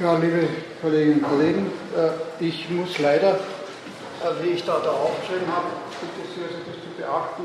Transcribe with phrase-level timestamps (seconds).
[0.00, 0.46] Ja, liebe
[0.80, 5.66] Kolleginnen und Kollegen, äh, ich muss leider, äh, wie ich da, da aufgeschrieben habe,
[6.00, 7.42] bitte sehr, das zu beachten,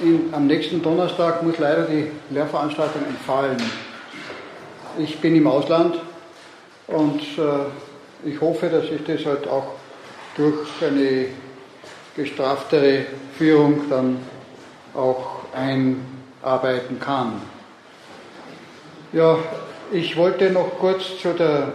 [0.00, 3.58] äh, in, am nächsten Donnerstag muss leider die Lehrveranstaltung entfallen.
[4.96, 5.96] Ich bin im Ausland
[6.86, 7.20] und
[8.24, 9.74] ich hoffe, dass ich das halt auch
[10.34, 11.26] durch eine
[12.16, 13.04] gestraftere
[13.36, 14.18] Führung dann
[14.94, 17.42] auch einarbeiten kann.
[19.12, 19.38] Ja,
[19.92, 21.72] ich wollte noch kurz zu der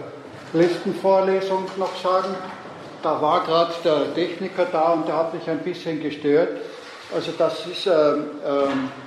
[0.52, 2.34] letzten Vorlesung noch sagen.
[3.02, 6.48] Da war gerade der Techniker da und der hat mich ein bisschen gestört.
[7.14, 8.16] Also das ist äh, äh,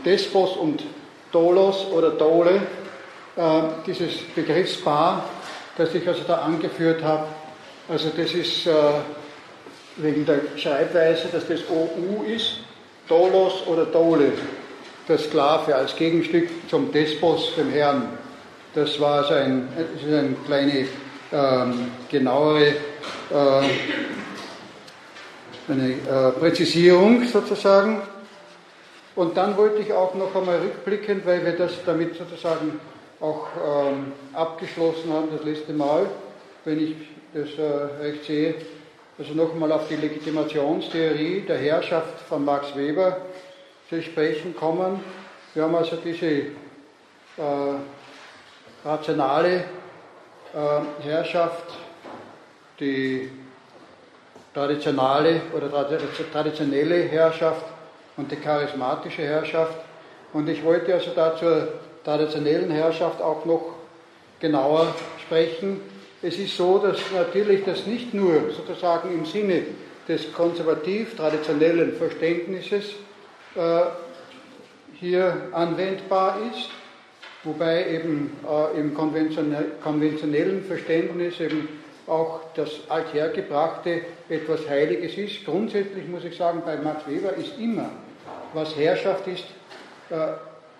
[0.05, 0.83] Despos und
[1.31, 2.61] Dolos oder Dole,
[3.35, 3.41] äh,
[3.85, 5.23] dieses Begriffspaar,
[5.77, 7.25] das ich also da angeführt habe.
[7.89, 8.71] Also das ist äh,
[9.97, 12.59] wegen der Schreibweise, dass das OU ist,
[13.07, 14.33] Dolos oder Dole,
[15.07, 18.26] der Sklave als Gegenstück zum Despos, dem Herrn.
[18.77, 19.67] Das war so ein,
[20.05, 20.85] eine kleine
[21.31, 22.75] ähm, genauere
[23.31, 23.63] äh,
[25.67, 28.03] eine, äh, Präzisierung sozusagen.
[29.15, 32.79] Und dann wollte ich auch noch einmal rückblicken, weil wir das damit sozusagen
[33.19, 36.05] auch ähm, abgeschlossen haben, das letzte Mal,
[36.63, 36.95] wenn ich
[37.33, 38.53] das äh, recht sehe,
[39.17, 43.21] also nochmal auf die Legitimationstheorie der Herrschaft von Max Weber
[43.89, 44.99] zu sprechen kommen.
[45.55, 46.51] Wir haben also diese äh,
[48.87, 49.65] rationale
[50.53, 51.65] äh, Herrschaft,
[52.79, 53.29] die
[54.53, 55.69] traditionale oder
[56.31, 57.65] traditionelle Herrschaft
[58.15, 59.75] und die charismatische Herrschaft.
[60.33, 61.67] Und ich wollte also da zur
[62.03, 63.75] traditionellen Herrschaft auch noch
[64.39, 64.87] genauer
[65.21, 65.81] sprechen.
[66.21, 69.63] Es ist so, dass natürlich das nicht nur sozusagen im Sinne
[70.07, 72.85] des konservativ-traditionellen Verständnisses
[73.55, 73.81] äh,
[74.99, 76.69] hier anwendbar ist,
[77.43, 81.67] wobei eben äh, im konventionellen Verständnis eben
[82.07, 85.45] auch das Althergebrachte etwas Heiliges ist.
[85.45, 87.89] Grundsätzlich muss ich sagen, bei Max Weber ist immer,
[88.53, 89.45] was Herrschaft ist,
[90.09, 90.33] äh,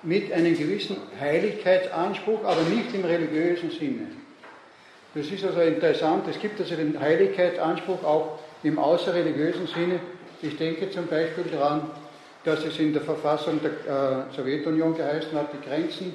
[0.04, 4.08] mit einem gewissen Heiligkeitsanspruch, aber nicht im religiösen Sinne.
[5.16, 6.26] Das ist also interessant.
[6.30, 10.00] Es gibt also den Heiligkeitsanspruch auch im außerreligiösen Sinne.
[10.42, 11.90] Ich denke zum Beispiel daran,
[12.44, 16.14] dass es in der Verfassung der äh, Sowjetunion geheißen hat, die Grenzen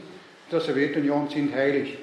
[0.53, 1.99] der Sowjetunion sind heilig.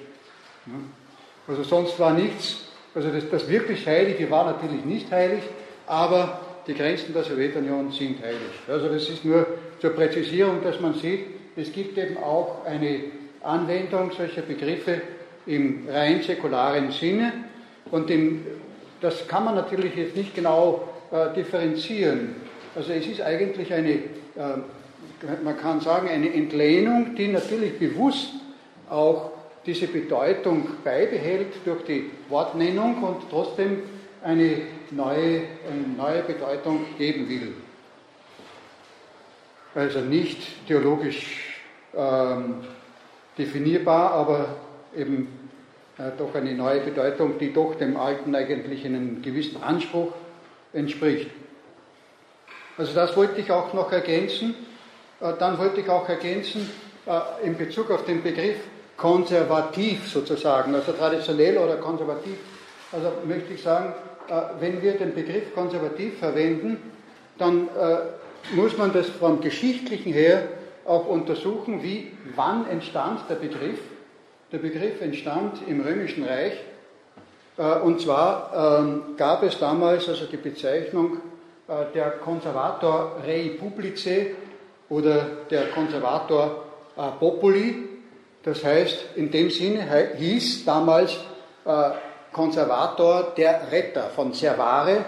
[1.47, 5.41] Also sonst war nichts, also das, das wirklich Heilige war natürlich nicht heilig,
[5.87, 8.39] aber die Grenzen der Sowjetunion sind heilig.
[8.67, 9.45] Also das ist nur
[9.79, 13.01] zur Präzisierung, dass man sieht, es gibt eben auch eine
[13.41, 15.01] Anwendung solcher Begriffe
[15.45, 17.33] im rein säkularen Sinne
[17.91, 18.45] und im,
[19.01, 22.35] das kann man natürlich jetzt nicht genau äh, differenzieren.
[22.75, 23.99] Also es ist eigentlich eine, äh,
[25.44, 28.30] man kann sagen, eine Entlehnung, die natürlich bewusst
[28.90, 29.31] auch
[29.66, 33.84] diese Bedeutung beibehält durch die Wortnennung und trotzdem
[34.24, 37.53] eine neue, eine neue Bedeutung geben will.
[39.75, 41.62] Also nicht theologisch
[41.96, 42.56] ähm,
[43.38, 44.56] definierbar, aber
[44.96, 45.28] eben
[45.97, 50.13] äh, doch eine neue Bedeutung, die doch dem Alten eigentlich in einem gewissen Anspruch
[50.74, 51.29] entspricht.
[52.78, 54.56] Also das wollte ich auch noch ergänzen.
[55.22, 56.69] Äh, dann wollte ich auch ergänzen
[57.06, 58.57] äh, in Bezug auf den Begriff
[58.97, 62.38] konservativ sozusagen, also traditionell oder konservativ.
[62.91, 63.94] Also möchte ich sagen,
[64.28, 66.78] äh, wenn wir den Begriff konservativ verwenden,
[67.38, 67.69] dann
[68.53, 70.44] muss man das vom Geschichtlichen her
[70.85, 73.79] auch untersuchen, wie, wann entstand der Begriff.
[74.52, 76.52] Der Begriff entstand im Römischen Reich
[77.85, 81.22] und zwar ähm, gab es damals also die Bezeichnung
[81.94, 84.35] der Konservator Rei Publice
[84.89, 86.66] oder der Konservator
[87.19, 87.88] Populi,
[88.44, 89.85] das heißt, in dem Sinne
[90.17, 91.13] hieß damals
[91.66, 91.91] äh,
[92.31, 95.05] Konservator der Retter von Servare,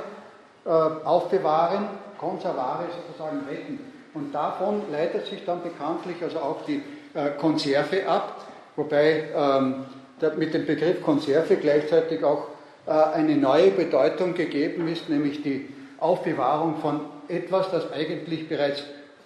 [0.65, 1.87] äh, aufbewahren,
[2.17, 3.79] Konservare sozusagen retten.
[4.13, 6.83] Und davon leitet sich dann bekanntlich also auch die
[7.13, 9.85] äh, Konserve ab, wobei ähm,
[10.19, 12.47] der, mit dem Begriff Konserve gleichzeitig auch
[12.85, 15.69] äh, eine neue Bedeutung gegeben ist, nämlich die
[15.99, 18.83] Aufbewahrung von etwas, das eigentlich bereits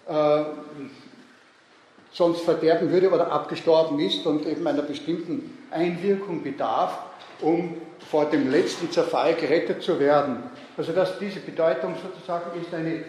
[0.08, 0.44] äh,
[2.12, 6.98] sonst verderben würde oder abgestorben ist und eben einer bestimmten Einwirkung bedarf,
[7.42, 7.76] um
[8.10, 10.44] vor dem letzten Zerfall gerettet zu werden.
[10.78, 13.04] Also dass diese Bedeutung sozusagen ist eine äh,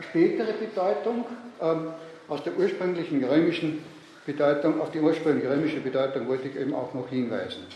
[0.00, 1.24] spätere Bedeutung
[1.60, 1.92] ähm,
[2.28, 3.84] aus der ursprünglichen römischen
[4.26, 7.66] Bedeutung, auf die ursprüngliche römische Bedeutung wollte ich eben auch noch hinweisen.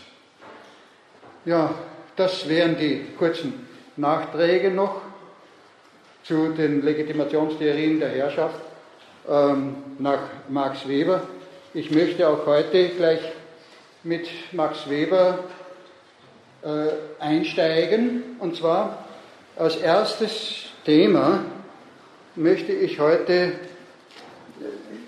[1.45, 1.73] Ja,
[2.15, 3.67] das wären die kurzen
[3.97, 5.01] Nachträge noch
[6.23, 8.59] zu den Legitimationstheorien der Herrschaft
[9.29, 11.21] ähm, nach Max Weber.
[11.73, 13.21] Ich möchte auch heute gleich
[14.03, 15.39] mit Max Weber
[17.19, 18.23] einsteigen.
[18.39, 19.05] Und zwar
[19.55, 21.43] als erstes Thema
[22.35, 23.53] möchte ich heute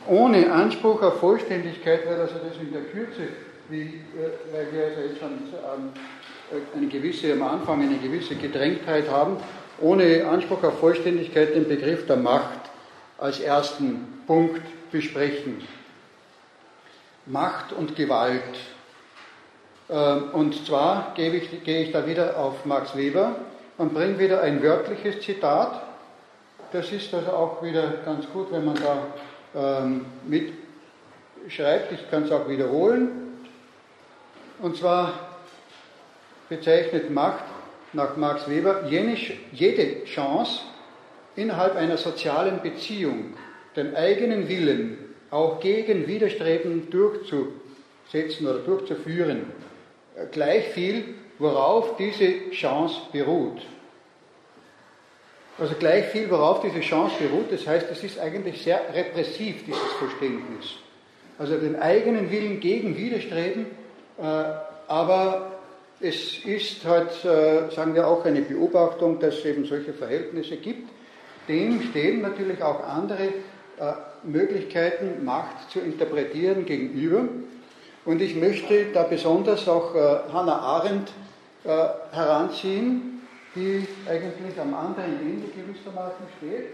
[0.07, 3.27] ohne Anspruch auf Vollständigkeit, weil also das in der Kürze,
[3.69, 4.01] wie,
[4.51, 5.89] weil wir also jetzt schon ähm,
[6.75, 9.37] eine gewisse, am Anfang eine gewisse Gedrängtheit haben,
[9.81, 12.59] ohne Anspruch auf Vollständigkeit den Begriff der Macht
[13.17, 15.61] als ersten Punkt besprechen.
[17.25, 18.43] Macht und Gewalt.
[19.89, 23.35] Ähm, und zwar gehe ich, gehe ich da wieder auf Max Weber
[23.77, 25.81] und bringe wieder ein wörtliches Zitat.
[26.71, 31.91] Das ist also auch wieder ganz gut, wenn man da ähm, mitschreibt.
[31.91, 33.09] Ich kann es auch wiederholen.
[34.59, 35.13] Und zwar
[36.49, 37.43] bezeichnet Macht
[37.93, 40.61] nach Max Weber jede Chance,
[41.35, 43.33] innerhalb einer sozialen Beziehung
[43.75, 44.97] den eigenen Willen
[45.31, 49.47] auch gegen Widerstreben durchzusetzen oder durchzuführen,
[50.31, 53.61] gleich viel, worauf diese Chance beruht.
[55.57, 59.91] Also gleich viel, worauf diese Chance beruht, das heißt, es ist eigentlich sehr repressiv, dieses
[59.99, 60.75] Verständnis.
[61.37, 63.65] Also den eigenen Willen gegen Widerstreben,
[64.17, 64.23] äh,
[64.87, 65.51] aber
[65.99, 70.89] es ist halt, äh, sagen wir auch, eine Beobachtung, dass es eben solche Verhältnisse gibt.
[71.47, 73.93] Dem stehen natürlich auch andere äh,
[74.23, 77.25] Möglichkeiten, Macht zu interpretieren gegenüber.
[78.05, 81.11] Und ich möchte da besonders auch äh, Hannah Arendt
[82.11, 83.23] heranziehen,
[83.55, 86.67] die eigentlich am anderen Ende gewissermaßen steht.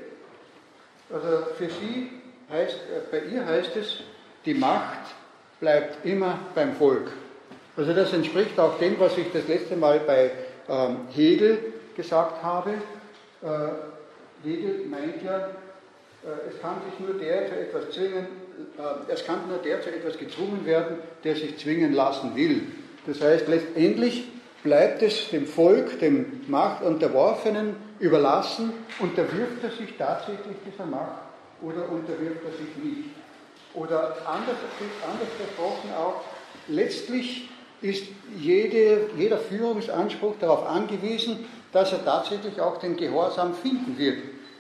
[1.10, 2.10] Also für sie
[2.52, 2.78] heißt,
[3.10, 4.04] bei ihr heißt es,
[4.46, 5.16] die Macht
[5.62, 7.12] bleibt immer beim Volk.
[7.78, 10.32] Also das entspricht auch dem, was ich das letzte Mal bei
[10.68, 11.60] ähm, Hegel
[11.96, 12.74] gesagt habe.
[14.44, 15.50] Hegel meint ja,
[16.24, 18.28] äh, es kann sich nur der zu etwas zwingen,
[18.78, 22.64] äh, es kann nur der zu etwas gezwungen werden, der sich zwingen lassen will.
[23.06, 24.26] Das heißt, letztendlich
[24.64, 31.22] bleibt es dem Volk, dem Machtunterworfenen überlassen, unterwirft er sich tatsächlich dieser Macht
[31.62, 33.10] oder unterwirft er sich nicht.
[33.74, 34.58] Oder anders,
[35.04, 36.22] anders gesprochen auch,
[36.68, 37.50] letztlich
[37.82, 38.04] ist
[38.38, 44.18] jede, jeder Führungsanspruch darauf angewiesen, dass er tatsächlich auch den Gehorsam finden wird.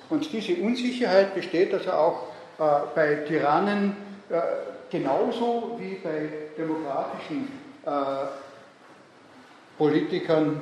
[0.09, 2.23] Und diese Unsicherheit besteht also auch
[2.59, 2.63] äh,
[2.95, 3.95] bei Tyrannen
[4.29, 4.39] äh,
[4.89, 7.47] genauso wie bei demokratischen
[7.85, 7.89] äh,
[9.77, 10.61] Politikern,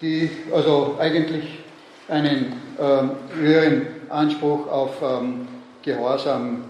[0.00, 1.58] die also eigentlich
[2.08, 5.48] einen ähm, höheren Anspruch auf ähm,
[5.82, 6.64] Gehorsam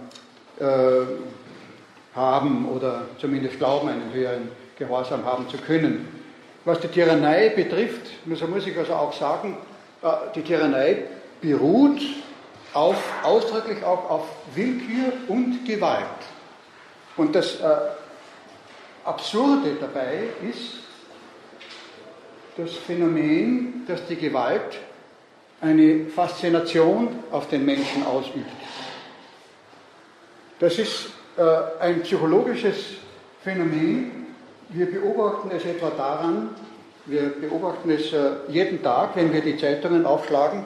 [0.59, 0.65] äh,
[2.15, 6.16] haben oder zumindest glauben, einen höheren Gehorsam haben zu können.
[6.67, 9.55] Was die Tyrannei betrifft, muss ich also auch sagen,
[10.03, 11.05] äh, die Tyrannei
[11.39, 12.01] beruht
[12.73, 16.03] auf, ausdrücklich auch auf Willkür und Gewalt.
[17.15, 17.65] Und das äh,
[19.05, 20.79] Absurde dabei ist
[22.57, 24.77] das Phänomen, dass die Gewalt
[25.61, 28.45] eine Faszination auf den Menschen ausübt.
[30.59, 31.43] Das ist äh,
[31.79, 32.75] ein psychologisches
[33.41, 34.26] Phänomen.
[34.69, 36.49] Wir beobachten es etwa daran,
[37.05, 40.65] wir beobachten es äh, jeden Tag, wenn wir die Zeitungen aufschlagen.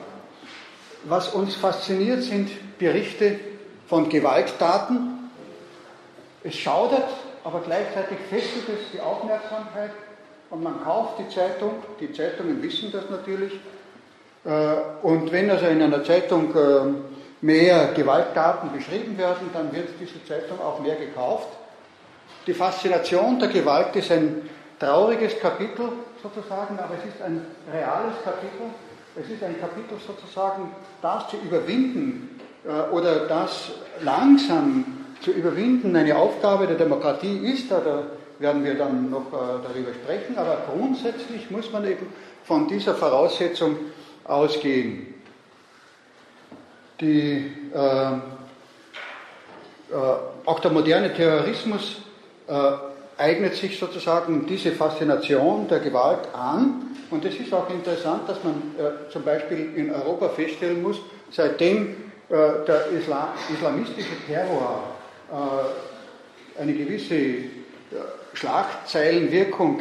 [1.04, 2.50] Was uns fasziniert, sind
[2.80, 3.40] Berichte
[3.88, 5.30] von Gewalttaten.
[6.44, 7.10] Es schaudert,
[7.44, 9.92] aber gleichzeitig fesselt es die Aufmerksamkeit
[10.50, 11.74] und man kauft die Zeitung.
[12.00, 13.54] Die Zeitungen wissen das natürlich.
[14.46, 14.50] Äh,
[15.04, 16.56] und wenn also in einer Zeitung
[17.42, 21.50] mehr Gewalttaten beschrieben werden, dann wird diese Zeitung auch mehr gekauft.
[22.48, 25.90] Die Faszination der Gewalt ist ein trauriges Kapitel
[26.22, 28.68] sozusagen, aber es ist ein reales Kapitel.
[29.16, 30.72] Es ist ein Kapitel sozusagen,
[31.02, 33.72] das zu überwinden äh, oder das
[34.02, 34.86] langsam
[35.22, 37.70] zu überwinden eine Aufgabe der Demokratie ist.
[37.70, 37.82] Da
[38.40, 42.08] werden wir dann noch äh, darüber sprechen, aber grundsätzlich muss man eben
[42.44, 43.78] von dieser Voraussetzung
[44.24, 45.12] ausgehen
[47.02, 48.18] die, äh, äh,
[50.46, 51.98] auch der moderne Terrorismus
[52.52, 52.74] äh,
[53.18, 56.98] eignet sich sozusagen diese Faszination der Gewalt an.
[57.10, 60.98] Und es ist auch interessant, dass man äh, zum Beispiel in Europa feststellen muss,
[61.30, 61.96] seitdem
[62.30, 62.36] äh,
[62.68, 64.84] der Islam, islamistische Terror
[65.32, 67.36] äh, eine gewisse
[68.34, 69.80] Schlagzeilenwirkung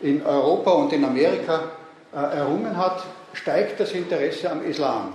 [0.00, 1.70] in Europa und in Amerika
[2.12, 5.14] errungen hat, steigt das Interesse am Islam.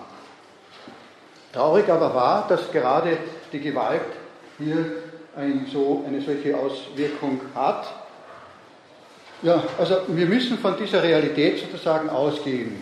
[1.54, 3.18] Traurig aber war, dass gerade
[3.52, 4.02] die Gewalt
[4.58, 4.86] hier
[5.38, 7.88] ein so, eine solche Auswirkung hat.
[9.44, 12.76] Ja, also wir müssen von dieser Realität sozusagen ausgehen.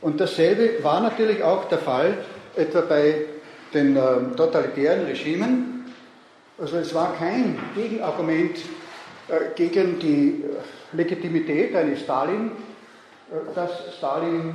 [0.00, 2.16] Und dasselbe war natürlich auch der Fall
[2.56, 3.26] etwa bei
[3.74, 4.00] den äh,
[4.36, 5.92] totalitären Regimen.
[6.58, 8.56] Also es war kein Gegenargument
[9.28, 10.44] äh, gegen die
[10.92, 12.50] Legitimität eines Stalin,
[13.54, 14.54] dass Stalin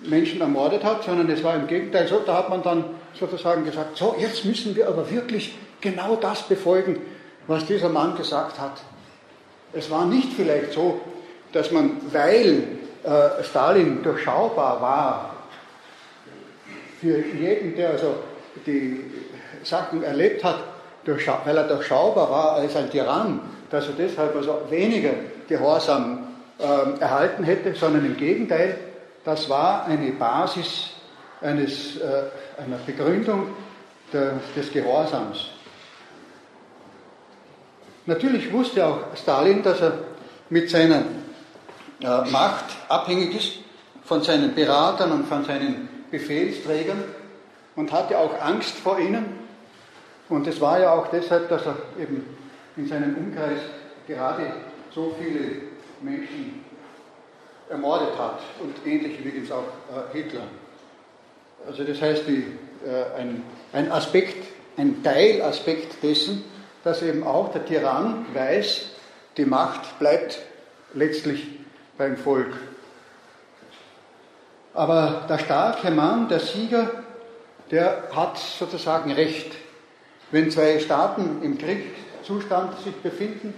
[0.00, 2.84] Menschen ermordet hat, sondern es war im Gegenteil so, da hat man dann
[3.18, 7.00] sozusagen gesagt, so, jetzt müssen wir aber wirklich genau das befolgen,
[7.46, 8.80] was dieser Mann gesagt hat.
[9.72, 11.00] Es war nicht vielleicht so,
[11.52, 12.64] dass man, weil
[13.04, 15.34] äh, Stalin durchschaubar war,
[17.00, 18.14] für jeden, der also
[18.66, 19.04] die
[19.62, 20.58] Sachen erlebt hat,
[21.44, 23.40] weil er durchschaubar war als ein Tyrann,
[23.70, 25.10] dass er deshalb also weniger
[25.48, 26.28] Gehorsam
[26.58, 28.78] äh, erhalten hätte, sondern im Gegenteil,
[29.24, 30.90] das war eine Basis
[31.40, 32.24] eines, äh,
[32.58, 33.48] einer Begründung
[34.12, 35.50] des Gehorsams.
[38.06, 39.98] Natürlich wusste auch Stalin, dass er
[40.50, 41.04] mit seiner
[42.00, 43.52] äh, Macht abhängig ist
[44.04, 47.02] von seinen Beratern und von seinen Befehlsträgern
[47.76, 49.24] und hatte auch Angst vor ihnen.
[50.28, 52.26] Und es war ja auch deshalb, dass er eben
[52.76, 53.60] in seinem Umkreis
[54.06, 54.52] gerade
[54.94, 55.62] so viele
[56.02, 56.64] Menschen
[57.70, 60.42] ermordet hat und ähnlich übrigens auch äh, Hitler.
[61.66, 62.44] Also das heißt, die,
[62.86, 63.42] äh, ein,
[63.72, 64.44] ein Aspekt,
[64.76, 66.44] ein Teilaspekt dessen,
[66.82, 68.90] dass eben auch der Tyrann weiß,
[69.36, 70.40] die Macht bleibt
[70.92, 71.46] letztlich
[71.96, 72.52] beim Volk.
[74.74, 76.90] Aber der starke Mann, der Sieger,
[77.70, 79.52] der hat sozusagen Recht.
[80.30, 83.54] Wenn zwei Staaten im Kriegszustand sich befinden,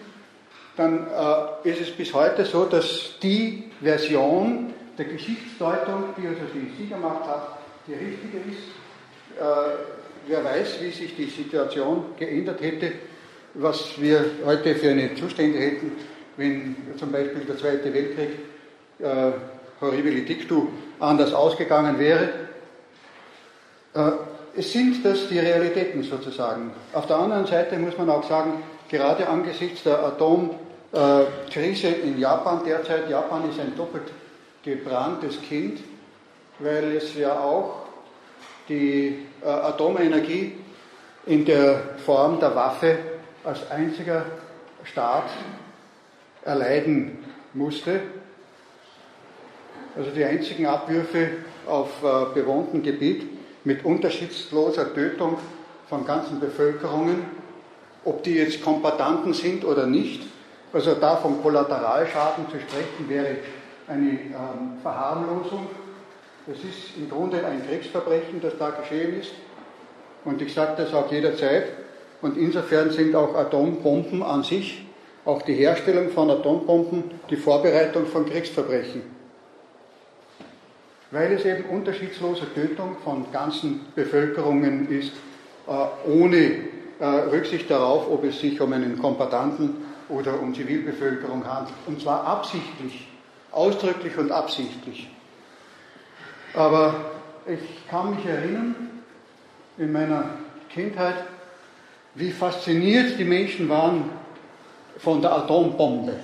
[0.77, 6.71] dann äh, ist es bis heute so, dass die Version der Geschichtsdeutung, die also die
[6.77, 7.56] Siegermacht hat,
[7.87, 9.39] die richtige ist.
[9.39, 9.77] Äh,
[10.27, 12.93] wer weiß, wie sich die Situation geändert hätte,
[13.55, 15.93] was wir heute für eine Zustände hätten,
[16.37, 18.31] wenn zum Beispiel der Zweite Weltkrieg
[18.99, 19.33] äh,
[19.81, 22.29] horribili dictu anders ausgegangen wäre.
[23.95, 24.13] Äh,
[24.57, 26.73] es sind das die Realitäten sozusagen.
[26.93, 33.11] Auf der anderen Seite muss man auch sagen, gerade angesichts der Atomkrise in Japan derzeit,
[33.11, 34.11] Japan ist ein doppelt
[34.65, 35.81] gebranntes Kind,
[36.59, 37.87] weil es ja auch
[38.69, 40.55] die äh, Atomenergie
[41.27, 42.99] in der Form der Waffe
[43.45, 44.25] als einziger
[44.85, 45.29] Staat
[46.45, 48.01] erleiden musste.
[49.97, 51.31] Also die einzigen Abwürfe
[51.67, 53.27] auf äh, bewohntem Gebiet
[53.65, 55.39] mit unterschiedsloser Tötung
[55.89, 57.25] von ganzen Bevölkerungen,
[58.05, 60.23] ob die jetzt Kombatanten sind oder nicht.
[60.73, 63.37] Also da vom Kollateralschaden zu sprechen wäre
[63.89, 65.67] eine ähm, Verharmlosung.
[66.47, 69.33] Das ist im Grunde ein Kriegsverbrechen, das da geschehen ist.
[70.25, 71.65] Und ich sage das auch jederzeit.
[72.23, 74.87] Und insofern sind auch Atombomben an sich
[75.27, 79.03] auch die Herstellung von Atombomben die Vorbereitung von Kriegsverbrechen.
[81.11, 85.13] Weil es eben unterschiedslose Tötung von ganzen Bevölkerungen ist,
[85.67, 86.59] äh, ohne
[87.01, 91.75] äh, Rücksicht darauf, ob es sich um einen Kombatanten oder um Zivilbevölkerung handelt.
[91.87, 93.09] Und zwar absichtlich,
[93.51, 95.09] ausdrücklich und absichtlich.
[96.57, 96.95] Aber
[97.47, 98.75] ich kann mich erinnern,
[99.77, 100.25] in meiner
[100.71, 101.17] Kindheit,
[102.15, 104.11] wie fasziniert die Menschen waren
[104.99, 106.15] von der Atombombe.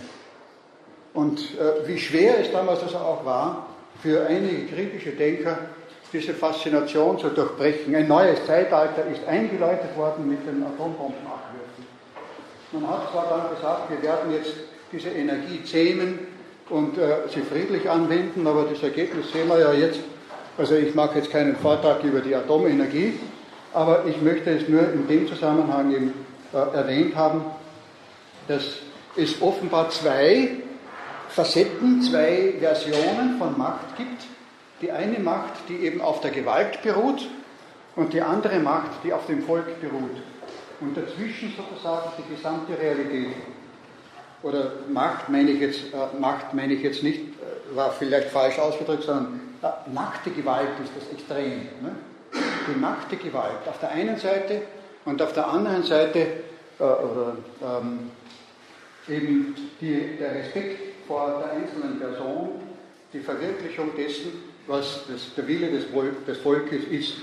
[1.12, 3.66] Und äh, wie schwer es damals also auch war,
[4.02, 5.58] für einige kritische Denker
[6.10, 7.94] diese Faszination zu durchbrechen.
[7.94, 11.84] Ein neues Zeitalter ist eingeläutet worden mit den Atombombenabwürfen.
[12.72, 14.54] Man hat zwar dann gesagt, wir werden jetzt
[14.90, 16.20] diese Energie zähmen
[16.70, 20.00] und äh, sie friedlich anwenden, aber das Ergebnis sehen wir ja jetzt.
[20.59, 23.18] Also ich mache jetzt keinen Vortrag über die Atomenergie,
[23.73, 26.12] aber ich möchte es nur in dem Zusammenhang eben
[26.52, 27.42] äh, erwähnt haben,
[28.49, 28.62] dass
[29.16, 30.50] es offenbar zwei
[31.30, 34.26] Facetten, zwei Versionen von Macht gibt.
[34.82, 37.26] Die eine Macht, die eben auf der Gewalt beruht
[37.97, 40.21] und die andere Macht, die auf dem Volk beruht.
[40.80, 43.37] Und dazwischen sozusagen die gesamte Realität.
[44.42, 48.59] Oder Macht meine ich jetzt, äh, Macht meine ich jetzt nicht, äh, war vielleicht falsch
[48.59, 51.69] ausgedrückt, sondern äh, nackte Gewalt ist das Extrem.
[51.81, 51.95] Ne?
[52.69, 54.62] Die nackte Gewalt auf der einen Seite
[55.04, 56.19] und auf der anderen Seite
[56.78, 58.11] äh, oder ähm,
[59.09, 62.61] eben die, der Respekt vor der einzelnen Person,
[63.12, 64.33] die Verwirklichung dessen,
[64.66, 65.87] was das, der Wille des,
[66.26, 67.14] des Volkes ist.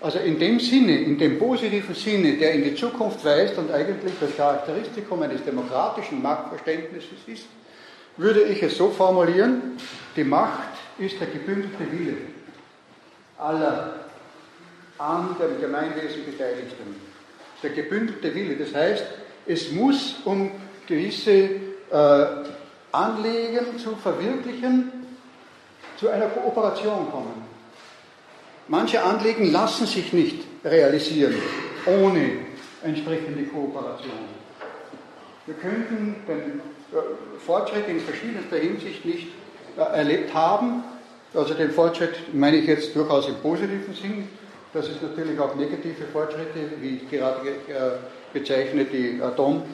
[0.00, 4.14] Also in dem Sinne, in dem positiven Sinne, der in die Zukunft weist und eigentlich
[4.18, 7.44] das Charakteristikum eines demokratischen Machtverständnisses ist,
[8.16, 9.76] würde ich es so formulieren,
[10.16, 10.69] die Macht
[11.00, 12.16] ist der gebündelte Wille
[13.38, 13.94] aller
[14.98, 16.94] an dem Gemeinwesen Beteiligten.
[17.62, 19.04] Der gebündelte Wille, das heißt,
[19.46, 20.50] es muss um
[20.86, 22.26] gewisse äh,
[22.92, 24.92] Anliegen zu verwirklichen,
[25.98, 27.44] zu einer Kooperation kommen.
[28.68, 31.34] Manche Anliegen lassen sich nicht realisieren
[31.86, 32.32] ohne
[32.82, 34.40] entsprechende Kooperation.
[35.46, 36.60] Wir könnten den
[37.44, 39.28] Fortschritt in verschiedenster Hinsicht nicht
[39.76, 40.84] erlebt haben.
[41.34, 44.28] Also den Fortschritt meine ich jetzt durchaus im positiven Sinn,
[44.72, 47.40] dass es natürlich auch negative Fortschritte, wie ich gerade
[48.32, 49.64] bezeichne, die Atombombe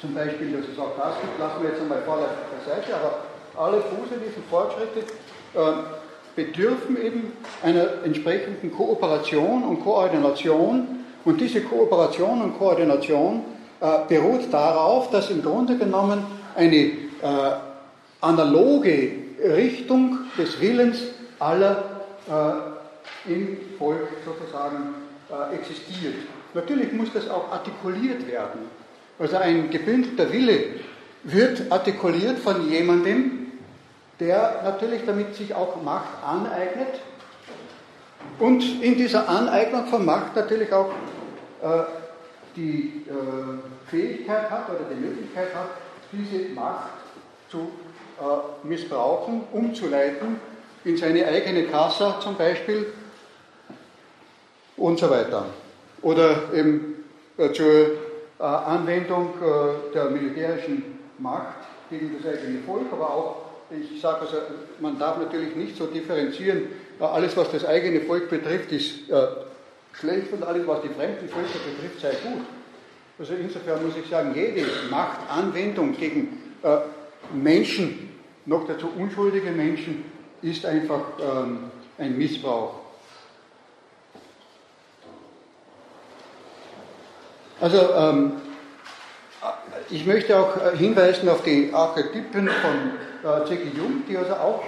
[0.00, 3.18] zum Beispiel, dass es auch das gibt, lassen wir jetzt einmal vorläufig beiseite, aber
[3.56, 5.00] alle positiven Fortschritte
[5.54, 5.58] äh,
[6.34, 7.32] bedürfen eben
[7.62, 11.04] einer entsprechenden Kooperation und Koordination.
[11.24, 13.42] Und diese Kooperation und Koordination
[13.80, 16.24] äh, beruht darauf, dass im Grunde genommen
[16.56, 16.92] eine äh,
[18.20, 20.98] analoge Richtung des Willens
[21.38, 21.84] aller
[22.28, 24.94] äh, im Volk sozusagen
[25.30, 26.14] äh, existiert.
[26.54, 28.60] Natürlich muss das auch artikuliert werden.
[29.18, 30.58] Also ein gebündelter Wille
[31.24, 33.52] wird artikuliert von jemandem,
[34.20, 37.00] der natürlich damit sich auch Macht aneignet
[38.38, 40.90] und in dieser Aneignung von Macht natürlich auch
[41.62, 41.66] äh,
[42.54, 45.70] die äh, Fähigkeit hat oder die Möglichkeit hat,
[46.16, 46.90] diese Macht
[47.50, 47.70] zu
[48.18, 50.40] äh, missbrauchen, umzuleiten
[50.84, 52.86] in seine eigene Kasse zum Beispiel
[54.76, 55.46] und so weiter.
[56.02, 57.04] Oder eben
[57.36, 57.72] äh, zur
[58.38, 61.56] äh, Anwendung äh, der militärischen Macht
[61.90, 63.36] gegen das eigene Volk, aber auch,
[63.70, 64.36] ich sage also,
[64.80, 66.68] man darf natürlich nicht so differenzieren,
[67.00, 69.00] alles was das eigene Volk betrifft, ist
[69.92, 72.42] schlecht und alles was die fremden Völker betrifft, sei gut.
[73.18, 76.42] Also insofern muss ich sagen, jede Machtanwendung gegen
[77.32, 78.10] Menschen,
[78.44, 80.04] noch dazu unschuldige Menschen,
[80.42, 82.74] ist einfach ähm, ein Missbrauch.
[87.60, 88.32] Also ähm,
[89.90, 94.62] ich möchte auch äh, hinweisen auf die Archetypen von äh, Zeki Jung, die also auch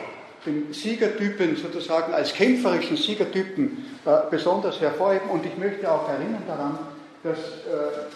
[0.47, 5.29] den Siegertypen sozusagen als kämpferischen Siegertypen äh, besonders hervorheben.
[5.29, 6.79] Und ich möchte auch erinnern daran,
[7.23, 8.09] dass äh,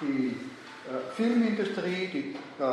[0.00, 0.36] die
[0.88, 2.64] äh, Filmindustrie, die äh,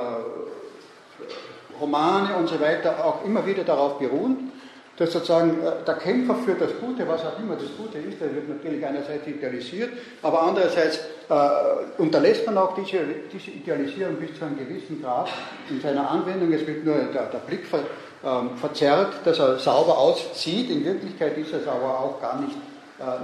[1.80, 4.52] Romane und so weiter auch immer wieder darauf beruhen,
[4.97, 8.34] dass sozusagen äh, der Kämpfer für das Gute, was auch immer das Gute ist, der
[8.34, 9.89] wird natürlich einerseits idealisiert,
[10.21, 10.99] aber andererseits
[11.30, 12.99] äh, unterlässt man auch diese,
[13.32, 15.30] diese Idealisierung bis zu einem gewissen Grad
[15.69, 16.54] in seiner Anwendung.
[16.54, 17.80] Es wird nur der, der Blick ver,
[18.23, 20.69] ähm, verzerrt, dass er sauber aussieht.
[20.69, 22.56] In Wirklichkeit ist es aber auch gar nicht,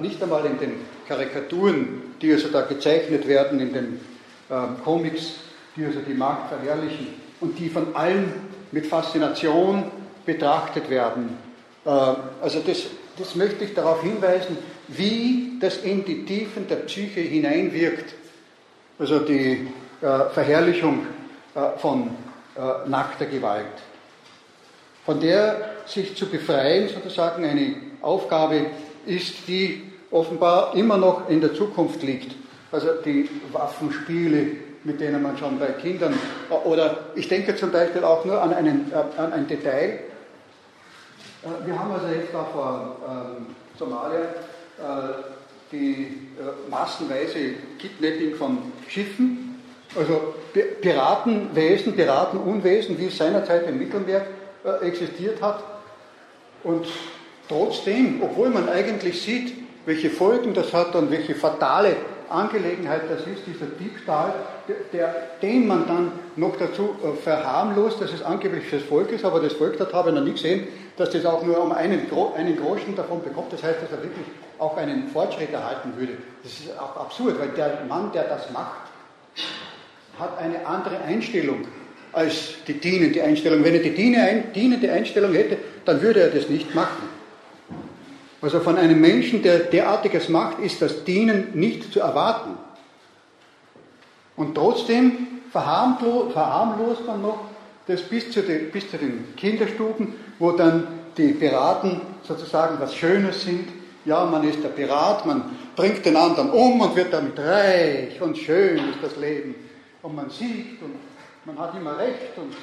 [0.01, 0.73] nicht einmal in den
[1.07, 3.99] Karikaturen, die also da gezeichnet werden, in den
[4.49, 5.35] ähm, Comics,
[5.75, 7.07] die also die Macht verherrlichen
[7.39, 8.33] und die von allen
[8.71, 9.85] mit Faszination
[10.25, 11.37] betrachtet werden.
[11.85, 12.83] Äh, also das,
[13.17, 14.57] das möchte ich darauf hinweisen,
[14.89, 18.13] wie das in die Tiefen der Psyche hineinwirkt.
[18.99, 19.67] Also die
[20.01, 21.07] äh, Verherrlichung
[21.55, 22.11] äh, von
[22.85, 23.65] nackter Gewalt.
[25.05, 28.65] Von der sich zu befreien sozusagen eine Aufgabe
[29.05, 32.35] ist, die offenbar immer noch in der Zukunft liegt.
[32.71, 34.47] Also die Waffenspiele,
[34.83, 36.13] mit denen man schon bei Kindern,
[36.65, 39.99] oder ich denke zum Beispiel auch nur an, einen, an ein Detail,
[41.43, 45.13] äh, wir haben also jetzt da vor ähm, Somalia äh,
[45.71, 46.03] die
[46.37, 49.61] äh, massenweise Kidnapping von Schiffen,
[49.95, 50.35] also
[50.81, 54.25] Piratenwesen, Piratenunwesen, wie es seinerzeit im Mittelmeer
[54.63, 55.63] äh, existiert hat.
[56.63, 56.87] Und
[57.51, 59.53] trotzdem, obwohl man eigentlich sieht,
[59.85, 61.95] welche Folgen das hat und welche fatale
[62.29, 64.33] Angelegenheit das ist, dieser Diebstahl,
[64.93, 69.41] der, den man dann noch dazu äh, verharmlost, dass es angeblich fürs Volk ist, aber
[69.41, 72.57] das Volk dort habe ich noch nie gesehen, dass das auch nur um einen, einen
[72.57, 73.51] Groschen davon bekommt.
[73.51, 74.25] Das heißt, dass er wirklich
[74.59, 76.13] auch einen Fortschritt erhalten würde.
[76.43, 78.91] Das ist auch absurd, weil der Mann, der das macht,
[80.17, 81.67] hat eine andere Einstellung
[82.13, 83.63] als die dienende Einstellung.
[83.63, 87.10] Wenn er die dienende Einstellung hätte, dann würde er das nicht machen.
[88.41, 92.57] Also von einem Menschen, der derartiges macht, ist das Dienen nicht zu erwarten.
[94.35, 97.45] Und trotzdem verharmlost man noch
[97.85, 103.43] das bis zu, den, bis zu den Kinderstuben, wo dann die Piraten sozusagen was Schönes
[103.43, 103.67] sind.
[104.05, 108.37] Ja, man ist der Pirat, man bringt den anderen um und wird damit reich und
[108.37, 109.53] schön ist das Leben.
[110.01, 110.95] Und man siegt und
[111.45, 112.55] man hat immer recht und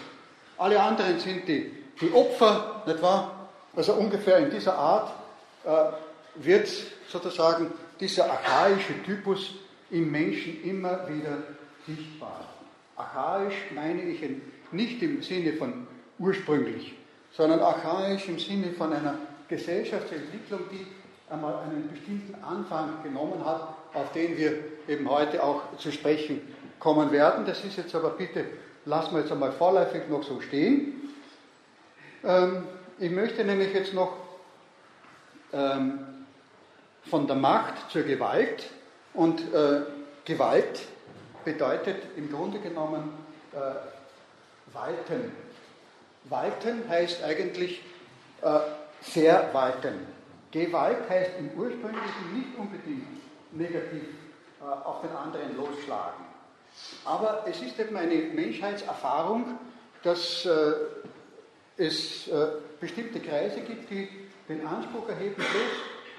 [0.56, 3.48] alle anderen sind die, die Opfer, nicht wahr?
[3.76, 5.12] Also ungefähr in dieser Art
[6.36, 6.68] wird
[7.08, 9.54] sozusagen dieser archaische Typus
[9.90, 11.38] im Menschen immer wieder
[11.86, 12.44] sichtbar.
[12.96, 14.20] Archaisch meine ich
[14.72, 15.86] nicht im Sinne von
[16.18, 16.94] ursprünglich,
[17.32, 19.14] sondern archaisch im Sinne von einer
[19.48, 20.86] Gesellschaftsentwicklung, die
[21.32, 26.40] einmal einen bestimmten Anfang genommen hat, auf den wir eben heute auch zu sprechen
[26.78, 27.44] kommen werden.
[27.46, 28.44] Das ist jetzt aber bitte,
[28.84, 31.10] lassen wir jetzt einmal vorläufig noch so stehen.
[32.24, 32.64] Ähm,
[32.98, 34.16] ich möchte nämlich jetzt noch
[35.52, 36.00] ähm,
[37.04, 38.66] von der Macht zur Gewalt
[39.14, 39.82] und äh,
[40.24, 40.82] Gewalt
[41.44, 43.12] bedeutet im Grunde genommen
[43.52, 45.32] äh, walten.
[46.24, 47.82] Walten heißt eigentlich
[48.42, 48.58] äh,
[49.00, 50.06] verwalten.
[50.50, 53.06] Gewalt heißt im Ursprünglichen nicht unbedingt
[53.52, 54.02] negativ
[54.60, 56.24] äh, auf den anderen losschlagen.
[57.04, 59.58] Aber es ist eben eine Menschheitserfahrung,
[60.02, 60.72] dass äh,
[61.76, 62.48] es äh,
[62.80, 64.08] bestimmte Kreise gibt, die
[64.48, 65.46] den Anspruch erheben, bloß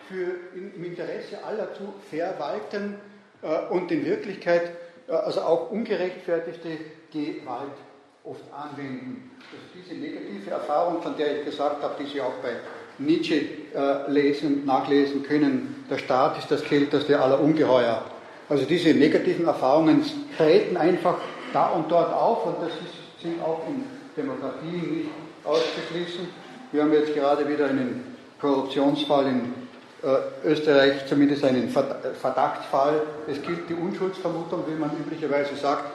[0.08, 2.96] für im Interesse aller zu verwalten
[3.42, 4.72] äh, und in Wirklichkeit
[5.08, 6.70] äh, also auch ungerechtfertigte
[7.12, 7.78] Gewalt
[8.24, 9.32] oft anwenden.
[9.52, 12.54] Also diese negative Erfahrung, von der ich gesagt habe, die Sie auch bei
[12.98, 13.36] Nietzsche
[13.76, 18.04] äh, lesen, nachlesen können, der Staat ist das kälteste aller Ungeheuer.
[18.50, 20.04] Also diese negativen Erfahrungen
[20.38, 21.20] treten einfach
[21.54, 23.84] da und dort auf und das ist, sind auch in
[24.18, 25.10] Demokratien nicht
[25.44, 26.28] auszuschließen.
[26.72, 28.09] Wir haben jetzt gerade wieder einen
[28.40, 29.54] Korruptionsfall in
[30.02, 33.02] äh, Österreich, zumindest einen Verdachtsfall.
[33.28, 35.86] Es gilt die Unschuldsvermutung, wie man üblicherweise sagt,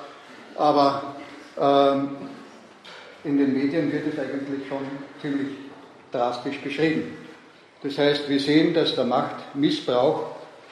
[0.56, 1.14] aber
[1.58, 2.16] ähm,
[3.24, 4.82] in den Medien wird es eigentlich schon
[5.22, 5.56] ziemlich
[6.12, 7.16] drastisch beschrieben.
[7.82, 10.26] Das heißt, wir sehen, dass der Machtmissbrauch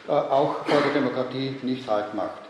[0.09, 2.43] äh, auch vor der Demokratie nicht Halt macht.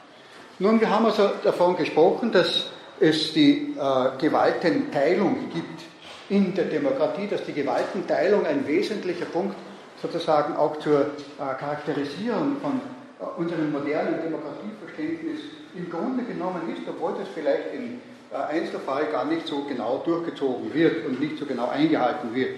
[0.58, 2.66] Nun, wir haben also davon gesprochen, dass
[3.00, 5.91] es die äh, Gewaltenteilung gibt
[6.32, 9.54] in der Demokratie, dass die Gewaltenteilung ein wesentlicher Punkt
[10.00, 11.06] sozusagen auch zur äh,
[11.60, 12.80] Charakterisierung von
[13.20, 15.40] äh, unserem modernen Demokratieverständnis
[15.76, 18.00] im Grunde genommen ist, obwohl das vielleicht im
[18.32, 22.56] äh, Einzelfall gar nicht so genau durchgezogen wird und nicht so genau eingehalten wird.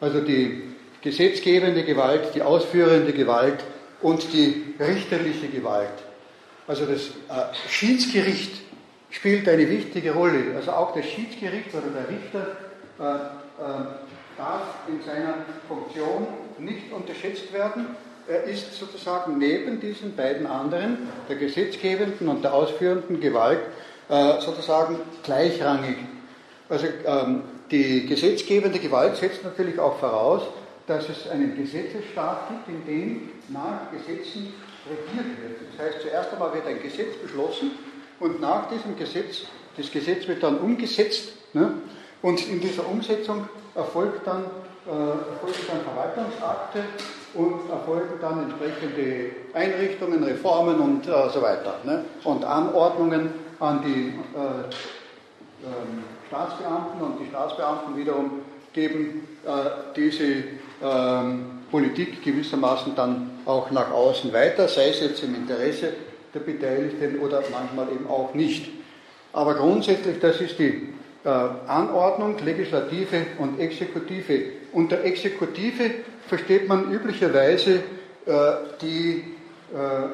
[0.00, 0.62] Also die
[1.02, 3.64] gesetzgebende Gewalt, die ausführende Gewalt
[4.00, 5.90] und die richterliche Gewalt.
[6.68, 7.10] Also das
[7.68, 8.60] Schiedsgericht
[9.10, 10.54] spielt eine wichtige Rolle.
[10.54, 12.67] Also auch das Schiedsgericht oder der Richter
[12.98, 13.84] äh, äh,
[14.36, 15.34] darf in seiner
[15.66, 16.26] Funktion
[16.58, 17.86] nicht unterschätzt werden.
[18.26, 23.60] Er ist sozusagen neben diesen beiden anderen, der gesetzgebenden und der ausführenden Gewalt,
[24.08, 25.96] äh, sozusagen gleichrangig.
[26.68, 30.42] Also ähm, die gesetzgebende Gewalt setzt natürlich auch voraus,
[30.86, 34.52] dass es einen Gesetzesstaat gibt, in dem nach Gesetzen
[34.88, 35.60] regiert wird.
[35.76, 37.72] Das heißt, zuerst einmal wird ein Gesetz beschlossen
[38.20, 39.42] und nach diesem Gesetz,
[39.76, 41.72] das Gesetz wird dann umgesetzt ne?
[42.22, 44.44] Und in dieser Umsetzung erfolgt dann,
[44.86, 46.80] äh, erfolgen dann Verwaltungsakte
[47.34, 51.78] und erfolgen dann entsprechende Einrichtungen, Reformen und äh, so weiter.
[51.84, 52.04] Ne?
[52.24, 54.64] Und Anordnungen an die äh,
[55.64, 59.50] ähm, Staatsbeamten und die Staatsbeamten wiederum geben äh,
[59.96, 60.44] diese
[60.82, 65.92] ähm, Politik gewissermaßen dann auch nach außen weiter, sei es jetzt im Interesse
[66.34, 68.70] der Beteiligten oder manchmal eben auch nicht.
[69.32, 70.94] Aber grundsätzlich, das ist die
[71.28, 74.42] Anordnung, Legislative und Exekutive.
[74.72, 75.90] Unter Exekutive
[76.26, 77.82] versteht man üblicherweise
[78.26, 78.30] äh,
[78.80, 79.24] die
[79.72, 80.08] äh,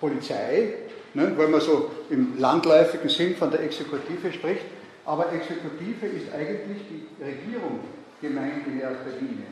[0.00, 0.74] Polizei,
[1.14, 4.64] ne, weil man so im landläufigen Sinn von der Exekutive spricht.
[5.04, 7.80] Aber Exekutive ist eigentlich die Regierung
[8.20, 9.46] gemeint in erster Linie.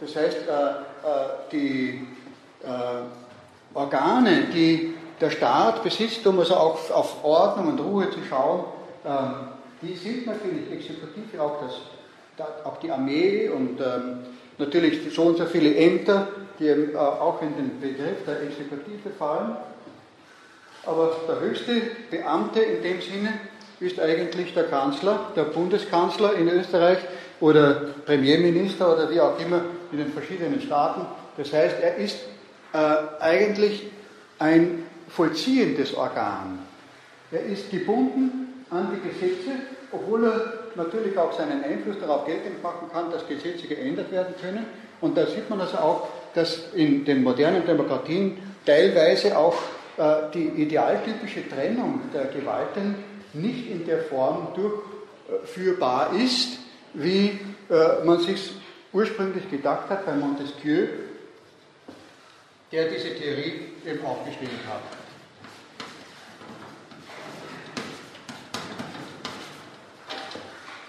[0.00, 2.06] Das heißt, äh, äh, die
[2.62, 8.64] äh, Organe, die der Staat besitzt, um also auch auf Ordnung und Ruhe zu schauen,
[9.06, 9.34] ähm,
[9.82, 14.18] die sind natürlich Exekutive, auch, das, auch die Armee und ähm,
[14.58, 19.56] natürlich so und so viele Ämter, die auch in den Begriff der Exekutive fallen.
[20.86, 23.34] Aber der höchste Beamte in dem Sinne
[23.80, 26.98] ist eigentlich der Kanzler, der Bundeskanzler in Österreich
[27.40, 27.74] oder
[28.06, 31.02] Premierminister oder wie auch immer in den verschiedenen Staaten.
[31.36, 32.16] Das heißt, er ist
[32.72, 32.78] äh,
[33.20, 33.82] eigentlich
[34.38, 36.60] ein vollziehendes Organ.
[37.30, 39.50] Er ist gebunden an die Gesetze,
[39.92, 44.66] obwohl er natürlich auch seinen Einfluss darauf geltend machen kann, dass Gesetze geändert werden können.
[45.00, 49.56] Und da sieht man also auch, dass in den modernen Demokratien teilweise auch
[49.96, 52.96] äh, die idealtypische Trennung der Gewalten
[53.32, 56.58] nicht in der Form durchführbar ist,
[56.94, 57.38] wie
[57.70, 58.52] äh, man sich
[58.92, 60.86] ursprünglich gedacht hat bei Montesquieu,
[62.72, 64.95] der diese Theorie eben aufgestellt hat.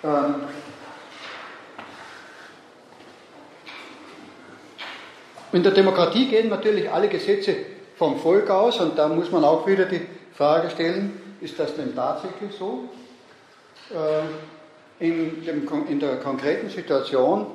[0.04, 0.36] Ähm,
[5.52, 7.56] in der Demokratie gehen natürlich alle Gesetze
[7.98, 10.02] vom Volk aus und da muss man auch wieder die
[10.34, 12.90] Frage stellen, ist das denn tatsächlich so?
[13.90, 17.48] Äh, in, dem, in der konkreten Situation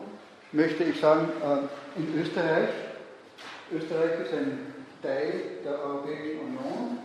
[0.52, 2.68] möchte ich sagen, äh, in Österreich,
[3.72, 5.32] Österreich ist ein Teil
[5.64, 6.98] der Europäischen Union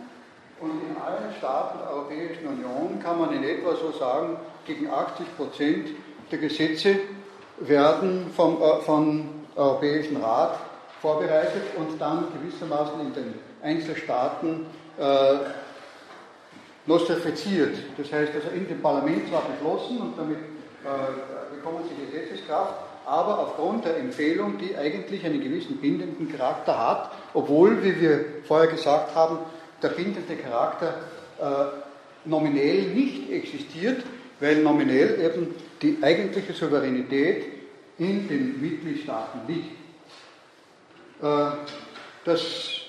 [0.60, 5.36] und in allen Staaten der Europäischen Union kann man in etwa so sagen, gegen 80
[5.36, 5.88] Prozent
[6.30, 6.96] der Gesetze
[7.58, 10.58] werden vom, äh, vom Europäischen Rat
[11.00, 14.66] vorbereitet und dann gewissermaßen in den Einzelstaaten
[14.98, 15.36] äh,
[16.86, 17.76] nostrifiziert.
[17.96, 22.74] Das heißt also in dem Parlament zwar beschlossen und damit äh, bekommen sie Gesetzeskraft,
[23.06, 28.68] aber aufgrund der Empfehlung, die eigentlich einen gewissen bindenden Charakter hat, obwohl, wie wir vorher
[28.68, 29.38] gesagt haben,
[29.82, 30.94] der bindende Charakter
[31.40, 34.02] äh, nominell nicht existiert,
[34.40, 37.46] weil nominell eben die eigentliche Souveränität
[37.98, 39.72] in den Mitgliedstaaten liegt.
[41.22, 41.50] Äh,
[42.24, 42.80] das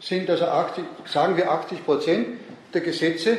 [0.00, 2.26] sind also 80, sagen wir 80 Prozent
[2.74, 3.38] der Gesetze,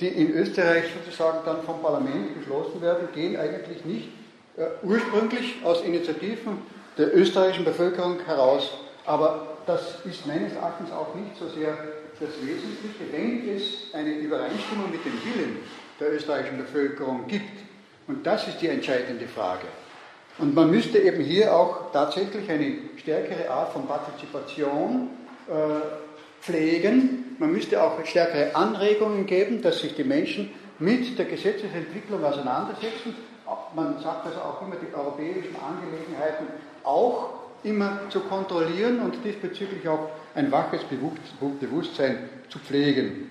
[0.00, 4.08] die in Österreich sozusagen dann vom Parlament beschlossen werden, gehen eigentlich nicht
[4.56, 6.58] äh, ursprünglich aus Initiativen
[6.98, 8.70] der österreichischen Bevölkerung heraus.
[9.06, 11.76] Aber das ist meines Erachtens auch nicht so sehr
[12.20, 15.56] das Wesentliche, wenn es eine Übereinstimmung mit dem Willen
[15.98, 17.58] der österreichischen Bevölkerung gibt.
[18.06, 19.66] Und das ist die entscheidende Frage.
[20.38, 25.10] Und man müsste eben hier auch tatsächlich eine stärkere Art von Partizipation
[25.48, 25.52] äh,
[26.40, 27.36] pflegen.
[27.38, 33.14] Man müsste auch stärkere Anregungen geben, dass sich die Menschen mit der Gesetzesentwicklung auseinandersetzen.
[33.74, 36.46] Man sagt also auch immer, die europäischen Angelegenheiten
[36.84, 40.80] auch immer zu kontrollieren und diesbezüglich auch ein waches
[41.60, 43.30] Bewusstsein zu pflegen.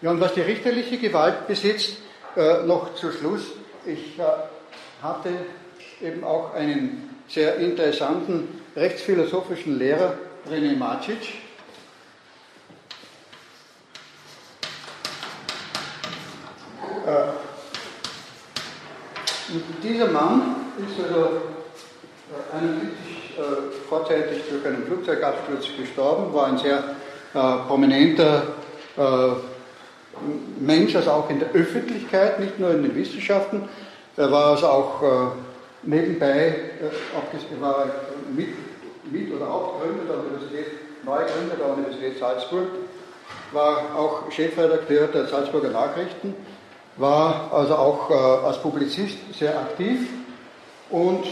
[0.00, 1.98] Ja, und was die richterliche Gewalt besitzt,
[2.36, 3.52] äh, noch zu Schluss.
[3.84, 4.22] Ich äh,
[5.02, 5.30] hatte
[6.00, 10.14] eben auch einen sehr interessanten rechtsphilosophischen Lehrer,
[10.50, 11.34] René Macic.
[17.06, 17.32] Äh,
[19.82, 21.42] dieser Mann ist also
[22.52, 28.42] 71 äh, vorzeitig durch einen Flugzeugabsturz gestorben, war ein sehr äh, prominenter
[28.96, 29.02] äh,
[30.60, 33.68] Mensch, also auch in der Öffentlichkeit, nicht nur in den Wissenschaften.
[34.16, 35.06] Er war also auch äh,
[35.82, 37.86] nebenbei äh, war
[38.34, 38.48] mit,
[39.10, 40.66] mit oder Hauptgründer der Universität,
[41.04, 42.68] Neugründer der Universität Salzburg,
[43.52, 46.34] war auch Chefredakteur der Salzburger Nachrichten,
[46.96, 50.08] war also auch äh, als Publizist sehr aktiv
[50.90, 51.24] und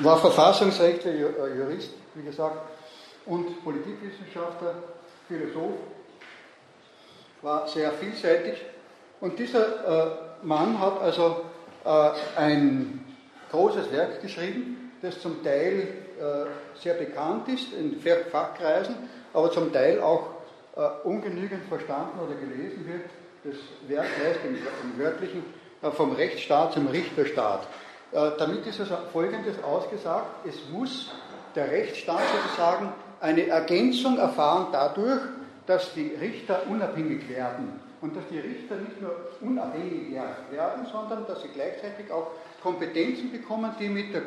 [0.00, 2.56] war Verfassungsrechtler, äh, Jurist, wie gesagt,
[3.26, 4.74] und Politikwissenschaftler,
[5.26, 5.74] Philosoph,
[7.42, 8.64] war sehr vielseitig.
[9.20, 10.10] Und dieser äh,
[10.42, 11.42] Mann hat also
[11.84, 13.04] äh, ein
[13.50, 15.88] großes Werk geschrieben, das zum Teil
[16.82, 18.96] sehr bekannt ist in Fachkreisen,
[19.32, 20.30] aber zum Teil auch
[21.04, 23.04] ungenügend verstanden oder gelesen wird.
[23.44, 23.54] Das
[23.88, 25.44] Werk heißt im, im Wörtlichen
[25.80, 27.68] vom Rechtsstaat zum Richterstaat.
[28.12, 31.10] Äh, damit ist also Folgendes ausgesagt, es muss
[31.54, 35.20] der Rechtsstaat sozusagen eine Ergänzung erfahren dadurch,
[35.66, 37.80] dass die Richter unabhängig werden.
[38.00, 40.12] Und dass die Richter nicht nur unabhängig
[40.50, 42.28] werden, sondern dass sie gleichzeitig auch
[42.62, 44.22] Kompetenzen bekommen, die mit der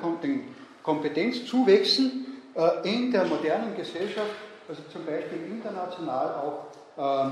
[0.84, 4.30] Kompetenzzuwächsen äh, in der modernen Gesellschaft,
[4.68, 6.66] also zum Beispiel international auch
[6.98, 7.32] ähm,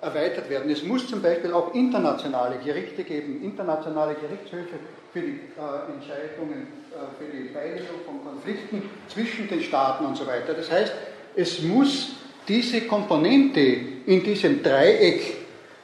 [0.00, 0.70] erweitert werden.
[0.70, 4.76] Es muss zum Beispiel auch internationale Gerichte geben, internationale Gerichtshöfe
[5.18, 10.26] für die äh, Entscheidungen, äh, für die Beilegung von Konflikten zwischen den Staaten und so
[10.26, 10.54] weiter.
[10.54, 10.92] Das heißt,
[11.36, 12.10] es muss
[12.46, 13.60] diese Komponente
[14.06, 15.36] in diesem Dreieck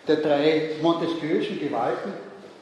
[0.07, 2.13] der drei montesquieuischen Gewalten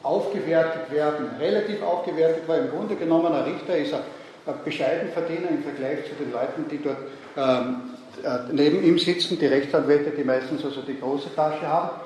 [0.01, 4.01] aufgewertet werden, relativ aufgewertet, weil im Grunde genommen ein Richter ist ein,
[4.45, 6.97] ein bescheiden Verdiener im Vergleich zu den Leuten, die dort
[7.37, 12.01] ähm, äh, neben ihm sitzen, die Rechtsanwälte, die meistens also die große Tasche haben.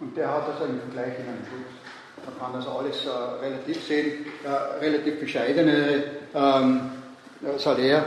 [0.00, 1.77] Und der hat also im Vergleich in einem Schutz.
[2.28, 6.80] Man kann also alles äh, relativ sehen, äh, relativ bescheidene ähm,
[7.56, 8.04] Salär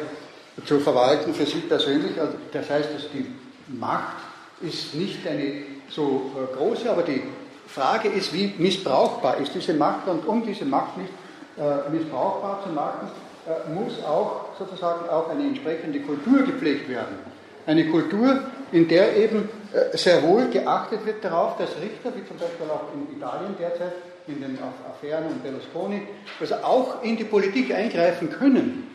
[0.66, 2.20] zu verwalten für sich persönlich.
[2.20, 3.26] Also das heißt, dass die
[3.68, 4.18] Macht
[4.62, 7.24] ist nicht eine so äh, große, aber die
[7.68, 11.12] Frage ist, wie missbrauchbar ist diese Macht und um diese Macht nicht
[11.58, 13.10] äh, missbrauchbar zu machen,
[13.48, 17.18] äh, muss auch sozusagen auch eine entsprechende Kultur gepflegt werden.
[17.66, 22.38] Eine Kultur, in der eben äh, sehr wohl geachtet wird darauf, dass Richter, wie zum
[22.38, 23.94] Beispiel auch in Italien derzeit,
[24.28, 24.58] in den
[24.90, 26.08] Affären um Berlusconi,
[26.40, 28.88] also auch in die Politik eingreifen können.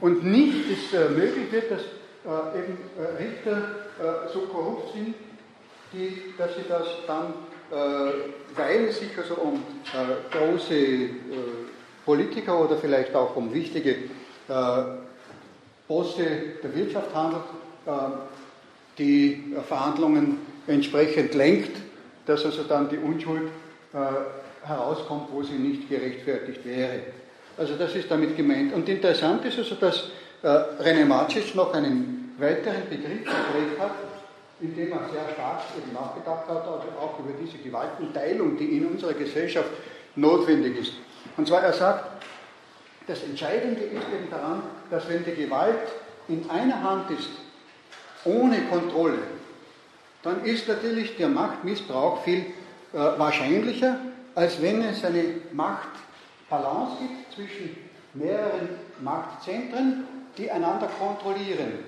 [0.00, 2.78] Und nicht es äh, möglich wird, dass äh, eben
[3.18, 3.62] Richter
[4.32, 5.14] so korrupt sind,
[5.92, 7.34] die, dass sie das dann,
[7.70, 9.62] weil es sich also um
[10.32, 11.10] große
[12.04, 13.96] Politiker oder vielleicht auch um wichtige
[15.86, 16.24] Poste
[16.62, 17.44] der Wirtschaft handelt,
[18.98, 21.76] die Verhandlungen entsprechend lenkt,
[22.26, 23.50] dass also dann die Unschuld
[23.94, 27.00] äh, herauskommt, wo sie nicht gerechtfertigt wäre.
[27.56, 28.72] Also das ist damit gemeint.
[28.72, 30.10] Und interessant ist also, dass
[30.42, 30.46] äh,
[30.82, 33.92] René Macic noch einen weiteren Begriff geprägt hat,
[34.60, 38.86] in dem er sehr stark eben nachgedacht hat, also auch über diese Gewaltenteilung, die in
[38.86, 39.70] unserer Gesellschaft
[40.16, 40.92] notwendig ist.
[41.36, 42.22] Und zwar er sagt,
[43.06, 45.78] Das Entscheidende ist eben daran, dass wenn die Gewalt
[46.28, 47.28] in einer Hand ist,
[48.24, 49.18] ohne Kontrolle,
[50.22, 52.46] dann ist natürlich der Machtmissbrauch viel
[52.92, 53.96] äh, wahrscheinlicher,
[54.34, 57.76] als wenn es eine Machtbalance gibt zwischen
[58.14, 60.04] mehreren Machtzentren,
[60.36, 61.78] die einander kontrollieren.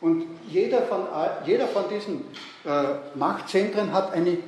[0.00, 1.06] Und jeder von,
[1.46, 2.24] jeder von diesen
[2.64, 4.38] äh, Machtzentren hat eine äh,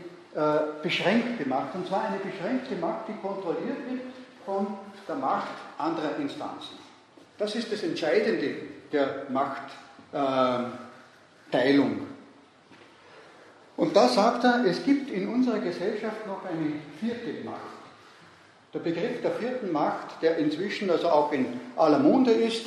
[0.83, 4.03] beschränkte Macht, und zwar eine beschränkte Macht, die kontrolliert wird
[4.45, 4.67] von
[5.07, 6.77] der Macht anderer Instanzen.
[7.39, 8.57] Das ist das Entscheidende
[8.93, 12.08] der Machtteilung.
[13.79, 17.79] Und da sagt er, es gibt in unserer Gesellschaft noch eine vierte Macht.
[18.75, 22.67] Der Begriff der vierten Macht, der inzwischen also auch in aller Munde ist,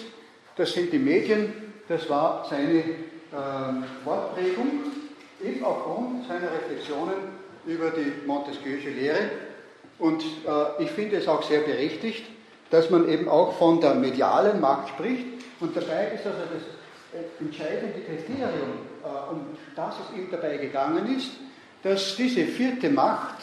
[0.56, 1.52] das sind die Medien,
[1.90, 4.72] das war seine äh, Wortprägung,
[5.44, 7.16] eben aufgrund seiner Reflexionen
[7.66, 9.32] über die Montesquieu'sche Lehre.
[10.00, 12.24] Und äh, ich finde es auch sehr berechtigt,
[12.70, 15.26] dass man eben auch von der medialen Macht spricht.
[15.60, 21.16] Und dabei ist also das äh, entscheidende Kriterium, äh, um das es ihm dabei gegangen
[21.16, 21.32] ist,
[21.84, 23.38] dass diese vierte Macht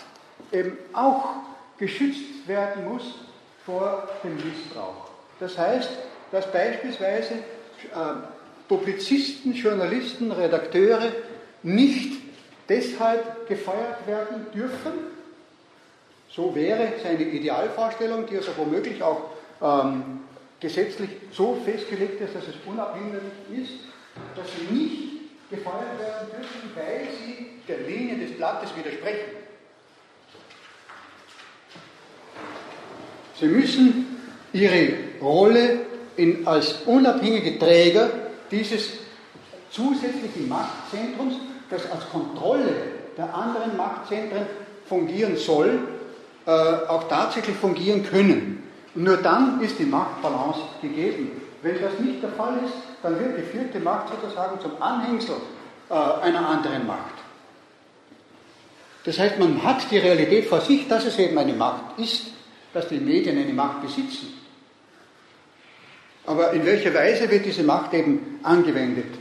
[0.53, 1.31] eben auch
[1.79, 3.14] geschützt werden muss
[3.64, 5.11] vor dem Missbrauch.
[5.40, 5.90] Das heißt,
[6.33, 7.38] dass beispielsweise äh,
[8.68, 11.12] Publizisten, Journalisten, Redakteure
[11.62, 12.23] nicht
[12.68, 14.92] deshalb gefeuert werden dürfen,
[16.31, 19.31] so wäre seine Idealvorstellung, die also womöglich auch
[19.62, 20.21] ähm,
[20.61, 23.81] gesetzlich so festgelegt ist, dass es unabhängig ist,
[24.37, 25.17] dass sie nicht
[25.51, 29.37] gefeuert werden dürfen, weil sie der Linie des Blattes widersprechen.
[33.39, 34.17] Sie müssen
[34.53, 35.81] ihre Rolle
[36.17, 38.11] in, als unabhängige Träger
[38.51, 38.91] dieses
[39.71, 41.35] zusätzlichen Machtzentrums,
[41.71, 42.69] das als Kontrolle
[43.17, 44.47] der anderen Machtzentren
[44.87, 45.79] fungieren soll,
[46.47, 48.63] äh, auch tatsächlich fungieren können.
[48.95, 51.48] Nur dann ist die Machtbalance gegeben.
[51.62, 55.37] Wenn das nicht der Fall ist, dann wird die vierte Macht sozusagen zum Anhängsel
[55.90, 57.14] äh, einer anderen Macht.
[59.05, 62.27] Das heißt, man hat die Realität vor sich, dass es eben eine Macht ist,
[62.73, 64.35] dass die Medien eine Macht besitzen.
[66.27, 69.14] Aber in welcher Weise wird diese Macht eben angewendet?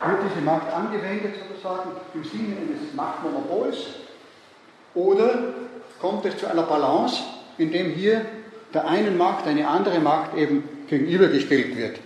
[0.00, 3.76] Wird diese Macht angewendet sozusagen im Sinne eines Machtmonopols
[4.94, 5.54] oder
[6.00, 7.22] kommt es zu einer Balance,
[7.58, 8.24] in dem hier
[8.72, 11.98] der einen Macht eine andere Macht eben gegenübergestellt wird.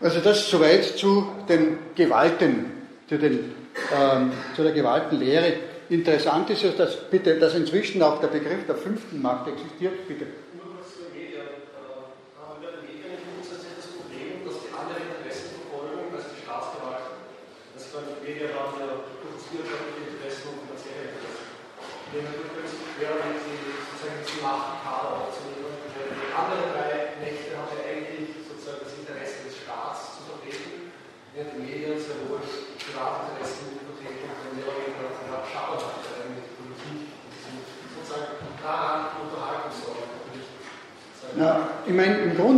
[0.00, 2.66] Also das soweit zu den Gewalten,
[3.08, 3.54] zu, den,
[3.96, 5.52] ähm, zu der Gewaltenlehre.
[5.88, 10.06] Interessant ist es, dass, bitte, dass inzwischen auch der Begriff der fünften Macht existiert.
[10.08, 10.26] Bitte.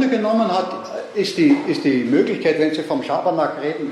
[0.09, 0.71] Genommen hat,
[1.15, 3.91] ist, die, ist die Möglichkeit, wenn Sie vom Schabernack reden,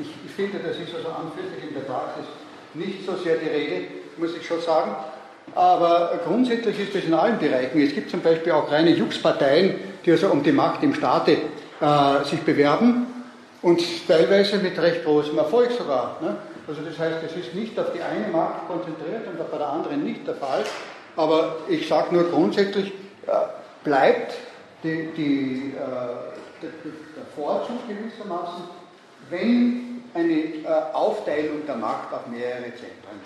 [0.00, 2.24] ich, ich, finde, das ist also an für sich in der Praxis
[2.74, 4.94] nicht so sehr die Rede, muss ich schon sagen.
[5.54, 7.80] Aber grundsätzlich ist das in allen Bereichen.
[7.80, 9.74] Es gibt zum Beispiel auch reine Jux-Parteien,
[10.04, 11.32] die also um die Macht im Staate
[11.80, 13.06] äh, sich bewerben
[13.62, 16.16] und teilweise mit recht großem Erfolg sogar.
[16.20, 16.36] Ne?
[16.66, 20.02] Also das heißt, es ist nicht auf die eine Macht konzentriert und bei der anderen
[20.02, 20.64] nicht der Fall.
[21.16, 22.88] Aber ich sage nur grundsätzlich,
[23.26, 23.30] äh,
[23.84, 24.34] bleibt
[24.84, 26.70] die, die, äh, der,
[27.16, 28.64] der, Vorzug gewissermaßen,
[29.30, 33.18] wenn eine äh, Aufteilung der Macht auf mehrere Zentren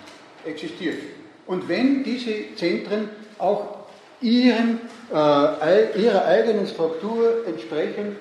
[0.45, 0.97] existiert.
[1.45, 3.79] Und wenn diese Zentren auch
[4.21, 4.79] ihrem,
[5.13, 8.17] äh, ihrer eigenen Struktur entsprechend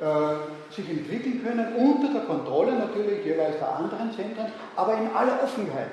[0.00, 5.42] äh, sich entwickeln können, unter der Kontrolle natürlich jeweils der anderen Zentren, aber in aller
[5.44, 5.90] Offenheit.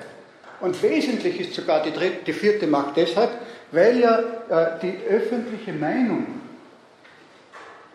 [0.60, 3.30] Und wesentlich ist sogar die, dritte, die vierte Macht deshalb,
[3.72, 6.39] weil ja äh, die öffentliche Meinung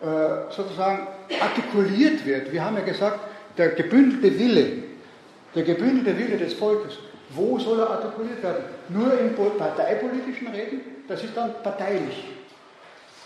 [0.06, 1.08] äh, sozusagen
[1.40, 2.52] artikuliert wird.
[2.52, 3.18] Wir haben ja gesagt,
[3.58, 4.66] der gebündelte Wille,
[5.54, 6.98] der gebündelte Wille des Volkes,
[7.30, 8.64] wo soll er artikuliert werden?
[8.88, 10.80] Nur in parteipolitischen Reden?
[11.08, 12.24] Das ist dann parteilich.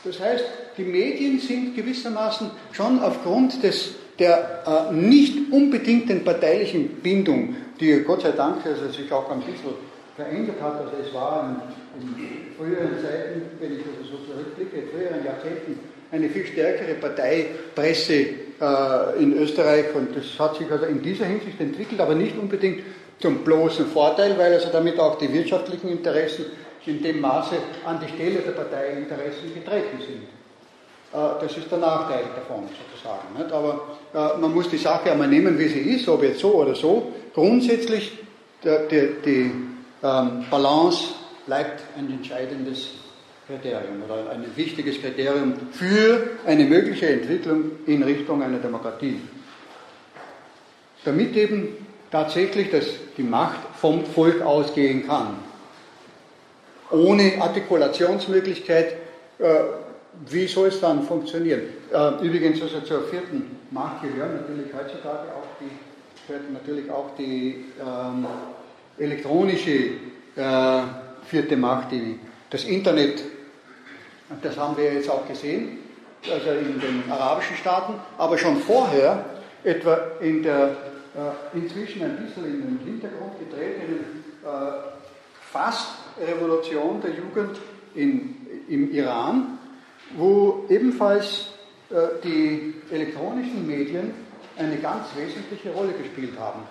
[0.05, 0.45] Das heißt,
[0.79, 8.23] die Medien sind gewissermaßen schon aufgrund des, der äh, nicht unbedingten parteilichen Bindung, die Gott
[8.23, 9.75] sei Dank also sich auch ein bisschen
[10.17, 10.81] verändert hat.
[10.81, 11.57] Also es war
[11.99, 15.79] in, in früheren Zeiten, wenn ich also so zurückblicke, in früheren Jahrzehnten
[16.13, 21.61] eine viel stärkere Parteipresse äh, in Österreich und das hat sich also in dieser Hinsicht
[21.61, 22.83] entwickelt, aber nicht unbedingt
[23.21, 26.47] zum bloßen Vorteil, weil also damit auch die wirtschaftlichen Interessen
[26.87, 30.23] in dem Maße an die Stelle der Parteiinteressen getreten sind.
[31.13, 33.53] Äh, das ist der Nachteil davon sozusagen.
[33.53, 36.75] Aber äh, man muss die Sache einmal nehmen, wie sie ist, ob jetzt so oder
[36.75, 37.13] so.
[37.35, 38.13] Grundsätzlich
[38.63, 39.53] die, die
[40.03, 41.15] ähm, Balance
[41.47, 43.00] bleibt ein entscheidendes
[43.51, 49.21] Kriterium oder ein wichtiges Kriterium für eine mögliche Entwicklung in Richtung einer Demokratie.
[51.05, 51.77] Damit eben
[52.11, 52.87] tatsächlich dass
[53.17, 55.37] die Macht vom Volk ausgehen kann.
[56.91, 58.95] Ohne Artikulationsmöglichkeit,
[59.39, 59.45] äh,
[60.29, 61.63] wie soll es dann funktionieren?
[61.93, 65.71] Äh, übrigens, also zur vierten Macht gehören natürlich heutzutage auch die,
[66.27, 68.27] gehört natürlich auch die ähm,
[68.99, 69.91] elektronische
[70.37, 70.83] äh,
[71.27, 72.19] vierte Macht, die,
[72.51, 73.23] das Internet.
[74.31, 75.79] Und das haben wir jetzt auch gesehen,
[76.31, 79.25] also in den arabischen Staaten, aber schon vorher,
[79.65, 80.77] etwa in der
[81.15, 84.47] äh, inzwischen ein bisschen in den Hintergrund getretenen äh,
[85.53, 87.59] Fast-Revolution der Jugend
[87.95, 88.37] in,
[88.69, 89.59] im Iran,
[90.17, 91.49] wo ebenfalls
[91.91, 94.15] äh, die elektronischen Medien
[94.57, 96.63] eine ganz wesentliche Rolle gespielt haben.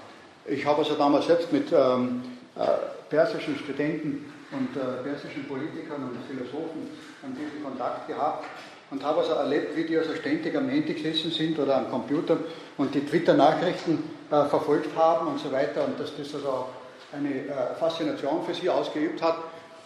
[0.46, 2.22] Ich habe also damals selbst mit ähm,
[2.56, 2.62] äh,
[3.10, 6.90] persischen Studenten und äh, persischen Politikern und Philosophen
[7.24, 8.46] an diesem Kontakt gehabt
[8.92, 12.38] und habe also erlebt, wie die also ständig am Handy gesessen sind oder am Computer
[12.78, 16.66] und die Twitter-Nachrichten äh, verfolgt haben und so weiter und dass das also
[17.12, 19.38] eine äh, Faszination für sie ausgeübt hat,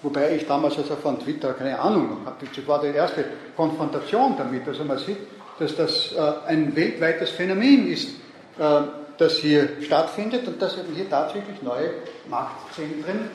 [0.01, 2.45] wobei ich damals also von Twitter keine Ahnung hatte.
[2.53, 3.25] Das war die erste
[3.55, 4.67] Konfrontation damit.
[4.67, 5.17] Also man sieht,
[5.59, 8.09] dass das äh, ein weltweites Phänomen ist,
[8.59, 8.81] äh,
[9.17, 11.91] das hier stattfindet und dass eben hier tatsächlich neue
[12.29, 13.29] Machtzentren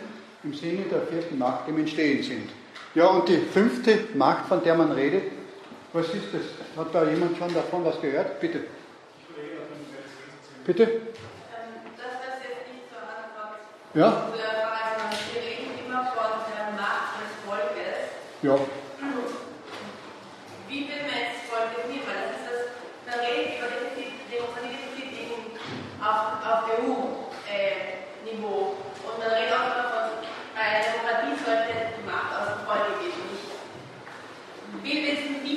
[0.45, 2.49] im Sinne der vierten Macht im Entstehen sind.
[2.95, 5.31] Ja, und die fünfte Macht, von der man redet,
[5.93, 6.43] was ist das?
[6.77, 8.41] Hat da jemand schon davon was gehört?
[8.41, 8.65] Bitte.
[10.65, 10.83] Bitte?
[10.83, 10.91] Ähm,
[11.97, 13.61] dass das jetzt nicht zur Antwort
[13.95, 14.31] ja?
[14.31, 18.13] zu der Frage, wir reden immer von der Macht des Volkes.
[18.43, 18.57] Ja.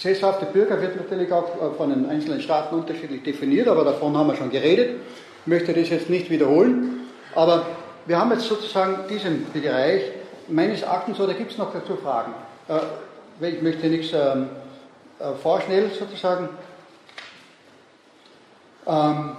[0.00, 4.28] sesshafte Bürger wird natürlich auch äh, von den einzelnen Staaten unterschiedlich definiert, aber davon haben
[4.28, 5.00] wir schon geredet.
[5.42, 7.00] Ich möchte das jetzt nicht wiederholen.
[7.34, 7.66] Aber
[8.06, 10.02] wir haben jetzt sozusagen diesen Bereich
[10.48, 12.32] meines Erachtens, oder gibt es noch dazu Fragen?
[12.68, 14.48] Äh, ich möchte nichts ähm,
[15.18, 16.48] äh, vorschnell sozusagen.
[18.86, 19.36] Ähm,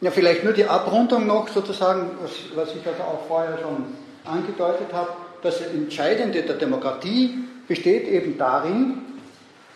[0.00, 2.10] ja, vielleicht nur die Abrundung noch sozusagen,
[2.54, 3.84] was, ich also auch vorher schon
[4.24, 5.10] angedeutet habe.
[5.42, 9.02] Das Entscheidende der Demokratie besteht eben darin,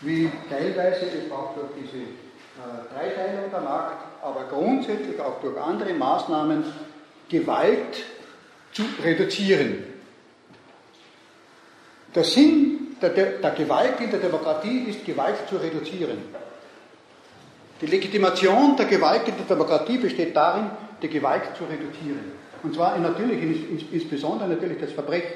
[0.03, 5.93] wie teilweise eben auch durch diese äh, Dreiteilung der Macht, aber grundsätzlich auch durch andere
[5.95, 6.65] Maßnahmen
[7.29, 8.05] Gewalt
[8.73, 9.85] zu reduzieren.
[12.15, 16.19] Der Sinn der, der, der Gewalt in der Demokratie ist, Gewalt zu reduzieren.
[17.81, 20.71] Die Legitimation der Gewalt in der Demokratie besteht darin,
[21.03, 22.33] die Gewalt zu reduzieren.
[22.63, 25.33] Und zwar natürlich, insbesondere natürlich das Verbrechen.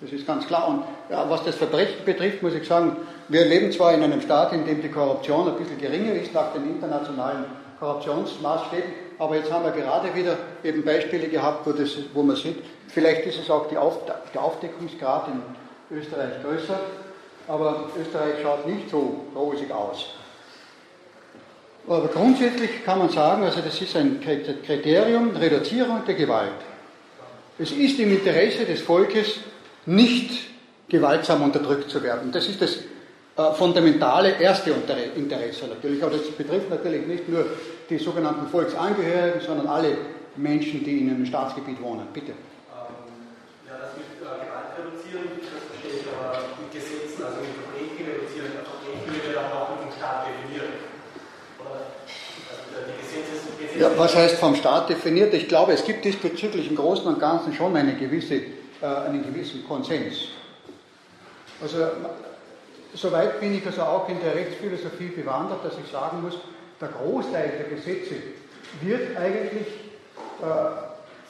[0.00, 0.68] Das ist ganz klar.
[0.68, 2.96] Und ja, was das Verbrechen betrifft, muss ich sagen,
[3.28, 6.52] wir leben zwar in einem Staat, in dem die Korruption ein bisschen geringer ist nach
[6.52, 7.44] den internationalen
[7.78, 12.56] Korruptionsmaßstäben, aber jetzt haben wir gerade wieder eben Beispiele gehabt, wo, das, wo man sieht,
[12.88, 13.98] vielleicht ist es auch Auf,
[14.34, 16.80] der Aufdeckungsgrad in Österreich größer,
[17.46, 20.06] aber Österreich schaut nicht so rosig aus.
[21.86, 26.52] Aber grundsätzlich kann man sagen, also das ist ein Kriterium, Reduzierung der Gewalt.
[27.58, 29.40] Es ist im Interesse des Volkes,
[29.86, 30.48] nicht
[30.88, 32.30] gewaltsam unterdrückt zu werden.
[32.30, 32.78] Das ist das
[33.38, 34.72] äh, fundamentale erste
[35.14, 36.02] Interesse natürlich.
[36.02, 37.46] Aber das betrifft natürlich nicht nur
[37.88, 39.96] die sogenannten Volksangehörigen, sondern alle
[40.34, 42.08] Menschen, die in einem Staatsgebiet wohnen.
[42.12, 42.32] Bitte.
[53.78, 55.32] Ja, was heißt vom Staat definiert?
[55.32, 59.64] Ich glaube, es gibt diesbezüglich im Großen und Ganzen schon eine gewisse, äh, einen gewissen
[59.68, 60.16] Konsens.
[61.62, 61.86] Also,
[62.94, 66.38] Soweit bin ich also auch in der Rechtsphilosophie bewandert, dass ich sagen muss,
[66.80, 68.14] der Großteil der Gesetze
[68.80, 69.66] wird eigentlich
[70.40, 70.44] äh,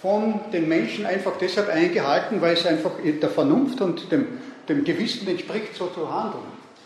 [0.00, 4.38] von den Menschen einfach deshalb eingehalten, weil es einfach der Vernunft und dem,
[4.68, 6.44] dem Gewissen entspricht, so zu handeln.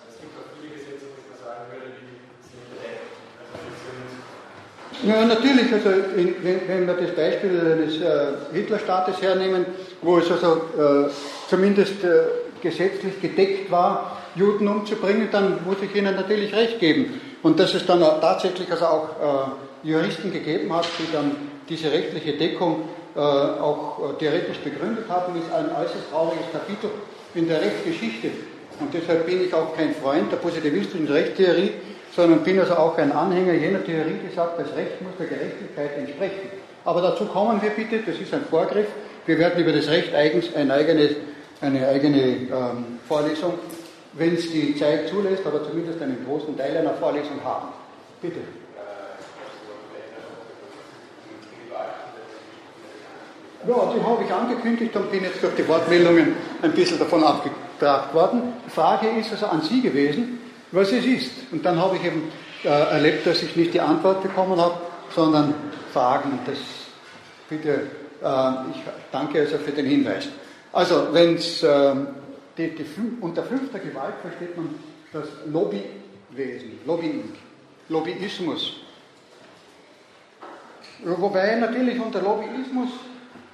[0.09, 2.01] Es gibt auch viele Gesetze, die man sagen würde, also,
[4.91, 9.67] die sind ja, natürlich, also in, wenn, wenn, wir das Beispiel eines äh, Hitlerstaates hernehmen,
[10.01, 11.11] wo es also äh,
[11.51, 12.23] zumindest äh,
[12.63, 17.21] gesetzlich gedeckt war, Juden umzubringen, dann muss ich Ihnen natürlich recht geben.
[17.43, 19.09] Und dass es dann tatsächlich also auch
[19.85, 21.33] äh, Juristen gegeben hat, die dann
[21.69, 26.91] diese rechtliche Deckung äh, auch äh, theoretisch begründet haben, ist ein äußerst trauriges Kapitel
[27.35, 28.31] in der Rechtsgeschichte.
[28.81, 31.73] Und deshalb bin ich auch kein Freund der positivistischen Rechtstheorie,
[32.15, 35.99] sondern bin also auch ein Anhänger jener Theorie, die sagt, das Recht muss der Gerechtigkeit
[35.99, 36.49] entsprechen.
[36.85, 38.87] Aber dazu kommen wir bitte, das ist ein Vorgriff.
[39.27, 41.13] Wir werden über das Recht eigens ein eigenes,
[41.61, 43.55] eine eigene ähm, Vorlesung,
[44.15, 47.69] wenn es die Zeit zulässt, aber zumindest einen großen Teil einer Vorlesung haben.
[48.21, 48.41] Bitte.
[53.67, 58.13] Ja, die habe ich angekündigt und bin jetzt durch die Wortmeldungen ein bisschen davon abgetragt
[58.13, 58.55] worden.
[58.67, 60.41] Die Frage ist also an Sie gewesen,
[60.73, 61.31] was es ist.
[61.53, 62.33] Und dann habe ich eben
[62.65, 64.75] äh, erlebt, dass ich nicht die Antwort bekommen habe,
[65.15, 65.55] sondern
[65.93, 66.41] Fragen.
[66.45, 66.59] Das
[67.49, 67.87] bitte,
[68.23, 68.83] äh, ich
[69.13, 70.27] danke also für den Hinweis.
[70.73, 71.95] Also, wenn es äh,
[72.57, 72.87] die, die,
[73.21, 74.75] unter fünfter Gewalt versteht man
[75.13, 77.33] das Lobbywesen, Lobbying,
[77.89, 78.81] Lobbyismus.
[81.05, 82.91] Wobei natürlich unter Lobbyismus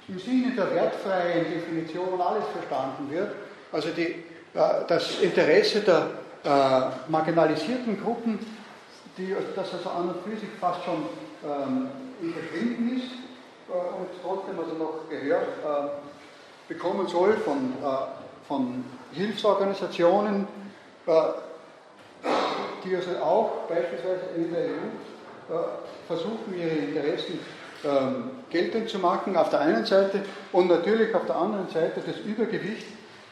[0.07, 3.31] im Sinne der wertfreien Definition alles verstanden wird.
[3.71, 4.23] Also die,
[4.53, 6.09] äh, das Interesse der
[6.43, 8.39] äh, marginalisierten Gruppen,
[9.17, 11.05] die, das also an und für sich fast schon
[11.43, 11.89] ähm,
[12.21, 13.11] überschritten ist
[13.69, 18.18] äh, und trotzdem also noch Gehör äh, bekommen soll von, äh,
[18.49, 18.83] von
[19.13, 20.47] Hilfsorganisationen,
[21.05, 21.11] äh,
[22.83, 25.67] die also auch beispielsweise in der EU äh,
[26.07, 27.39] versuchen, ihre Interessen
[27.85, 32.17] ähm, geltend zu machen, auf der einen Seite, und natürlich auf der anderen Seite das
[32.25, 32.87] Übergewicht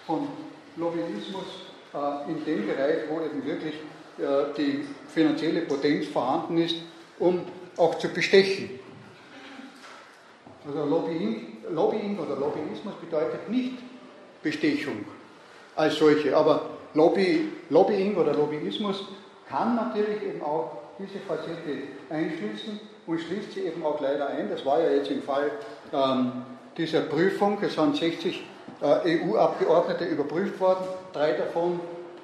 [0.06, 0.28] von
[0.78, 1.46] Lobbyismus
[1.94, 3.74] äh, in dem Bereich, wo eben wirklich
[4.58, 6.78] die finanzielle Potenz vorhanden ist,
[7.20, 7.44] um
[7.78, 8.80] auch zu bestechen.
[10.66, 13.78] Also Lobbying, Lobbying oder Lobbyismus bedeutet nicht
[14.48, 15.04] Bestechung
[15.76, 16.62] als solche, aber
[16.94, 19.04] Lobby, Lobbying oder Lobbyismus
[19.50, 24.50] kann natürlich eben auch diese Facette einschließen und schließt sie eben auch leider ein.
[24.50, 25.52] Das war ja jetzt im Fall
[25.94, 26.32] ähm,
[26.78, 27.58] dieser Prüfung.
[27.62, 28.44] Es sind 60
[28.82, 30.86] äh, EU-Abgeordnete überprüft worden.
[31.12, 31.80] Drei davon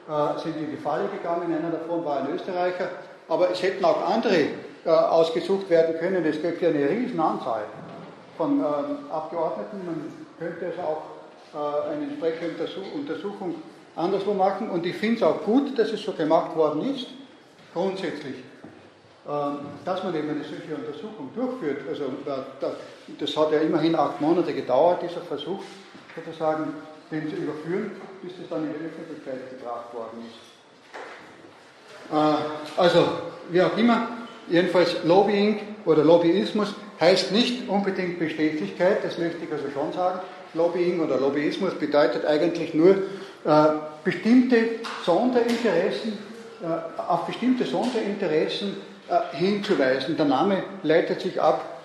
[0.07, 1.53] äh, sind in die Falle gegangen.
[1.53, 2.89] Einer davon war ein Österreicher.
[3.27, 4.47] Aber es hätten auch andere
[4.85, 6.25] äh, ausgesucht werden können.
[6.25, 7.63] Es gibt ja eine Riesenanzahl
[8.37, 9.85] von ähm, Abgeordneten.
[9.85, 11.12] Man könnte also auch
[11.53, 13.55] eine entsprechende Untersuchung
[13.95, 14.69] anderswo machen.
[14.69, 17.07] Und ich finde es auch gut, dass es so gemacht worden ist,
[17.73, 18.35] grundsätzlich.
[19.25, 21.87] Ähm, dass man eben eine solche Untersuchung durchführt.
[21.87, 22.11] Also
[23.19, 25.61] das hat ja immerhin acht Monate gedauert, dieser Versuch,
[26.13, 26.73] sozusagen
[27.09, 27.91] den zu überführen,
[28.21, 30.53] bis das dann in die Öffentlichkeit gebracht worden ist.
[32.11, 33.07] Äh, also,
[33.49, 34.09] wie auch immer,
[34.49, 40.19] jedenfalls Lobbying oder Lobbyismus heißt nicht unbedingt Bestechlichkeit, das möchte ich also schon sagen.
[40.53, 42.95] Lobbying oder Lobbyismus bedeutet eigentlich nur
[43.45, 43.67] äh,
[44.03, 44.57] bestimmte
[45.05, 46.17] Sonderinteressen,
[46.61, 48.77] äh, auf bestimmte Sonderinteressen
[49.09, 50.15] äh, hinzuweisen.
[50.15, 51.81] Der Name leitet sich ab,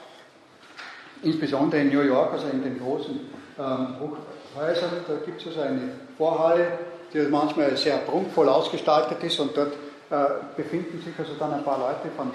[1.23, 3.21] insbesondere in New York, also in den großen
[3.59, 6.79] ähm, Hochhäusern, da gibt es also eine Vorhalle,
[7.12, 9.73] die manchmal sehr prunkvoll ausgestaltet ist und dort
[10.11, 10.16] äh,
[10.57, 12.31] befinden sich also dann ein paar Leute, von,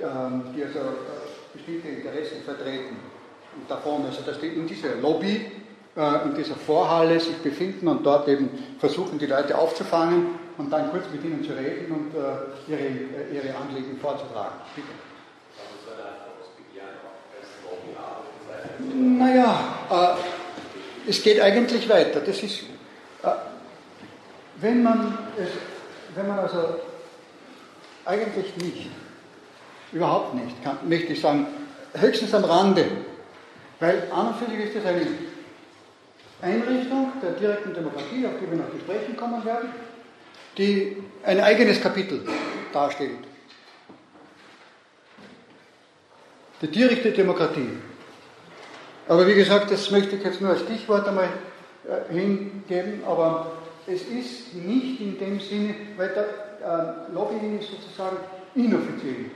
[0.00, 2.96] ähm, die also äh, bestimmte Interessen vertreten.
[3.54, 5.46] Und davon, also dass die in dieser Lobby,
[5.96, 10.26] in dieser Vorhalle sich befinden und dort eben versuchen, die Leute aufzufangen
[10.58, 14.56] und dann kurz mit ihnen zu reden und äh, ihre, äh, ihre Anliegen vorzutragen.
[14.74, 14.88] Bitte.
[18.94, 19.58] Naja,
[19.90, 22.20] äh, es geht eigentlich weiter.
[22.20, 22.60] Das ist,
[23.22, 23.28] äh,
[24.56, 25.48] wenn man es,
[26.14, 26.80] wenn man also
[28.04, 28.90] eigentlich nicht,
[29.92, 31.46] überhaupt nicht, kann, möchte ich sagen,
[31.94, 32.86] höchstens am Rande,
[33.80, 35.06] weil an und für sich ist das eine
[36.42, 39.70] Einrichtung der direkten Demokratie, auf die wir noch besprechen kommen werden,
[40.58, 42.20] die ein eigenes Kapitel
[42.72, 43.18] darstellt.
[46.62, 47.68] Die direkte Demokratie.
[49.08, 51.28] Aber wie gesagt, das möchte ich jetzt nur als Stichwort einmal
[51.86, 53.52] äh, hingeben, aber
[53.86, 58.16] es ist nicht in dem Sinne, weil der äh, Lobbying ist sozusagen
[58.54, 59.26] inoffiziell.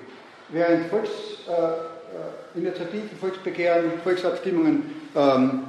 [0.48, 5.62] Während Volksinitiativen, äh, Volksbegehren, Volksabstimmungen, ähm,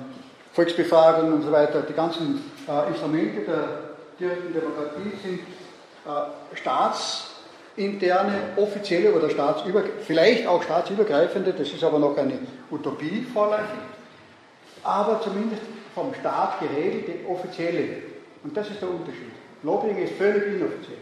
[0.53, 3.67] Volksbefragungen und so weiter, die ganzen äh, Instrumente der
[4.19, 5.39] direkten Demokratie sind
[6.05, 12.39] äh, staatsinterne, offizielle oder staatsüber, vielleicht auch staatsübergreifende, das ist aber noch eine
[12.69, 13.79] Utopie vorläufig,
[14.83, 15.61] aber zumindest
[15.95, 18.03] vom Staat geregelte offizielle.
[18.43, 19.31] Und das ist der Unterschied.
[19.63, 20.97] Lobbying ist völlig inoffiziell.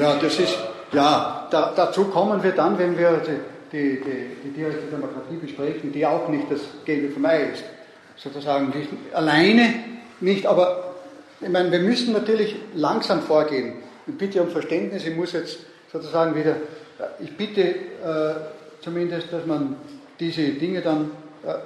[0.00, 0.56] Ja, das ist,
[0.92, 3.36] ja, da, dazu kommen wir dann, wenn wir die,
[3.70, 7.64] die, die, die direkte Demokratie besprechen, die auch nicht das Gelbe vom Ei ist.
[8.16, 9.74] Sozusagen die, alleine
[10.20, 10.94] nicht, aber
[11.38, 13.74] ich meine, wir müssen natürlich langsam vorgehen.
[14.06, 15.58] Ich bitte um Verständnis, ich muss jetzt
[15.92, 16.56] sozusagen wieder,
[17.18, 18.34] ich bitte äh,
[18.80, 19.76] zumindest, dass man
[20.18, 21.10] diese Dinge dann,
[21.44, 21.56] äh, äh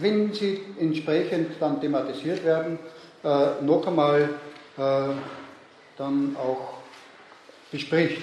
[0.00, 2.78] wenn sie entsprechend dann thematisiert werden,
[3.24, 4.28] äh, noch einmal
[4.76, 4.82] äh,
[5.96, 6.77] dann auch
[7.70, 8.22] bespricht.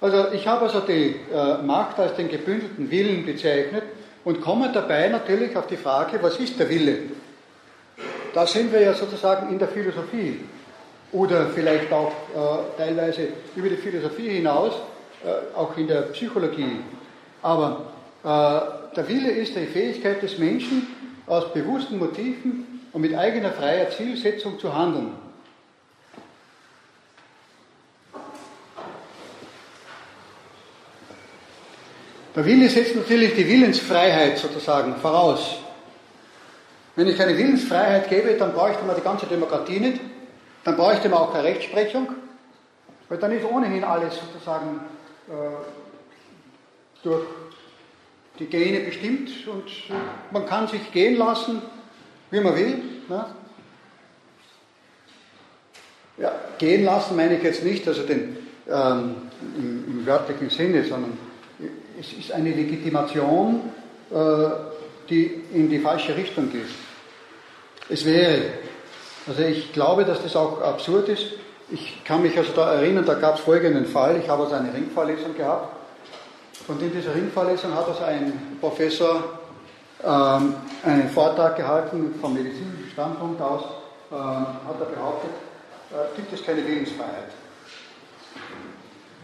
[0.00, 3.82] Also ich habe also die äh, Macht als den gebündelten Willen bezeichnet
[4.24, 6.98] und komme dabei natürlich auf die Frage, was ist der Wille?
[8.32, 10.40] Da sind wir ja sozusagen in der Philosophie
[11.12, 14.74] oder vielleicht auch äh, teilweise über die Philosophie hinaus,
[15.24, 16.80] äh, auch in der Psychologie.
[17.42, 20.86] Aber äh, der Wille ist die Fähigkeit des Menschen,
[21.26, 25.12] aus bewussten Motiven und mit eigener freier Zielsetzung zu handeln.
[32.40, 35.58] Der Wille setzt natürlich die Willensfreiheit sozusagen voraus.
[36.96, 40.00] Wenn ich keine Willensfreiheit gebe, dann bräuchte man die ganze Demokratie nicht,
[40.64, 42.08] dann bräuchte man auch keine Rechtsprechung,
[43.10, 44.80] weil dann ist ohnehin alles sozusagen
[45.28, 45.32] äh,
[47.02, 47.26] durch
[48.38, 49.70] die Gene bestimmt und
[50.30, 51.60] man kann sich gehen lassen,
[52.30, 52.82] wie man will.
[53.06, 53.26] Ne?
[56.16, 59.16] Ja, gehen lassen meine ich jetzt nicht, also den, ähm,
[59.58, 61.29] im, im wörtlichen Sinne, sondern
[62.00, 63.60] es ist eine Legitimation,
[64.10, 64.14] äh,
[65.08, 66.68] die in die falsche Richtung geht.
[67.88, 68.42] Es wäre,
[69.26, 71.26] also ich glaube, dass das auch absurd ist.
[71.70, 74.16] Ich kann mich also da erinnern, da gab es folgenden Fall.
[74.16, 75.76] Ich habe also eine Ringvorlesung gehabt.
[76.68, 79.38] Und in dieser Ringvorlesung hat also ein Professor
[80.02, 83.62] ähm, einen Vortrag gehalten vom medizinischen Standpunkt aus,
[84.10, 85.30] äh, hat er behauptet,
[85.90, 87.30] äh, gibt es keine Willensfreiheit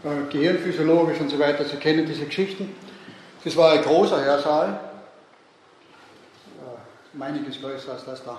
[0.03, 1.65] äh, gehirnphysiologisch und so weiter.
[1.65, 2.75] Sie kennen diese Geschichten.
[3.43, 4.79] Das war ein großer Hörsaal,
[7.19, 8.37] äh, einiges größer als das da.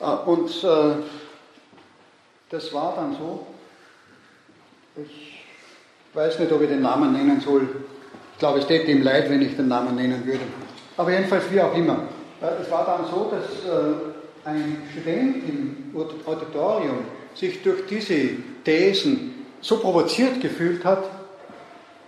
[0.00, 1.02] Äh, und äh,
[2.50, 3.46] das war dann so,
[4.96, 5.44] ich
[6.14, 7.68] weiß nicht, ob ich den Namen nennen soll.
[8.32, 10.44] Ich glaube, es täte ihm leid, wenn ich den Namen nennen würde.
[10.96, 12.04] Aber jedenfalls, wie auch immer.
[12.40, 13.94] Äh, es war dann so, dass äh,
[14.44, 18.30] ein Student im Auditorium sich durch diese
[18.64, 21.04] Thesen so provoziert gefühlt hat,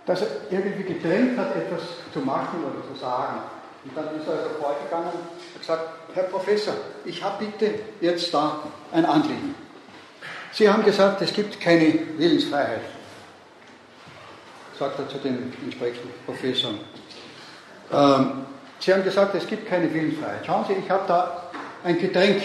[0.05, 1.81] dass er irgendwie gedrängt hat, etwas
[2.13, 3.39] zu machen oder zu sagen.
[3.83, 6.73] Und dann ist er also vorgegangen und hat gesagt, Herr Professor,
[7.05, 8.59] ich habe bitte jetzt da
[8.91, 9.55] ein Anliegen.
[10.51, 12.81] Sie haben gesagt, es gibt keine Willensfreiheit,
[14.77, 16.79] sagt er zu den entsprechenden Professoren.
[17.91, 18.45] Ähm,
[18.79, 20.45] Sie haben gesagt, es gibt keine Willensfreiheit.
[20.45, 21.51] Schauen Sie, ich habe da
[21.83, 22.41] ein Getränk.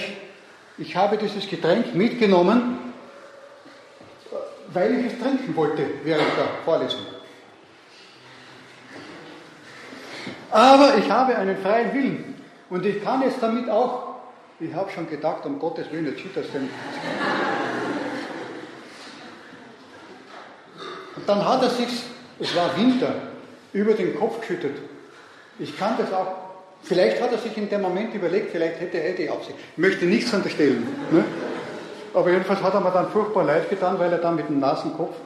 [0.79, 2.86] Ich habe dieses Getränk mitgenommen
[4.73, 7.01] weil ich es trinken wollte während der Vorlesung.
[10.51, 12.35] Aber ich habe einen freien Willen
[12.71, 14.17] und ich kann jetzt damit auch,
[14.59, 16.69] ich habe schon gedacht, um Gottes Willen, jetzt schüttet das denn.
[21.17, 21.89] Und dann hat er sich,
[22.39, 23.15] es war Winter,
[23.73, 24.77] über den Kopf geschüttet.
[25.59, 26.29] Ich kann das auch,
[26.83, 29.59] vielleicht hat er sich in dem Moment überlegt, vielleicht hätte er die Absicht.
[29.73, 30.87] Ich möchte nichts unterstellen.
[31.11, 31.25] Ne?
[32.17, 34.95] Aber jedenfalls hat er mir dann furchtbar leid getan, weil er dann mit dem nassen
[34.95, 35.17] Kopf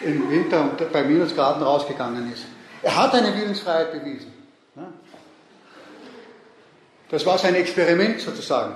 [0.00, 2.46] im Winter bei Minusgraden rausgegangen ist.
[2.82, 4.32] Er hat eine Willensfreiheit bewiesen.
[7.08, 8.74] Das war sein Experiment sozusagen.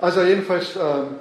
[0.00, 1.16] Also jedenfalls, ähm,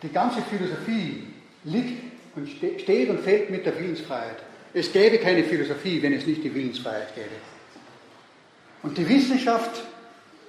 [0.00, 1.24] die ganze Philosophie
[1.64, 2.02] liegt
[2.36, 4.36] und steht und fällt mit der Willensfreiheit.
[4.72, 7.34] Es gäbe keine Philosophie, wenn es nicht die Willensfreiheit gäbe.
[8.84, 9.82] Und die Wissenschaft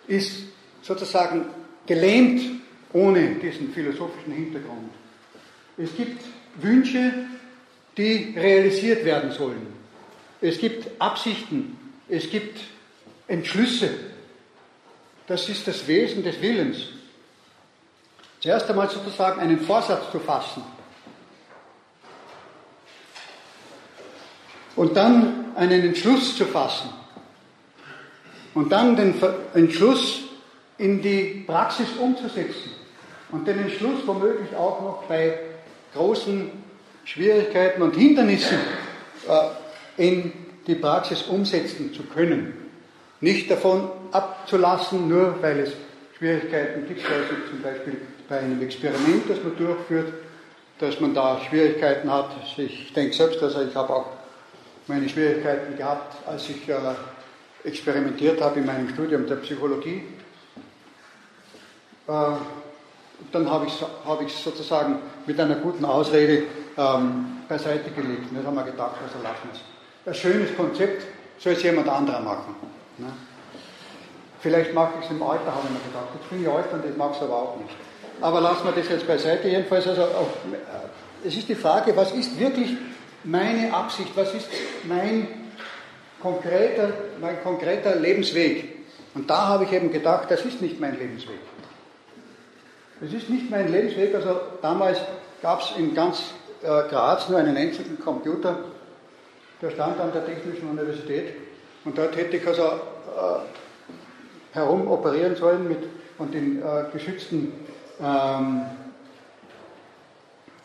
[0.07, 0.43] ist
[0.83, 1.47] sozusagen
[1.87, 2.61] gelähmt
[2.95, 4.89] ohne diesen philosophischen Hintergrund.
[5.77, 6.23] Es gibt
[6.55, 7.11] Wünsche,
[7.97, 9.67] die realisiert werden sollen.
[10.39, 11.77] Es gibt Absichten,
[12.07, 12.57] es gibt
[13.27, 13.89] Entschlüsse.
[15.27, 16.77] Das ist das Wesen des Willens.
[18.39, 20.63] Zuerst einmal sozusagen einen Vorsatz zu fassen.
[24.77, 26.89] Und dann einen Entschluss zu fassen.
[28.53, 29.15] Und dann den
[29.53, 30.21] Entschluss
[30.77, 32.84] in die Praxis umzusetzen
[33.35, 35.37] und den Entschluss womöglich auch noch bei
[35.93, 36.51] großen
[37.03, 38.57] Schwierigkeiten und Hindernissen
[39.27, 40.31] äh, in
[40.65, 42.53] die Praxis umsetzen zu können.
[43.19, 45.73] Nicht davon abzulassen, nur weil es
[46.17, 47.97] Schwierigkeiten gibt, also zum Beispiel
[48.29, 50.13] bei einem Experiment, das man durchführt,
[50.79, 52.31] dass man da Schwierigkeiten hat.
[52.57, 54.05] Ich denke selbst, also ich habe auch
[54.87, 56.75] meine Schwierigkeiten gehabt, als ich äh,
[57.65, 60.03] experimentiert habe in meinem Studium der Psychologie.
[62.07, 62.11] Äh,
[63.31, 66.43] dann habe ich es hab sozusagen mit einer guten Ausrede
[66.77, 68.25] ähm, beiseite gelegt.
[68.35, 69.61] Das haben wir gedacht, also lassen wir es.
[70.07, 71.03] Ein schönes Konzept
[71.37, 72.55] soll es jemand anderer machen.
[72.97, 73.07] Ne?
[74.39, 76.09] Vielleicht mache ich es im Alter, habe ich mir gedacht.
[76.13, 77.75] Jetzt bin ich alt und ich mache es aber auch nicht.
[78.21, 79.47] Aber lassen wir das jetzt beiseite.
[79.47, 82.77] Jedenfalls, also auch, äh, es ist die Frage, was ist wirklich
[83.23, 84.47] meine Absicht, was ist
[84.83, 85.27] mein
[86.21, 86.89] konkreter,
[87.19, 88.75] mein konkreter Lebensweg?
[89.15, 91.39] Und da habe ich eben gedacht, das ist nicht mein Lebensweg.
[93.01, 94.15] Es ist nicht mein Lebensweg.
[94.15, 94.99] Also damals
[95.41, 98.57] gab es in ganz äh, Graz nur einen einzigen Computer,
[99.61, 101.33] der stand an der Technischen Universität.
[101.83, 102.69] Und dort hätte ich also äh,
[104.53, 105.79] herum operieren sollen mit,
[106.17, 107.51] und in äh, geschützten
[108.01, 108.61] ähm,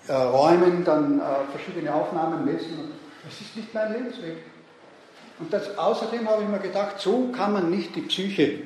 [0.07, 2.93] äh, Räumen dann äh, verschiedene Aufnahmen messen.
[3.25, 4.39] Das ist nicht mein Lebensweg.
[5.41, 8.63] Und das, außerdem habe ich mir gedacht, so kann man nicht die Psyche,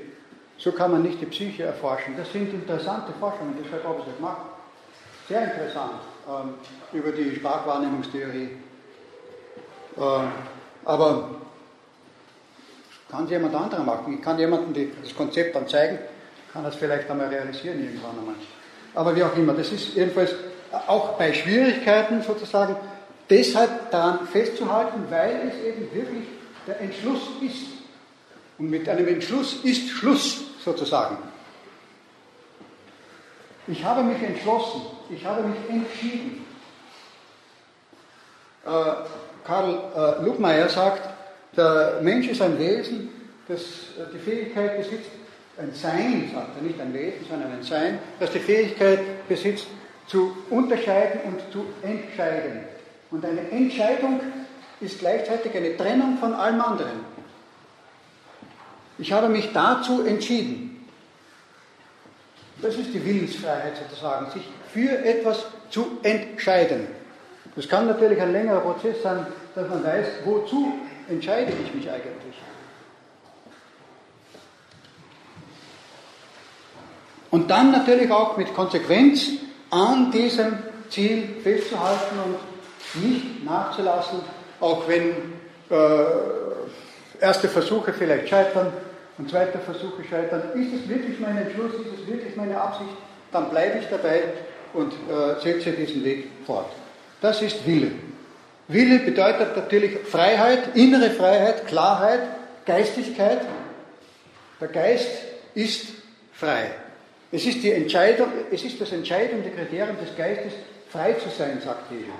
[0.59, 2.15] so kann man nicht die Psyche erforschen.
[2.17, 4.43] Das sind interessante Forschungen, deshalb habe ich es gemacht.
[5.29, 6.55] Sehr interessant ähm,
[6.93, 8.51] über die Sprachwahrnehmungstheorie.
[9.97, 10.33] Ähm,
[10.85, 11.31] aber
[13.11, 14.15] kann jemand anderer machen.
[14.15, 15.99] Ich kann jemandem das Konzept dann zeigen,
[16.53, 18.35] kann das vielleicht einmal realisieren irgendwann einmal.
[18.95, 20.35] Aber wie auch immer, das ist jedenfalls
[20.87, 22.77] auch bei Schwierigkeiten sozusagen
[23.31, 26.25] deshalb daran festzuhalten, weil es eben wirklich
[26.67, 27.74] der Entschluss ist.
[28.59, 31.19] Und mit einem Entschluss ist Schluss sozusagen.
[33.67, 36.45] Ich habe mich entschlossen, ich habe mich entschieden.
[38.65, 38.69] Äh,
[39.45, 41.09] Karl äh, Lugmeier sagt,
[41.57, 43.09] der Mensch ist ein Wesen,
[43.49, 45.11] das äh, die Fähigkeit besitzt,
[45.59, 49.67] ein Sein, sagt er, nicht ein Wesen, sondern ein Sein, das die Fähigkeit besitzt,
[50.07, 52.65] zu unterscheiden und zu entscheiden.
[53.11, 54.21] Und eine Entscheidung
[54.81, 57.15] ist gleichzeitig eine Trennung von allem anderen.
[58.99, 60.87] Ich habe mich dazu entschieden.
[62.63, 66.87] Das ist die Willensfreiheit sozusagen, sich für etwas zu entscheiden.
[67.57, 70.73] Das kann natürlich ein längerer Prozess sein, dass man weiß, wozu
[71.09, 72.35] entscheide ich mich eigentlich.
[77.31, 79.27] Und dann natürlich auch mit Konsequenz
[79.71, 80.57] an diesem
[80.89, 84.21] Ziel festzuhalten und nicht nachzulassen,
[84.61, 85.11] auch wenn
[85.69, 86.44] äh,
[87.21, 88.73] erste Versuche vielleicht scheitern
[89.19, 90.43] und zweite Versuche scheitern.
[90.55, 92.97] Ist es wirklich mein Entschluss, ist es wirklich meine Absicht,
[93.33, 94.23] dann bleibe ich dabei
[94.73, 96.71] und äh, setze diesen Weg fort.
[97.21, 97.93] Das ist Wille.
[98.69, 102.21] Wille bedeutet natürlich Freiheit, innere Freiheit, Klarheit,
[102.65, 103.43] Geistigkeit.
[104.61, 105.11] Der Geist
[105.55, 105.87] ist
[106.33, 106.71] frei.
[107.31, 110.53] Es ist, die Entscheidung, es ist das entscheidende Kriterium des Geistes,
[110.89, 112.13] frei zu sein, sagt Hegel.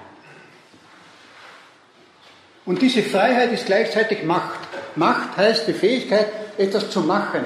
[2.67, 4.61] Und diese Freiheit ist gleichzeitig Macht.
[4.97, 7.43] Macht heißt die Fähigkeit, etwas zu machen.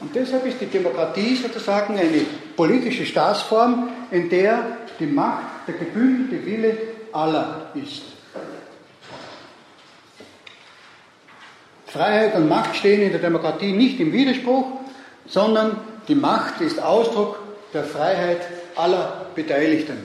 [0.00, 2.20] Und deshalb ist die Demokratie sozusagen eine
[2.54, 6.76] politische Staatsform, in der die Macht, der gebündelte Wille
[7.12, 8.02] aller ist.
[11.86, 14.66] Freiheit und Macht stehen in der Demokratie nicht im Widerspruch,
[15.26, 15.78] sondern
[16.08, 17.38] die Macht ist Ausdruck
[17.72, 18.40] der Freiheit
[18.74, 19.96] aller Beteiligten.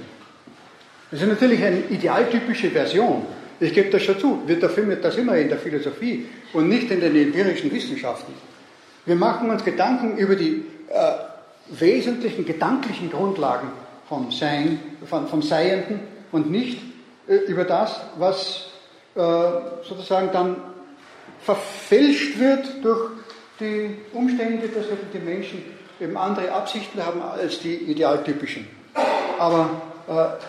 [1.10, 3.26] Das ist natürlich eine idealtypische Version.
[3.62, 4.41] Ich gebe das schon zu.
[4.47, 8.34] Wir finden das immer in der Philosophie und nicht in den empirischen Wissenschaften.
[9.05, 13.68] Wir machen uns Gedanken über die äh, wesentlichen gedanklichen Grundlagen
[14.09, 15.99] vom Sein, von, vom Seienden
[16.32, 16.82] und nicht
[17.28, 18.72] äh, über das, was
[19.14, 19.20] äh,
[19.88, 20.55] sozusagen dann
[21.41, 23.12] verfälscht wird durch
[23.59, 25.64] die Umstände, dass die Menschen
[25.99, 28.66] eben andere Absichten haben als die idealtypischen.
[29.38, 29.70] Aber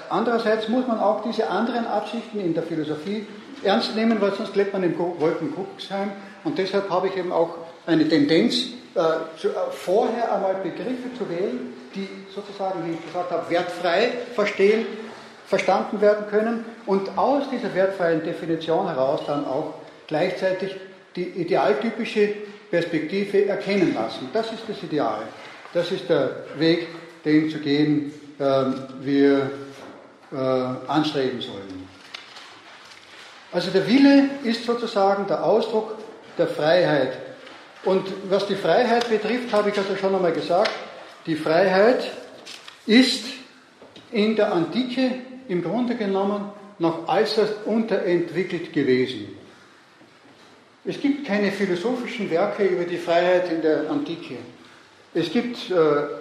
[0.08, 3.26] andererseits muss man auch diese anderen Absichten in der Philosophie
[3.62, 6.10] ernst nehmen, weil sonst lebt man im Wolkenkuckucksheim.
[6.44, 7.50] Und deshalb habe ich eben auch
[7.86, 13.50] eine Tendenz, äh, äh, vorher einmal Begriffe zu wählen, die sozusagen, wie ich gesagt habe,
[13.50, 14.86] wertfrei verstehen,
[15.46, 19.74] verstanden werden können und aus dieser wertfreien Definition heraus dann auch
[20.06, 20.76] gleichzeitig
[21.16, 22.34] die idealtypische
[22.70, 24.28] Perspektive erkennen lassen.
[24.32, 25.22] Das ist das Ideal.
[25.74, 26.88] Das ist der Weg,
[27.24, 29.50] den zu gehen äh, wir
[30.32, 30.36] äh,
[30.88, 31.88] anstreben sollen.
[33.52, 35.96] Also der Wille ist sozusagen der Ausdruck
[36.38, 37.18] der Freiheit.
[37.84, 40.70] Und was die Freiheit betrifft, habe ich also schon einmal gesagt,
[41.26, 42.10] die Freiheit
[42.86, 43.24] ist
[44.10, 45.12] in der Antike
[45.48, 49.36] im Grunde genommen noch äußerst unterentwickelt gewesen.
[50.84, 54.38] Es gibt keine philosophischen Werke über die Freiheit in der Antike.
[55.14, 55.74] Es gibt äh,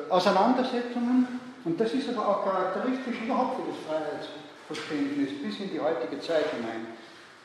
[0.09, 1.28] Auseinandersetzungen,
[1.64, 6.45] und das ist aber auch charakteristisch überhaupt für das Freiheitsverständnis bis in die heutige Zeit
[6.51, 6.88] hinein.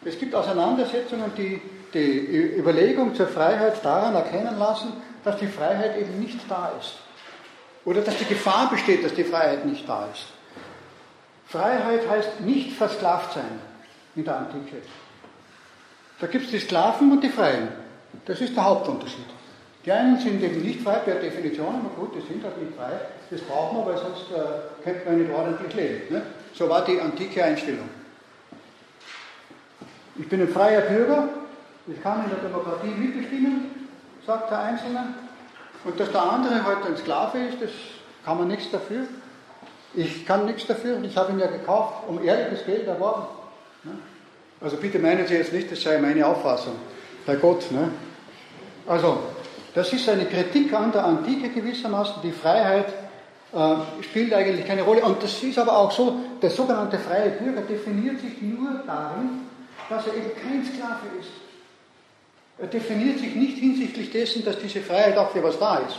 [0.05, 1.61] Es gibt Auseinandersetzungen, die
[1.93, 4.93] die Überlegung zur Freiheit daran erkennen lassen,
[5.25, 6.99] dass die Freiheit eben nicht da ist.
[7.85, 10.27] Oder dass die Gefahr besteht, dass die Freiheit nicht da ist.
[11.49, 13.61] Freiheit heißt nicht versklavt sein
[14.15, 14.83] in der Antike.
[16.21, 17.69] Da gibt es die Sklaven und die Freien.
[18.25, 19.27] Das ist der Hauptunterschied.
[19.87, 22.91] Die einen sind eben nicht frei per Definition, aber gut, die sind halt nicht frei.
[23.31, 26.13] Das brauchen wir, weil sonst äh, könnte man nicht ordentlich leben.
[26.13, 26.23] Ne?
[26.55, 27.89] So war die antike Einstellung.
[30.17, 31.29] Ich bin ein freier Bürger,
[31.87, 33.89] ich kann in der Demokratie mitbestimmen,
[34.27, 35.15] sagt der Einzelne.
[35.85, 37.71] Und dass der andere halt ein Sklave ist, das
[38.25, 39.05] kann man nichts dafür.
[39.95, 43.27] Ich kann nichts dafür, ich habe ihn ja gekauft, um ehrliches Geld erworben.
[43.85, 43.93] Ne?
[44.61, 46.75] Also bitte meinen Sie jetzt nicht, das sei meine Auffassung.
[47.25, 47.71] Bei Gott.
[47.71, 47.91] Ne?
[48.87, 49.19] Also,
[49.77, 52.23] das ist eine Kritik an der Antike gewissermaßen.
[52.23, 52.87] Die Freiheit
[53.53, 55.03] äh, spielt eigentlich keine Rolle.
[55.03, 59.43] Und das ist aber auch so, der sogenannte freie Bürger definiert sich nur darin,
[59.91, 61.29] dass er eben kein Sklave ist.
[62.57, 65.99] Er definiert sich nicht hinsichtlich dessen, dass diese Freiheit auch für was da ist.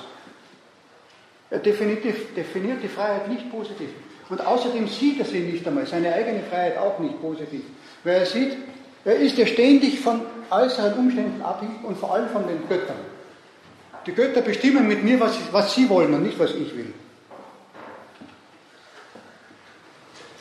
[1.51, 3.89] Er definiert die, definiert die Freiheit nicht positiv.
[4.27, 7.61] Und außerdem sieht er sie nicht einmal, seine eigene Freiheit auch nicht positiv.
[8.03, 8.57] Weil er sieht,
[9.05, 13.16] er ist ja ständig von äußeren Umständen abhängig und vor allem von den Göttern.
[14.07, 16.93] Die Götter bestimmen mit mir, was, was sie wollen und nicht, was ich will.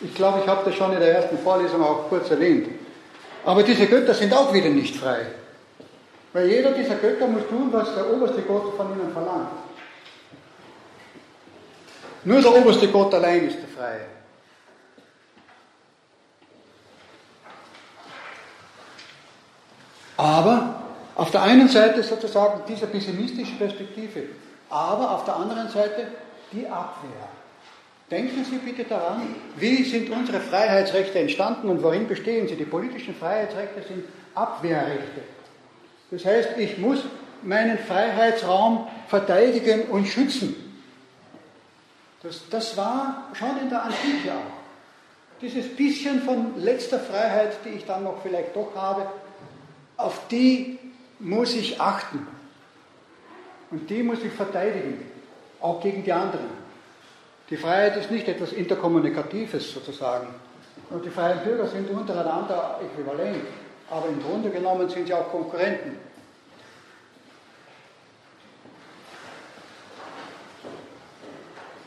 [0.01, 2.69] Ich glaube, ich habe das schon in der ersten Vorlesung auch kurz erwähnt.
[3.45, 5.27] Aber diese Götter sind auch wieder nicht frei.
[6.33, 9.49] Weil jeder dieser Götter muss tun, was der oberste Gott von ihnen verlangt.
[12.25, 14.07] Nur der oberste Gott allein ist der Freie.
[20.17, 20.86] Aber
[21.17, 24.25] auf der einen Seite sozusagen diese pessimistische Perspektive,
[24.69, 26.09] aber auf der anderen Seite
[26.53, 27.29] die Abwehr.
[28.11, 32.55] Denken Sie bitte daran, wie sind unsere Freiheitsrechte entstanden und worin bestehen sie?
[32.55, 34.05] Die politischen Freiheitsrechte sind
[34.35, 35.23] Abwehrrechte.
[36.13, 37.01] Das heißt, ich muss
[37.43, 40.55] meinen Freiheitsraum verteidigen und schützen.
[42.23, 45.41] Das, das war schon in der Antike auch.
[45.41, 49.07] Dieses bisschen von letzter Freiheit, die ich dann noch vielleicht doch habe,
[49.97, 50.79] auf die
[51.19, 52.27] muss ich achten.
[53.71, 55.05] Und die muss ich verteidigen,
[55.61, 56.67] auch gegen die anderen.
[57.51, 60.29] Die Freiheit ist nicht etwas Interkommunikatives sozusagen.
[60.91, 63.45] Und die freien Bürger sind untereinander äquivalent.
[63.91, 65.97] Aber im Grunde genommen sind sie auch Konkurrenten.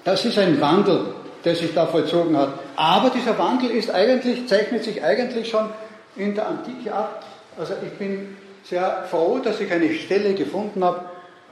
[0.03, 1.13] Das ist ein Wandel,
[1.43, 2.53] der sich da vollzogen hat.
[2.75, 5.69] Aber dieser Wandel ist eigentlich, zeichnet sich eigentlich schon
[6.15, 7.25] in der Antike ab.
[7.57, 8.37] Also ich bin
[8.69, 11.09] sehr froh, dass ich eine Stelle gefunden habe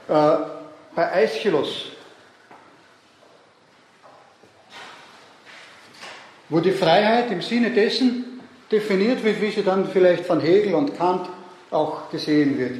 [0.08, 1.86] äh, bei Aeschylus,
[6.48, 8.40] wo die Freiheit im Sinne dessen
[8.70, 11.28] definiert wird, wie sie dann vielleicht von Hegel und Kant
[11.72, 12.76] auch gesehen wird.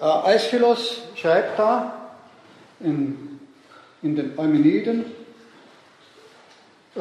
[0.00, 2.12] Äh, Aeschylus schreibt da
[2.80, 3.38] in,
[4.02, 5.04] in den Eumeniden,
[6.96, 7.00] äh,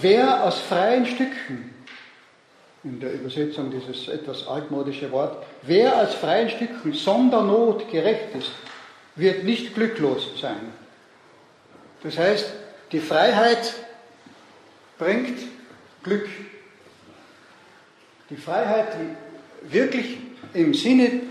[0.00, 1.73] wer aus freien Stücken
[2.84, 8.50] in der Übersetzung dieses etwas altmodische Wort, wer als freien Stücken Sondernot gerecht ist,
[9.16, 10.72] wird nicht glücklos sein.
[12.02, 12.52] Das heißt,
[12.92, 13.74] die Freiheit
[14.98, 15.38] bringt
[16.02, 16.28] Glück.
[18.28, 20.18] Die Freiheit, die wirklich
[20.52, 21.22] im Sinne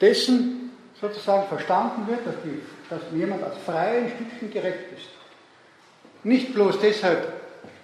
[0.00, 5.08] dessen sozusagen verstanden wird, dass, die, dass jemand als freien Stücken gerecht ist.
[6.24, 7.32] Nicht bloß deshalb,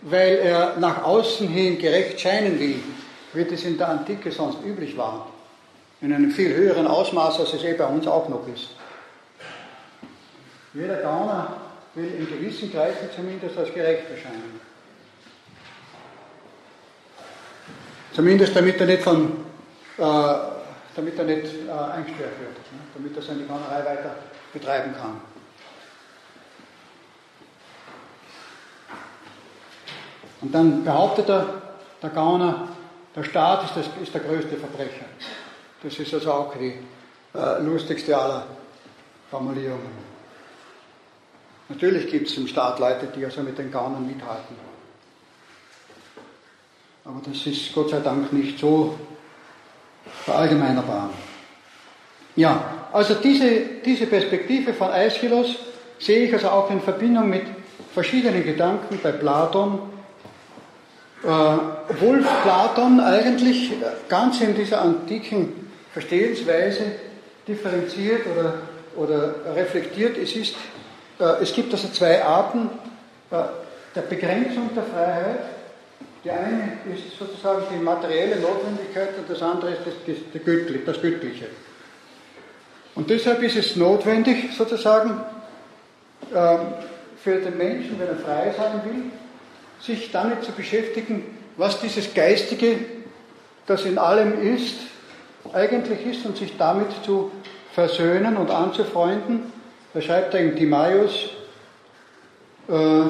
[0.01, 2.81] weil er nach außen hin gerecht scheinen will,
[3.33, 5.28] wie das in der Antike sonst üblich war.
[6.01, 8.70] In einem viel höheren Ausmaß, als es eh bei uns auch noch ist.
[10.74, 11.57] Jeder Gauner
[11.95, 14.61] will in gewissen Kreisen zumindest als gerecht erscheinen.
[18.12, 19.45] Zumindest damit er nicht von,
[19.99, 20.03] äh,
[20.97, 22.80] damit er nicht äh, eingesperrt wird, ne?
[22.95, 24.16] damit er seine Gaunerei weiter
[24.53, 25.20] betreiben kann.
[30.43, 31.62] Und dann behauptet er,
[32.03, 32.68] der Gauner,
[33.14, 35.04] der Staat ist, das, ist der größte Verbrecher.
[35.82, 36.78] Das ist also auch die
[37.34, 38.46] äh, lustigste aller
[39.30, 40.12] Formulierungen.
[41.68, 44.56] Natürlich gibt es im Staat Leute, die also mit den Gaunern mithalten.
[47.04, 48.98] Aber das ist Gott sei Dank nicht so
[50.24, 51.10] verallgemeinerbar.
[52.36, 55.56] Ja, also diese, diese Perspektive von Aeschylus
[55.98, 57.44] sehe ich also auch in Verbindung mit
[57.92, 59.91] verschiedenen Gedanken bei Platon,
[61.25, 63.73] äh, obwohl Platon eigentlich
[64.09, 66.83] ganz in dieser antiken Verstehensweise
[67.47, 68.55] differenziert oder,
[68.97, 70.55] oder reflektiert, es, ist,
[71.20, 72.70] äh, es gibt also zwei Arten
[73.31, 73.37] äh,
[73.95, 75.41] der Begrenzung der Freiheit.
[76.25, 80.16] Die eine ist sozusagen die materielle Notwendigkeit und das andere ist das, das,
[80.87, 81.47] das Göttliche.
[82.95, 85.20] Und deshalb ist es notwendig, sozusagen,
[86.35, 86.59] ähm,
[87.23, 89.11] für den Menschen, wenn er frei sein will,
[89.83, 91.24] sich damit zu beschäftigen,
[91.57, 92.78] was dieses Geistige,
[93.66, 94.76] das in allem ist,
[95.53, 97.33] eigentlich ist und sich damit zu
[97.72, 99.53] versöhnen und anzufreunden.
[99.93, 101.30] Da schreibt er in Timaeus,
[102.68, 103.03] äh,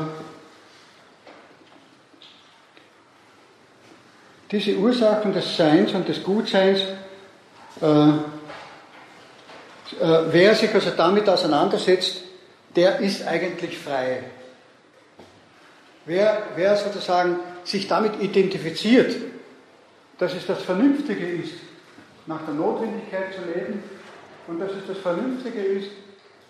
[4.50, 6.80] diese Ursachen des Seins und des Gutseins,
[7.80, 8.14] äh, äh,
[10.30, 12.22] wer sich also damit auseinandersetzt,
[12.74, 14.24] der ist eigentlich frei.
[16.04, 19.14] Wer, wer sozusagen sich damit identifiziert,
[20.18, 21.54] dass es das Vernünftige ist,
[22.26, 23.82] nach der Notwendigkeit zu leben
[24.46, 25.90] und dass es das Vernünftige ist,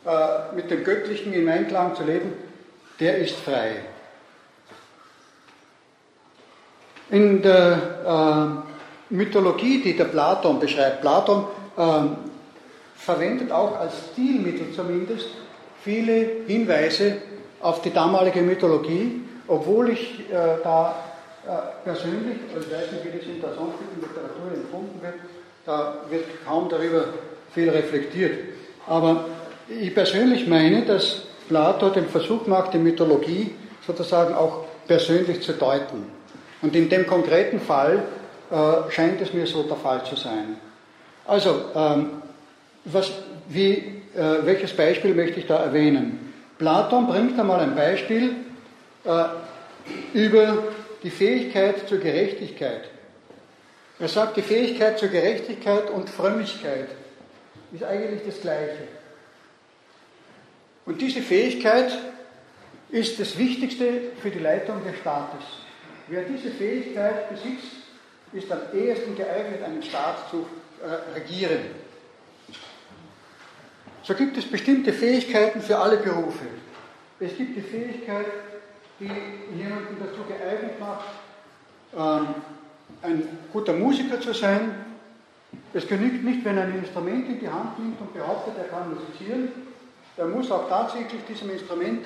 [0.05, 2.33] äh, mit dem Göttlichen im Einklang zu leben,
[2.99, 3.77] der ist frei.
[7.11, 8.63] In der
[9.11, 11.45] äh, Mythologie, die der Platon beschreibt, Platon
[11.77, 11.83] äh,
[12.97, 15.29] verwendet auch als Stilmittel zumindest
[15.83, 17.19] viele Hinweise
[17.61, 19.22] auf die damalige Mythologie,
[19.53, 20.95] obwohl ich äh, da
[21.47, 25.15] äh, persönlich, also ich weiß nicht, wie das in der sonstigen Literatur empfunden wird,
[25.67, 27.05] da wird kaum darüber
[27.53, 28.39] viel reflektiert.
[28.87, 29.27] Aber
[29.69, 33.55] ich persönlich meine, dass Plato den Versuch macht, die Mythologie
[33.87, 36.07] sozusagen auch persönlich zu deuten.
[36.63, 38.05] Und in dem konkreten Fall
[38.51, 40.57] äh, scheint es mir so der Fall zu sein.
[41.27, 42.23] Also, ähm,
[42.87, 43.13] was,
[43.49, 43.73] wie,
[44.17, 46.33] äh, welches Beispiel möchte ich da erwähnen?
[46.59, 48.37] Platon bringt einmal ein Beispiel
[49.05, 49.25] äh,
[50.13, 50.73] über
[51.03, 52.89] die Fähigkeit zur Gerechtigkeit.
[53.99, 56.89] Er sagt, die Fähigkeit zur Gerechtigkeit und Frömmigkeit
[57.73, 58.89] ist eigentlich das Gleiche.
[60.85, 61.97] Und diese Fähigkeit
[62.91, 65.45] ist das Wichtigste für die Leitung des Staates.
[66.09, 67.77] Wer diese Fähigkeit besitzt,
[68.33, 70.47] ist am ehesten geeignet, einen Staat zu
[70.83, 71.61] äh, regieren.
[74.03, 76.47] So gibt es bestimmte Fähigkeiten für alle Berufe.
[77.21, 78.27] Es gibt die Fähigkeit,
[79.03, 81.07] die jemanden dazu geeignet macht,
[81.97, 82.35] ähm,
[83.03, 84.75] ein guter Musiker zu sein.
[85.75, 88.95] Es genügt nicht, wenn er ein Instrument in die Hand nimmt und behauptet, er kann
[88.95, 89.49] musizieren.
[90.17, 92.05] Er muss auch tatsächlich diesem Instrument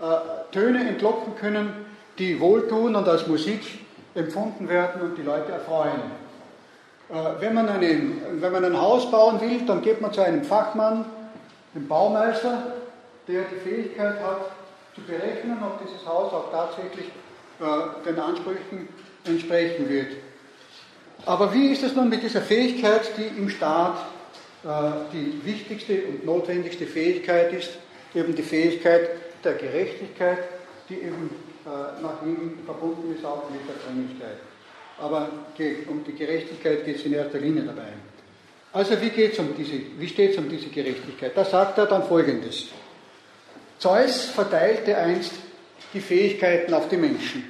[0.00, 1.86] äh, Töne entlocken können,
[2.18, 3.84] die wohltun und als Musik
[4.14, 6.00] empfunden werden und die Leute erfreuen.
[7.10, 10.44] Äh, wenn, man einen, wenn man ein Haus bauen will, dann geht man zu einem
[10.44, 11.04] Fachmann,
[11.74, 12.74] dem Baumeister,
[13.26, 14.57] der die Fähigkeit hat,
[14.98, 17.06] zu berechnen, ob dieses Haus auch tatsächlich
[17.60, 18.88] äh, den Ansprüchen
[19.24, 20.12] entsprechen wird.
[21.26, 23.98] Aber wie ist es nun mit dieser Fähigkeit, die im Staat
[24.64, 24.68] äh,
[25.12, 27.70] die wichtigste und notwendigste Fähigkeit ist,
[28.14, 29.10] eben die Fähigkeit
[29.44, 30.38] der Gerechtigkeit,
[30.88, 31.30] die eben
[31.66, 34.38] äh, nach ihm verbunden ist auch mit der Frömmigkeit.
[35.00, 35.28] Aber
[35.88, 37.92] um die Gerechtigkeit geht es in erster Linie dabei.
[38.72, 41.32] Also wie, um diese, wie steht es um diese Gerechtigkeit?
[41.36, 42.68] Da sagt er dann Folgendes.
[43.78, 45.32] Zeus verteilte einst
[45.92, 47.44] die Fähigkeiten auf die Menschen.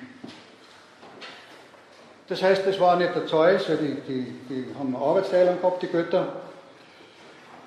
[2.28, 6.28] Das heißt, es war nicht der Zeus, die, die, die haben Arbeitsteilung gehabt, die Götter.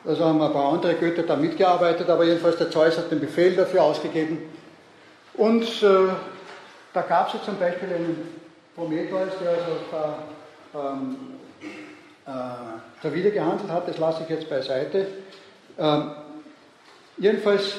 [0.06, 3.56] Also haben ein paar andere Götter da mitgearbeitet, aber jedenfalls der Zeus hat den Befehl
[3.56, 4.38] dafür ausgegeben.
[5.34, 6.10] Und äh,
[6.94, 8.40] da gab es ja zum Beispiel einen
[8.76, 11.18] Prometheus, der also da, ähm,
[12.26, 12.30] äh,
[13.02, 15.08] da wieder gehandelt hat, das lasse ich jetzt beiseite.
[15.80, 16.12] Ähm,
[17.18, 17.76] jedenfalls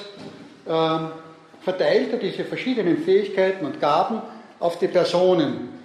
[0.68, 1.10] ähm,
[1.62, 4.22] verteilt er diese verschiedenen Fähigkeiten und Gaben
[4.58, 5.80] auf die Personen.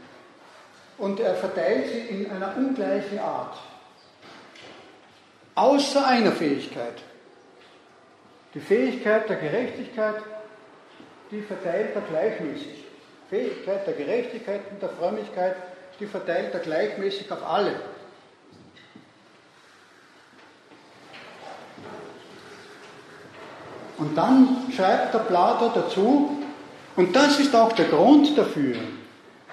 [0.98, 3.58] Und er verteilt sie in einer ungleichen Art.
[5.56, 6.96] Außer einer Fähigkeit.
[8.54, 10.16] Die Fähigkeit der Gerechtigkeit,
[11.32, 12.86] die verteilt er gleichmäßig.
[13.30, 15.56] Fähigkeit der Gerechtigkeit und der Frömmigkeit,
[16.00, 17.74] die verteilt er gleichmäßig auf alle.
[23.98, 26.38] Und dann schreibt der Plato dazu,
[26.96, 28.76] und das ist auch der Grund dafür,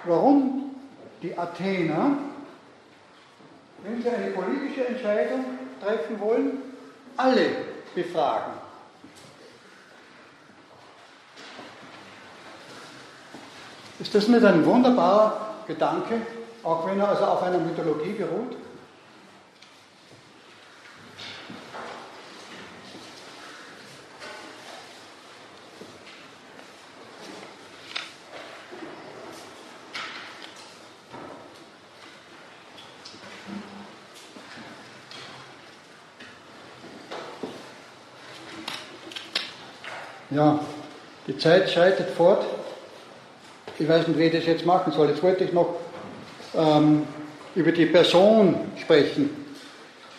[0.05, 0.75] warum
[1.21, 2.17] die Athener,
[3.83, 5.45] wenn sie eine politische Entscheidung
[5.81, 6.57] treffen wollen,
[7.17, 7.49] alle
[7.93, 8.53] befragen.
[13.99, 16.21] Ist das nicht ein wunderbarer Gedanke,
[16.63, 18.57] auch wenn er also auf einer Mythologie beruht?
[40.35, 40.59] Ja,
[41.27, 42.45] die Zeit schreitet fort.
[43.79, 45.09] Ich weiß nicht, wie ich das jetzt machen soll.
[45.09, 45.75] Jetzt wollte ich noch
[46.53, 47.07] ähm,
[47.55, 49.29] über die Person sprechen,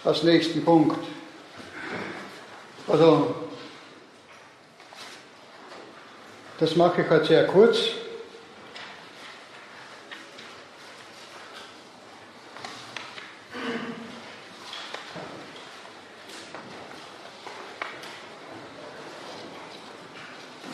[0.05, 0.99] als nächsten Punkt.
[2.89, 3.35] Also,
[6.59, 7.77] Das mache ich halt sehr kurz.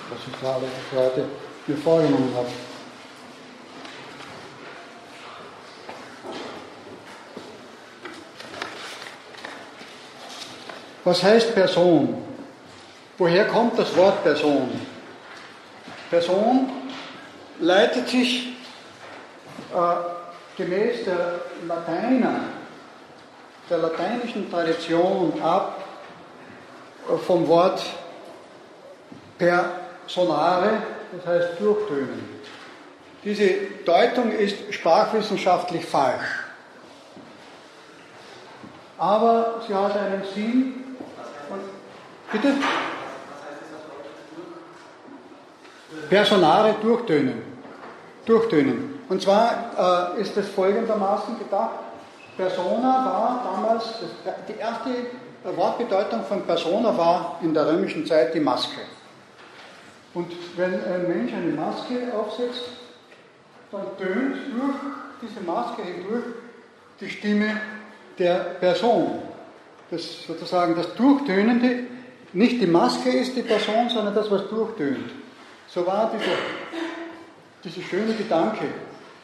[0.09, 1.25] Das ist gerade,
[1.67, 2.49] mir vorgenommen habe.
[11.05, 12.23] Was heißt Person?
[13.19, 14.71] Woher kommt das Wort Person?
[16.11, 16.71] Person
[17.59, 18.55] leitet sich
[19.75, 22.41] äh, gemäß der Lateiner,
[23.69, 25.83] der lateinischen Tradition ab
[27.09, 27.83] äh, vom Wort
[30.13, 30.83] personare,
[31.13, 32.43] das heißt durchtönen.
[33.25, 33.49] Diese
[33.85, 36.45] Deutung ist sprachwissenschaftlich falsch.
[38.99, 40.75] Aber sie hat einen Sinn.
[42.31, 42.55] Bitte?
[46.09, 47.43] Personare durchtönen.
[48.27, 49.01] Durchtönen.
[49.09, 51.81] Und zwar äh, ist es folgendermaßen gedacht.
[52.37, 53.85] Persona war damals,
[54.49, 54.91] die erste
[55.57, 58.81] Wortbedeutung von Persona war in der römischen Zeit die Maske.
[60.15, 62.65] Und wenn ein Mensch eine Maske aufsetzt,
[63.71, 64.77] dann tönt durch
[65.23, 66.25] diese Maske hindurch
[67.01, 67.61] die Stimme
[68.19, 69.23] der Person.
[69.91, 71.85] Das sozusagen das Durchtönende,
[72.33, 75.11] nicht die Maske ist die Person, sondern das, was durchtönt.
[75.67, 76.37] So war dieser,
[77.65, 78.65] dieser schöne Gedanke,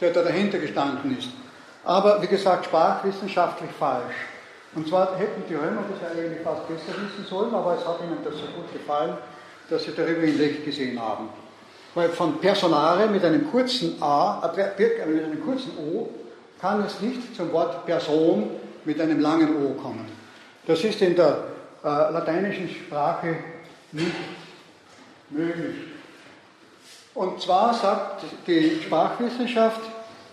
[0.00, 1.28] der da dahinter gestanden ist.
[1.84, 4.14] Aber wie gesagt, sprachwissenschaftlich falsch.
[4.74, 8.00] Und zwar hätten die Römer das ja eigentlich fast besser wissen sollen, aber es hat
[8.02, 9.16] ihnen das so gut gefallen,
[9.68, 11.28] dass sie darüber hinweg gesehen haben.
[11.94, 16.08] Weil von Personare mit einem kurzen A, äh, mit einem kurzen O,
[16.60, 18.50] kann es nicht zum Wort Person
[18.84, 20.06] mit einem langen O kommen.
[20.66, 21.44] Das ist in der
[21.84, 23.36] äh, lateinischen Sprache
[23.92, 24.14] nicht
[25.30, 25.76] möglich.
[27.14, 29.80] Und zwar sagt die Sprachwissenschaft,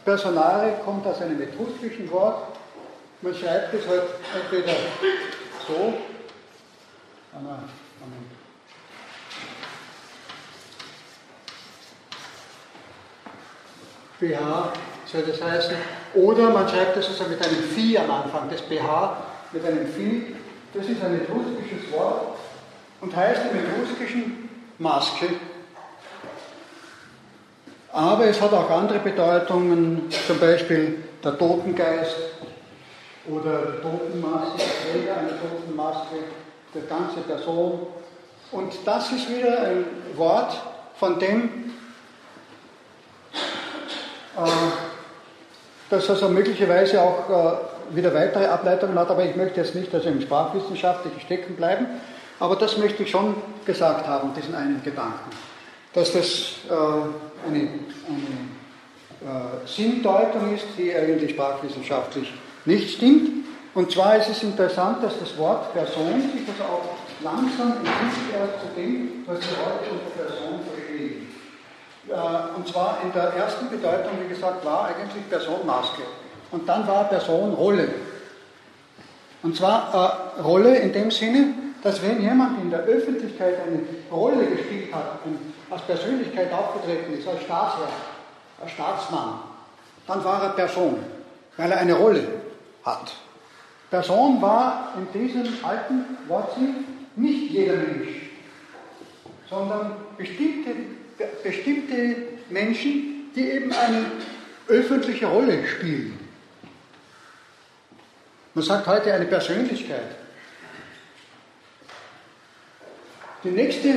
[0.03, 2.57] Personare kommt aus einem etruskischen Wort.
[3.21, 4.03] Man schreibt es halt
[4.39, 4.73] entweder
[5.67, 5.93] so,
[14.25, 14.73] BH
[15.05, 15.75] soll das heißen,
[16.15, 19.17] oder man schreibt es also mit einem Phi am Anfang, das BH
[19.51, 20.35] mit einem Phi,
[20.73, 22.37] das ist ein etruskisches Wort
[23.01, 24.49] und heißt im etruskischen
[24.79, 25.27] Maske.
[27.91, 32.15] Aber es hat auch andere Bedeutungen, zum Beispiel der Totengeist
[33.29, 36.15] oder die Totenmaske, der Träger einer Totenmaske,
[36.73, 37.87] der ganze Person.
[38.51, 40.61] Und das ist wieder ein Wort,
[40.97, 41.74] von dem
[44.37, 44.49] äh,
[45.89, 50.09] das also möglicherweise auch äh, wieder weitere Ableitungen hat, aber ich möchte jetzt nicht also
[50.09, 51.87] im Sprachwissenschaftlichen stecken bleiben.
[52.39, 55.31] Aber das möchte ich schon gesagt haben, diesen einen Gedanken
[55.95, 56.73] dass das äh,
[57.47, 57.69] eine,
[59.29, 62.31] eine Sinndeutung ist, die eigentlich sprachwissenschaftlich
[62.65, 63.45] nicht stimmt.
[63.73, 68.61] Und zwar ist es interessant, dass das Wort Person sich also auch langsam entwickelt erst
[68.61, 70.44] zu dem, was wir heute unter Person
[72.55, 76.03] und zwar in der ersten Bedeutung, wie gesagt, war eigentlich Person Maske.
[76.51, 77.89] Und dann war Person Rolle.
[79.41, 81.53] Und zwar äh, Rolle in dem Sinne,
[81.83, 85.19] dass wenn jemand in der Öffentlichkeit eine Rolle gespielt hat,
[85.69, 87.89] als Persönlichkeit aufgetreten ist, als Staatsherr,
[88.61, 89.39] als Staatsmann,
[90.07, 90.97] dann war er Person,
[91.57, 92.27] weil er eine Rolle
[92.83, 93.13] hat.
[93.91, 98.31] Person war in diesem alten Wortsinn nicht jeder Mensch,
[99.47, 100.71] sondern bestimmte,
[101.43, 102.15] bestimmte
[102.49, 104.11] Menschen, die eben eine
[104.67, 106.19] öffentliche Rolle spielen.
[108.53, 110.15] Man sagt heute eine Persönlichkeit.
[113.43, 113.89] Nächste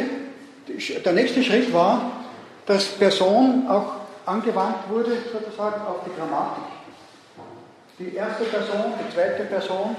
[1.05, 2.12] der nächste Schritt war,
[2.66, 3.97] dass Person auch
[4.27, 6.65] angewandt wurde, sozusagen auf die Grammatik.
[7.99, 9.97] Die erste Person, die zweite Person.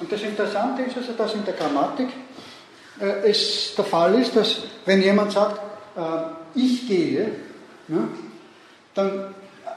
[0.00, 2.08] Und das Interessante ist also, dass in der Grammatik
[3.00, 5.69] äh, es der Fall ist, dass wenn jemand sagt,
[6.54, 7.32] ich gehe,
[7.88, 8.08] ne,
[8.94, 9.34] dann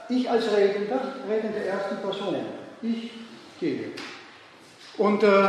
[0.09, 2.35] ich als Redender rede in der ersten Person.
[2.81, 3.11] Ich
[3.59, 3.91] gehe.
[4.97, 5.47] Und äh,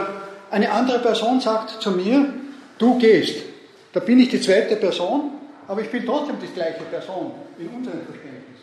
[0.51, 2.32] eine andere Person sagt zu mir,
[2.78, 3.44] du gehst.
[3.92, 5.32] Da bin ich die zweite Person,
[5.68, 8.59] aber ich bin trotzdem die gleiche Person in unserem Verständnis.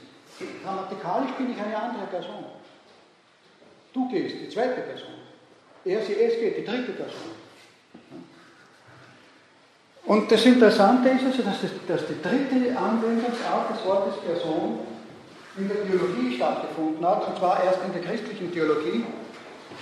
[0.63, 2.45] Grammatikalisch bin ich eine andere Person.
[3.93, 5.13] Du gehst, die zweite Person.
[5.83, 7.31] Er, sie, es geht, die dritte Person.
[10.05, 14.79] Und das Interessante ist also, dass, das, dass die dritte Anwendungsart des Wortes Person
[15.57, 19.03] in der Theologie stattgefunden hat, und zwar erst in der christlichen Theologie,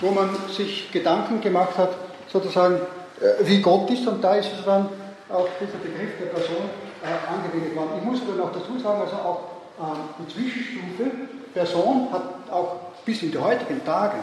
[0.01, 1.95] wo man sich Gedanken gemacht hat,
[2.31, 2.75] sozusagen,
[3.21, 4.89] äh, wie Gott ist, und da ist es dann
[5.29, 6.69] auch dieser Begriff der Person
[7.03, 7.91] äh, abgebildet worden.
[7.99, 9.39] Ich muss aber noch dazu sagen, also auch
[9.79, 11.11] ähm, die Zwischenstufe
[11.53, 12.75] Person hat auch
[13.05, 14.17] bis in die heutigen Tage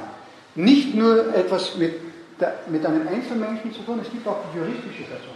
[0.54, 1.94] nicht nur etwas mit,
[2.40, 5.35] der, mit einem Einzelmenschen zu tun, es gibt auch die juristische Person.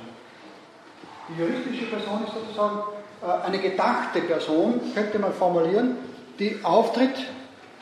[1.31, 2.81] Die juristische Person ist sozusagen
[3.23, 5.97] äh, eine gedachte Person, könnte man formulieren,
[6.39, 7.15] die auftritt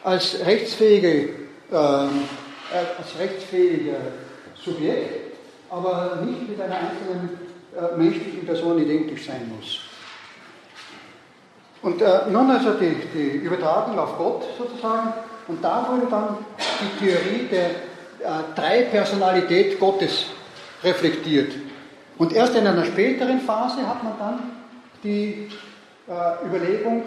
[0.03, 1.31] als rechtsfähige,
[1.71, 3.97] äh, als rechtsfähiger
[4.55, 5.37] Subjekt,
[5.71, 7.39] aber nicht mit einer einzelnen
[7.77, 9.81] äh, menschlichen Person identisch sein muss.
[11.81, 15.15] Und äh, nun also die, die Übertragung auf Gott sozusagen,
[15.47, 16.39] und da wurde dann
[16.81, 20.27] die Theorie der äh, Dreipersonalität Gottes
[20.83, 21.53] reflektiert.
[22.19, 24.39] Und erst in einer späteren Phase hat man dann
[25.05, 25.49] die
[26.09, 27.05] äh, Überlegung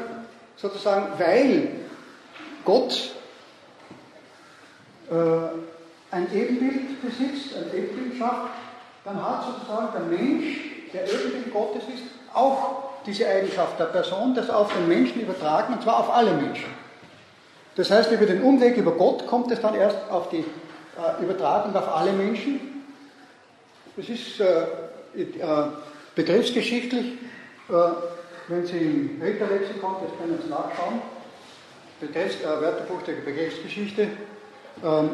[0.56, 1.70] sozusagen, weil
[2.64, 3.12] Gott
[5.10, 5.16] äh,
[6.12, 8.52] ein Ebenbild besitzt, ein Ebenbild schafft,
[9.04, 10.60] dann hat sozusagen der Mensch,
[10.94, 15.84] der Ebenbild Gottes ist, auch diese Eigenschaft der Person, das auf den Menschen übertragen, und
[15.84, 16.70] zwar auf alle Menschen.
[17.76, 21.76] Das heißt, über den Umweg über Gott kommt es dann erst auf die äh, Übertragung
[21.76, 22.84] auf alle Menschen.
[23.96, 24.66] Das ist äh,
[25.16, 25.26] äh,
[26.16, 27.06] begriffsgeschichtlich,
[27.70, 27.74] äh,
[28.48, 31.02] wenn Sie im Ritterlexikon, das können Sie nachschauen,
[32.00, 34.08] Begriffs, äh, Wörterbuch der Begriffsgeschichte,
[34.84, 35.10] ähm,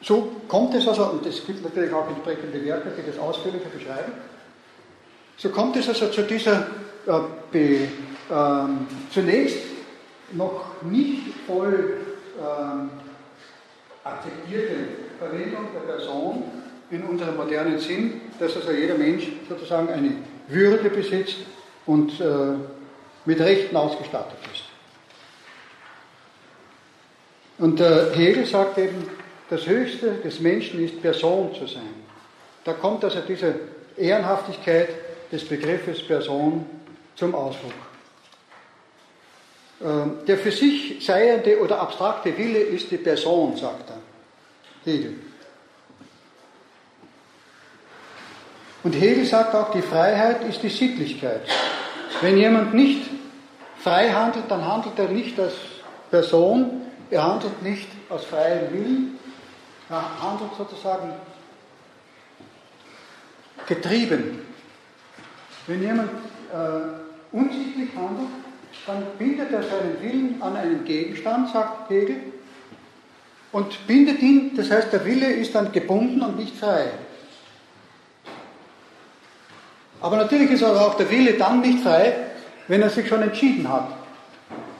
[0.00, 4.12] so kommt es also, und es gibt natürlich auch entsprechende Werke, die das ausführlicher beschreiben,
[5.36, 6.66] so kommt es also zu dieser
[7.06, 7.20] äh,
[7.50, 7.88] be,
[8.30, 9.58] ähm, zunächst
[10.32, 11.98] noch nicht voll
[12.38, 12.90] ähm,
[14.04, 14.88] akzeptierten
[15.18, 16.44] Verwendung der Person
[16.92, 20.12] in unserem modernen Sinn, dass also jeder Mensch sozusagen eine
[20.48, 21.38] Würde besitzt
[21.86, 22.24] und äh,
[23.24, 24.64] mit Rechten ausgestattet ist.
[27.58, 29.08] Und äh, Hegel sagt eben,
[29.48, 31.94] das Höchste des Menschen ist Person zu sein.
[32.64, 33.54] Da kommt also diese
[33.96, 34.88] Ehrenhaftigkeit
[35.30, 36.66] des Begriffes Person
[37.16, 37.72] zum Ausdruck.
[39.82, 44.00] Ähm, der für sich seiende oder abstrakte Wille ist die Person, sagt er.
[44.84, 45.31] Hegel.
[48.82, 51.42] Und Hegel sagt auch, die Freiheit ist die Sittlichkeit.
[52.20, 53.08] Wenn jemand nicht
[53.78, 55.54] frei handelt, dann handelt er nicht als
[56.10, 59.18] Person, er handelt nicht aus freiem Willen,
[59.88, 61.12] er handelt sozusagen
[63.66, 64.40] getrieben.
[65.66, 66.10] Wenn jemand
[66.52, 68.28] äh, unsittlich handelt,
[68.86, 72.16] dann bindet er seinen Willen an einen Gegenstand, sagt Hegel,
[73.52, 76.86] und bindet ihn, das heißt, der Wille ist dann gebunden und nicht frei.
[80.02, 82.12] Aber natürlich ist aber auch der Wille dann nicht frei,
[82.68, 83.88] wenn er sich schon entschieden hat.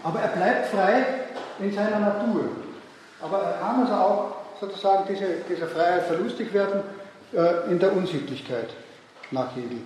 [0.02, 1.04] Aber er bleibt frei
[1.60, 2.44] in seiner Natur.
[3.20, 6.82] Aber er kann also auch sozusagen diese, dieser Freiheit verlustig werden
[7.32, 8.70] äh, in der Unsittlichkeit
[9.30, 9.78] nach Hegel.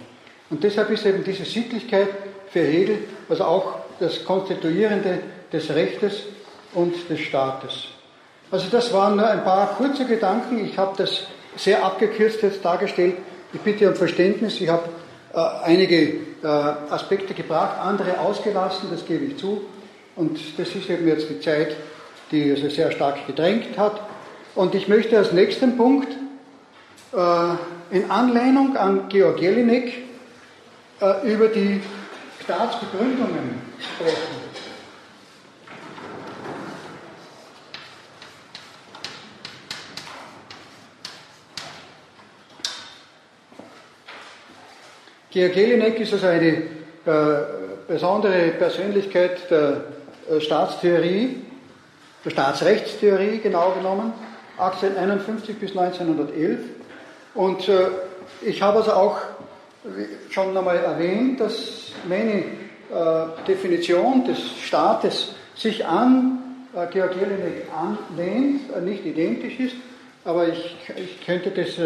[0.48, 2.08] Und deshalb ist eben diese Sittlichkeit
[2.50, 2.98] für Hegel
[3.28, 5.20] also auch das Konstituierende
[5.52, 6.22] des Rechtes
[6.72, 7.88] und des Staates.
[8.50, 10.64] Also das waren nur ein paar kurze Gedanken.
[10.64, 11.24] Ich habe das
[11.56, 13.16] sehr abgekürzt jetzt dargestellt.
[13.52, 14.60] Ich bitte um Verständnis.
[14.60, 14.88] Ich habe
[15.36, 15.96] einige
[16.42, 16.46] äh,
[16.90, 19.62] Aspekte gebracht, andere ausgelassen, das gebe ich zu.
[20.14, 21.76] Und das ist eben jetzt die Zeit,
[22.30, 24.00] die also sehr stark gedrängt hat.
[24.54, 26.08] Und ich möchte als nächsten Punkt
[27.12, 29.92] äh, in Anlehnung an Georg Jelinek
[31.00, 31.82] äh, über die
[32.42, 34.45] Staatsbegründungen sprechen.
[45.36, 46.62] Georg Jelinek ist also eine äh,
[47.86, 49.82] besondere Persönlichkeit der
[50.30, 51.42] äh, Staatstheorie,
[52.24, 54.14] der Staatsrechtstheorie genau genommen,
[54.56, 56.58] 1851 bis 1911.
[57.34, 57.88] Und äh,
[58.40, 59.18] ich habe also auch
[60.30, 62.44] schon einmal erwähnt, dass meine
[63.46, 66.38] Definition des Staates sich an
[66.92, 69.76] Georg Jelinek anlehnt, nicht identisch ist,
[70.24, 71.78] aber ich, ich könnte das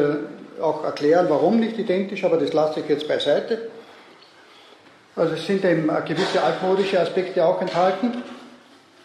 [0.61, 3.71] auch erklären, warum nicht identisch, aber das lasse ich jetzt beiseite.
[5.17, 8.23] Also es sind eben gewisse altmodische Aspekte auch enthalten,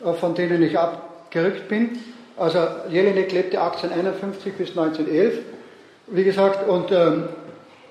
[0.03, 1.99] äh, von denen ich abgerückt bin.
[2.37, 2.59] Also
[2.89, 5.39] Jelinek lebte 1851 bis 1911,
[6.07, 7.29] wie gesagt, und ähm,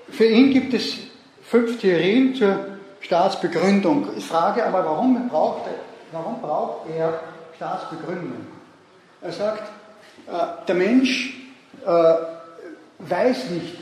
[0.09, 0.97] für ihn gibt es
[1.43, 2.57] fünf Theorien zur
[3.01, 4.09] Staatsbegründung.
[4.17, 5.73] Ich frage aber, warum braucht er,
[6.11, 7.19] warum braucht er
[7.55, 8.45] Staatsbegründung?
[9.21, 9.63] Er sagt,
[10.27, 11.37] äh, der Mensch
[11.85, 12.13] äh,
[12.99, 13.75] weiß nicht,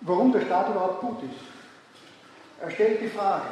[0.00, 1.40] warum der Staat überhaupt gut ist.
[2.62, 3.44] Er stellt die Frage.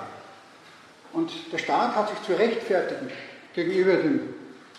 [1.12, 3.11] Und der Staat hat sich zu rechtfertigen
[3.55, 4.20] gegenüber dem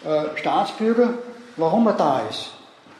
[0.04, 1.14] äh, Staatsbürger,
[1.56, 2.52] warum er da ist.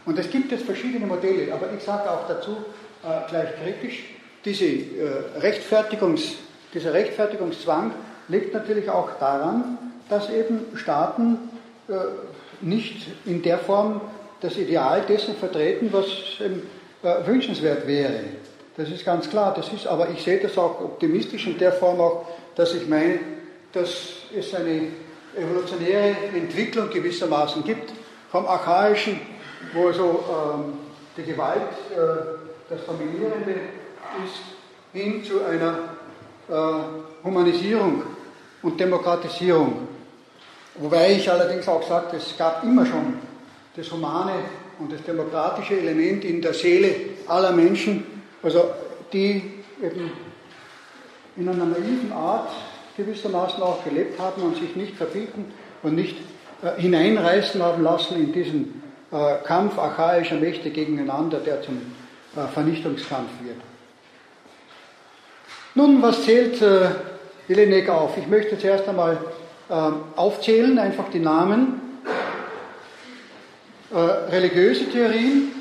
[0.06, 2.58] Und es gibt jetzt verschiedene Modelle, aber ich sage auch dazu
[3.04, 4.04] äh, gleich kritisch,
[4.46, 6.36] diese äh, Rechtfertigungs,
[6.74, 7.92] dieser Rechtfertigungszwang
[8.28, 9.78] liegt natürlich auch daran,
[10.10, 11.50] dass eben Staaten
[11.88, 11.94] äh,
[12.62, 14.02] nicht in der Form
[14.42, 16.06] das Ideal dessen vertreten, was
[16.40, 16.62] ähm,
[17.06, 18.22] äh, wünschenswert wäre.
[18.78, 19.54] Das ist ganz klar.
[19.54, 22.26] Das ist, aber ich sehe das auch optimistisch in der Form auch,
[22.56, 23.20] dass ich meine,
[23.72, 23.90] dass
[24.36, 24.88] es eine
[25.38, 27.92] evolutionäre Entwicklung gewissermaßen gibt,
[28.32, 29.20] vom Archaischen,
[29.74, 30.74] wo also ähm,
[31.16, 31.62] die Gewalt
[31.92, 33.52] äh, das Dominierende
[34.26, 34.42] ist,
[34.92, 35.78] hin zu einer
[36.50, 38.02] äh, Humanisierung
[38.64, 39.88] und Demokratisierung.
[40.76, 43.20] Wobei ich allerdings auch sage, es gab immer schon
[43.76, 44.34] das humane
[44.80, 46.96] und das demokratische Element in der Seele
[47.28, 48.04] aller Menschen,
[48.44, 48.72] also
[49.14, 49.42] die
[49.82, 50.12] eben
[51.38, 52.50] in einer naiven Art
[52.98, 55.52] gewissermaßen auch gelebt haben und sich nicht verbieten
[55.84, 56.18] und nicht
[56.62, 58.82] äh, hineinreißen haben lassen in diesen
[59.12, 61.82] äh, Kampf archaischer Mächte gegeneinander, der zum
[62.36, 63.58] äh, Vernichtungskampf wird.
[65.74, 66.90] Nun, was zählt äh,
[67.50, 68.18] Jelinek auf?
[68.18, 69.18] Ich möchte zuerst einmal
[69.70, 69.74] äh,
[70.16, 71.82] aufzählen, einfach die Namen.
[73.92, 75.52] Äh, religiöse Theorien,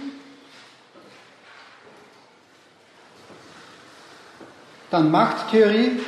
[4.90, 6.00] dann Machttheorie,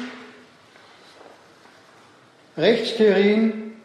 [2.56, 3.76] Rechtstheorien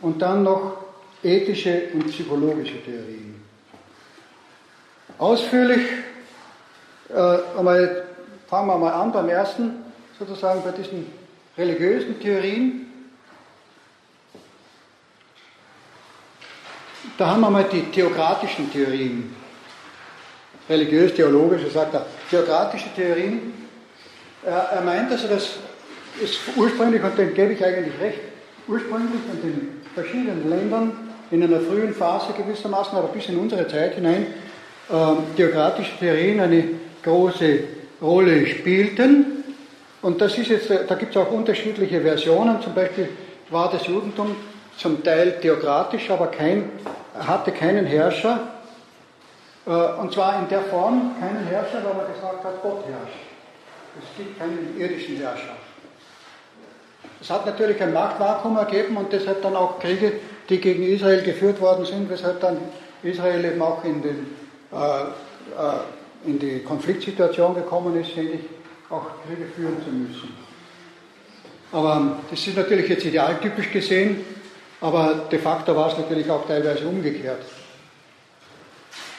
[0.00, 0.76] und dann noch
[1.24, 3.42] ethische und psychologische Theorien.
[5.18, 5.88] Ausführlich,
[7.08, 8.06] äh, einmal,
[8.46, 9.84] fangen wir mal an beim ersten,
[10.16, 11.06] sozusagen bei diesen
[11.58, 12.91] religiösen Theorien.
[17.18, 19.34] Da haben wir mal die theokratischen Theorien.
[20.68, 22.06] Religiös-theologische, sagt er.
[22.30, 23.52] Theokratische Theorien.
[24.44, 25.50] Er, meint also, dass
[26.20, 28.20] ist ursprünglich, und dem gebe ich eigentlich recht,
[28.68, 30.92] ursprünglich in den verschiedenen Ländern
[31.30, 34.26] in einer frühen Phase gewissermaßen, aber bis in unsere Zeit hinein,
[34.90, 36.64] äh, theokratische Theorien eine
[37.02, 37.60] große
[38.02, 39.44] Rolle spielten.
[40.02, 42.60] Und das ist jetzt, da gibt es auch unterschiedliche Versionen.
[42.60, 43.08] Zum Beispiel
[43.50, 44.36] war das Judentum
[44.76, 46.70] zum Teil theokratisch, aber kein,
[47.18, 48.40] hatte keinen Herrscher.
[49.66, 53.18] Äh, und zwar in der Form keinen Herrscher, weil man gesagt hat, Gott herrscht.
[54.00, 55.56] Es gibt keinen irdischen Herrscher.
[57.20, 60.14] Es hat natürlich ein Machtvakuum ergeben und deshalb dann auch Kriege,
[60.48, 62.58] die gegen Israel geführt worden sind, weshalb dann
[63.02, 64.26] Israel eben auch in, den,
[64.72, 68.40] äh, äh, in die Konfliktsituation gekommen ist, ständig
[68.90, 70.36] auch Kriege führen zu müssen.
[71.70, 74.24] Aber das ist natürlich jetzt idealtypisch gesehen,
[74.82, 77.40] aber de facto war es natürlich auch teilweise umgekehrt.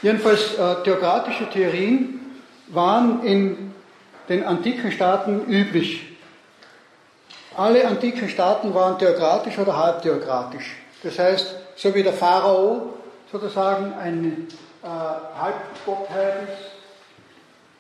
[0.02, 2.20] Jedenfalls äh, theokratische Theorien
[2.68, 3.74] waren in
[4.28, 6.18] den antiken Staaten üblich.
[7.56, 10.76] Alle antiken Staaten waren theokratisch oder halbtheokratisch.
[11.02, 12.94] Das heißt, so wie der Pharao
[13.32, 14.28] sozusagen eine
[14.84, 14.88] äh,
[15.40, 16.72] Halbgottheit ist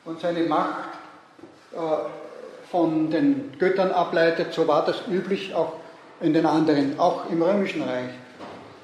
[0.06, 0.90] und seine Macht
[1.74, 1.78] äh,
[2.72, 5.83] von den Göttern ableitet, so war das üblich auch
[6.22, 8.10] in den anderen, auch im Römischen Reich.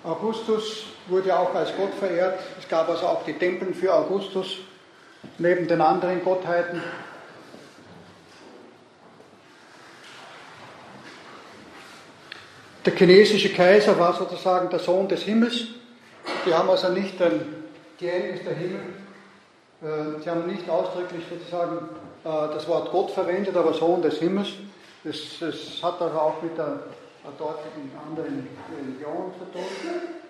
[0.03, 2.39] Augustus wurde auch als Gott verehrt.
[2.60, 4.57] Es gab also auch die Tempel für Augustus
[5.38, 6.81] neben den anderen Gottheiten.
[12.85, 15.65] Der chinesische Kaiser war sozusagen der Sohn des Himmels.
[16.45, 17.41] Die haben also nicht ein
[17.99, 18.80] Tien ist der Himmel.
[19.81, 21.89] Äh, sie haben nicht ausdrücklich sozusagen
[22.23, 24.47] äh, das Wort Gott verwendet, aber Sohn des Himmels.
[25.03, 25.18] Das
[25.84, 26.80] hat also auch mit der
[27.38, 28.47] dortigen anderen
[28.77, 29.64] Religion zu tun.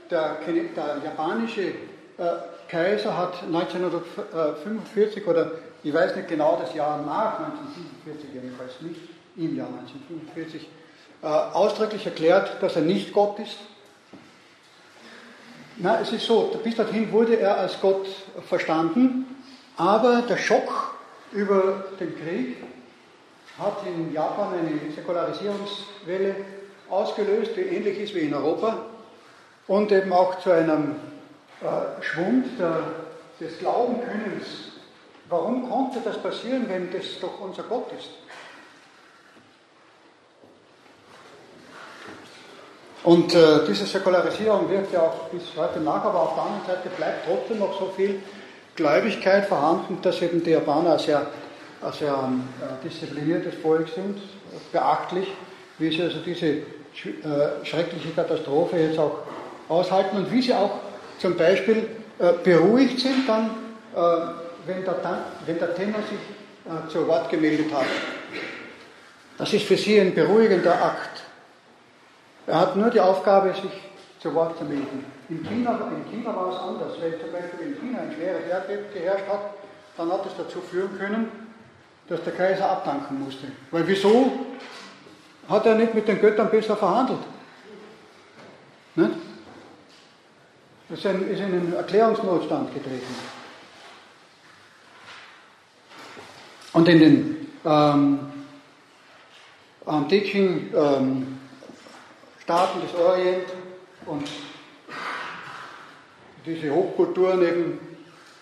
[0.09, 1.73] Der, der japanische äh,
[2.67, 5.51] Kaiser hat 1945 oder
[5.84, 8.99] ich weiß nicht genau das Jahr nach 1945, jedenfalls nicht
[9.38, 10.67] im Jahr 1945,
[11.21, 13.57] äh, ausdrücklich erklärt, dass er nicht Gott ist.
[15.77, 18.05] Na, es ist so, bis dorthin wurde er als Gott
[18.47, 19.26] verstanden,
[19.77, 20.95] aber der Schock
[21.31, 22.57] über den Krieg
[23.57, 26.35] hat in Japan eine Säkularisierungswelle
[26.90, 28.86] ausgelöst, die ähnlich ist wie in Europa
[29.68, 30.95] und eben auch zu einem
[31.61, 32.82] äh, Schwund der,
[33.40, 34.74] des Glaubenkönnens.
[35.30, 38.10] Warum konnte das passieren, wenn das doch unser Gott ist?
[43.03, 46.90] Und äh, diese Säkularisierung wirkt ja auch bis heute nach, aber auf der anderen Seite
[46.90, 48.22] bleibt trotzdem noch so viel
[48.76, 51.28] Gläubigkeit vorhanden, dass eben die Japaner sehr,
[51.98, 54.20] sehr ein äh, diszipliniertes Volk sind,
[54.72, 55.28] beachtlich,
[55.78, 56.64] wie sie also diese
[57.63, 59.19] schreckliche Katastrophe jetzt auch
[59.67, 60.80] aushalten und wie sie auch
[61.19, 61.88] zum Beispiel
[62.19, 63.51] äh, beruhigt sind dann,
[63.95, 63.99] äh,
[64.65, 66.19] wenn, der, Tenor sich
[66.65, 67.85] äh, zu Wort gemeldet hat.
[69.38, 71.23] Das ist für sie ein beruhigender Akt.
[72.45, 73.71] Er hat nur die Aufgabe, sich
[74.19, 75.05] zu Wort zu melden.
[75.30, 76.97] In China, in China war es anders.
[76.99, 79.53] Wenn zum Beispiel in China ein schweres Erdbeben geherrscht hat,
[79.95, 81.31] dann hat es dazu führen können,
[82.09, 83.47] dass der Kaiser abdanken musste.
[83.71, 84.31] Weil wieso
[85.49, 87.19] hat er nicht mit den Göttern besser verhandelt?
[88.95, 89.11] Nicht?
[90.89, 93.15] ist in einen Erklärungsnotstand getreten.
[96.73, 98.19] Und in den ähm,
[99.85, 101.39] antiken ähm,
[102.41, 103.45] Staaten des Orient
[104.05, 104.27] und
[106.45, 107.80] diese Hochkulturen eben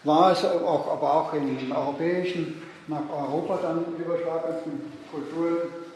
[0.03, 5.86] war es auch, aber auch in den europäischen, nach Europa dann überschlagenden Kulturen,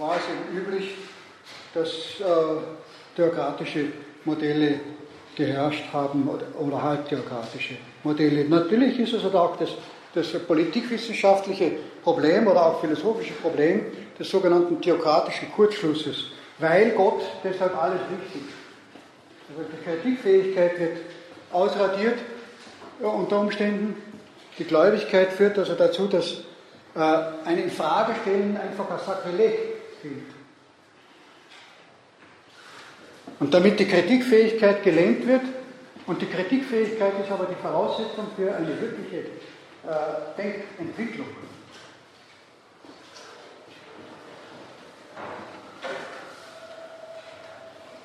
[0.00, 0.94] war es eben üblich,
[1.74, 3.86] dass äh, theokratische
[4.24, 4.80] Modelle
[5.36, 8.44] geherrscht haben oder, oder halbtheokratische Modelle.
[8.48, 9.70] Natürlich ist es auch das,
[10.14, 11.72] das politikwissenschaftliche
[12.02, 13.86] Problem oder auch philosophische Problem
[14.18, 16.26] des sogenannten theokratischen Kurzschlusses,
[16.58, 18.42] weil Gott deshalb alles wichtig.
[19.48, 20.96] Also die Kritikfähigkeit wird
[21.52, 22.18] ausradiert
[23.00, 23.96] unter Umständen.
[24.58, 26.32] Die Gläubigkeit führt also dazu, dass
[26.94, 29.69] äh, ein Infragestellen einfach als Sakrileg
[30.02, 30.22] gilt.
[33.38, 35.42] Und damit die Kritikfähigkeit gelähmt wird,
[36.06, 41.26] und die Kritikfähigkeit ist aber die Voraussetzung für eine wirkliche äh, Denkentwicklung.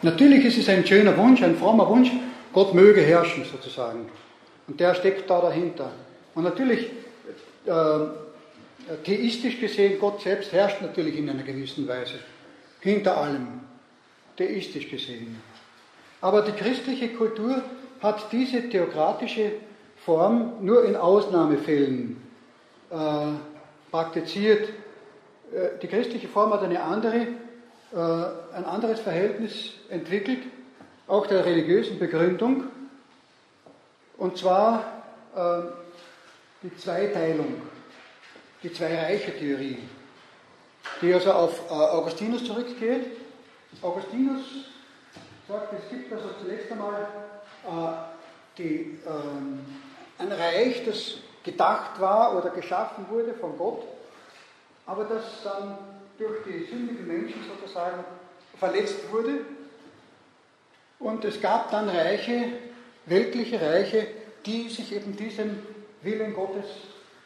[0.01, 2.11] Natürlich ist es ein schöner Wunsch, ein frommer Wunsch,
[2.53, 4.07] Gott möge herrschen sozusagen.
[4.67, 5.91] Und der steckt da dahinter.
[6.35, 6.91] Und natürlich,
[7.65, 7.71] äh,
[9.03, 12.19] theistisch gesehen, Gott selbst herrscht natürlich in einer gewissen Weise.
[12.81, 13.61] Hinter allem
[14.37, 15.41] theistisch gesehen.
[16.21, 17.63] Aber die christliche Kultur
[18.01, 19.53] hat diese theokratische
[20.05, 22.21] Form nur in Ausnahmefällen
[22.91, 22.95] äh,
[23.91, 24.69] praktiziert.
[25.51, 27.27] Äh, die christliche Form hat eine andere,
[27.91, 30.39] äh, ein anderes Verhältnis entwickelt,
[31.07, 32.65] auch der religiösen Begründung,
[34.17, 35.03] und zwar
[35.35, 35.61] äh,
[36.63, 37.61] die Zweiteilung,
[38.65, 39.77] die Zwei-Reiche-Theorie,
[40.99, 43.05] die also auf äh, Augustinus zurückgeht
[43.81, 44.41] Augustinus
[45.47, 47.07] sagt, es gibt also zunächst einmal
[47.65, 49.65] äh, die, ähm,
[50.17, 53.83] ein Reich, das gedacht war oder geschaffen wurde von Gott,
[54.87, 55.77] aber das dann
[56.17, 58.03] durch die sündigen Menschen sozusagen
[58.57, 59.41] verletzt wurde.
[60.97, 62.53] Und es gab dann Reiche,
[63.05, 64.07] weltliche Reiche,
[64.45, 65.61] die sich eben diesem
[66.01, 66.65] Willen Gottes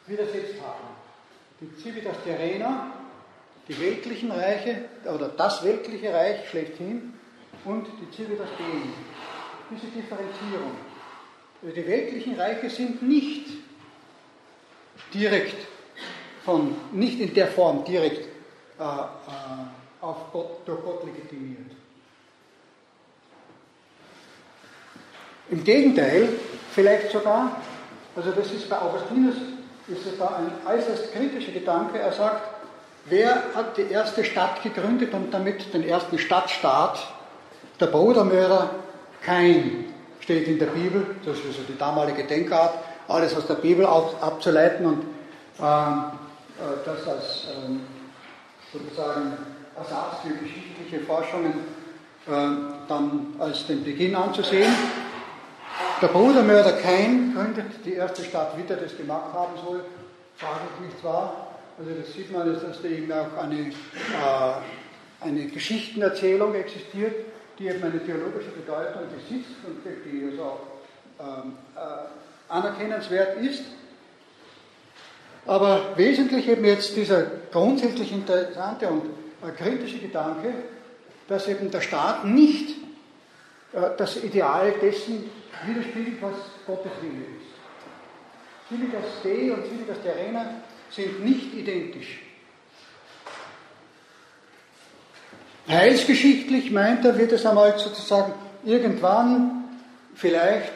[0.06, 0.89] widersetzt haben.
[1.60, 2.92] Die Civitas Terrena,
[3.68, 7.12] die weltlichen Reiche oder das weltliche Reich schlechthin
[7.64, 8.64] und die Civitas Dei.
[9.70, 10.72] Diese Differenzierung.
[11.62, 13.46] Also die weltlichen Reiche sind nicht
[15.12, 15.66] direkt
[16.44, 18.26] von, nicht in der Form direkt
[18.78, 18.86] äh, äh,
[20.00, 21.70] auf Gott, durch Gott legitimiert.
[25.50, 26.28] Im Gegenteil,
[26.72, 27.60] vielleicht sogar,
[28.16, 29.34] also das ist bei Augustinus,
[29.90, 32.60] ist es da ein äußerst kritischer Gedanke, er sagt,
[33.06, 37.08] Wer hat die erste Stadt gegründet und damit den ersten Stadtstaat?
[37.80, 38.70] Der Brudermörder?
[39.22, 39.86] Kain
[40.20, 42.74] steht in der Bibel, das ist also die damalige Denkart,
[43.08, 45.02] alles aus der Bibel abzuleiten und
[45.58, 46.06] äh, äh,
[46.84, 49.32] das als äh, sozusagen
[49.76, 51.52] Ersatz für geschichtliche Forschungen
[52.26, 52.30] äh,
[52.88, 54.72] dann als den Beginn anzusehen.
[56.02, 59.84] Der Brudermörder Kain gründet die erste Stadt wie der das gemacht haben soll,
[60.36, 61.48] frage ich nicht wahr.
[61.78, 67.14] Also das sieht man, dass da eben auch eine, äh, eine Geschichtenerzählung existiert,
[67.58, 70.60] die eben eine theologische Bedeutung besitzt und die also auch
[71.20, 73.64] ähm, äh, anerkennenswert ist.
[75.46, 79.02] Aber wesentlich eben jetzt dieser grundsätzlich interessante und
[79.46, 80.52] äh, kritische Gedanke,
[81.28, 82.76] dass eben der Staat nicht
[83.72, 85.30] äh, das Ideal dessen
[85.66, 86.34] widerspiegelt, was
[86.66, 87.50] Gottes Wille ist.
[88.68, 92.22] Civitas Dei und Civitas Terrena sind nicht identisch.
[95.68, 98.32] Heilsgeschichtlich meint er, wird es einmal sozusagen
[98.64, 99.64] irgendwann
[100.14, 100.72] vielleicht,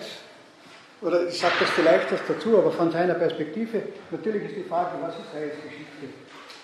[1.02, 4.90] oder ich sage das vielleicht erst dazu, aber von seiner Perspektive, natürlich ist die Frage,
[5.00, 6.08] was ist Heilsgeschichte?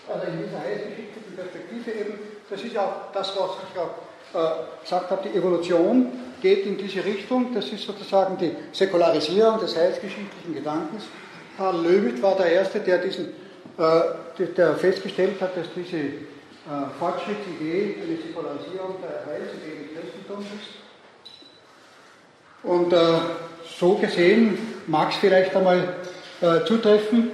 [0.09, 2.19] Also in dieser heilsgeschichtlichen Perspektive eben,
[2.49, 3.95] das ist auch das, was ich auch
[4.83, 6.07] gesagt habe, die Evolution
[6.41, 11.05] geht in diese Richtung, das ist sozusagen die Säkularisierung des heilsgeschichtlichen Gedankens.
[11.57, 13.29] Karl Löwit war der Erste, der diesen
[13.79, 16.11] äh, der festgestellt hat, dass diese äh,
[16.99, 20.81] Fortschrittsidee eine Säkularisierung der Heilsidee des Christentums ist.
[22.63, 22.99] Und äh,
[23.79, 25.95] so gesehen mag es vielleicht einmal
[26.41, 27.31] äh, zutreffen,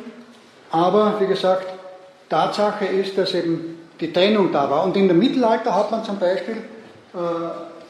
[0.71, 1.67] aber wie gesagt,
[2.29, 4.85] Tatsache ist, dass eben die Trennung da war.
[4.85, 6.76] Und in dem Mittelalter hat man zum Beispiel äh,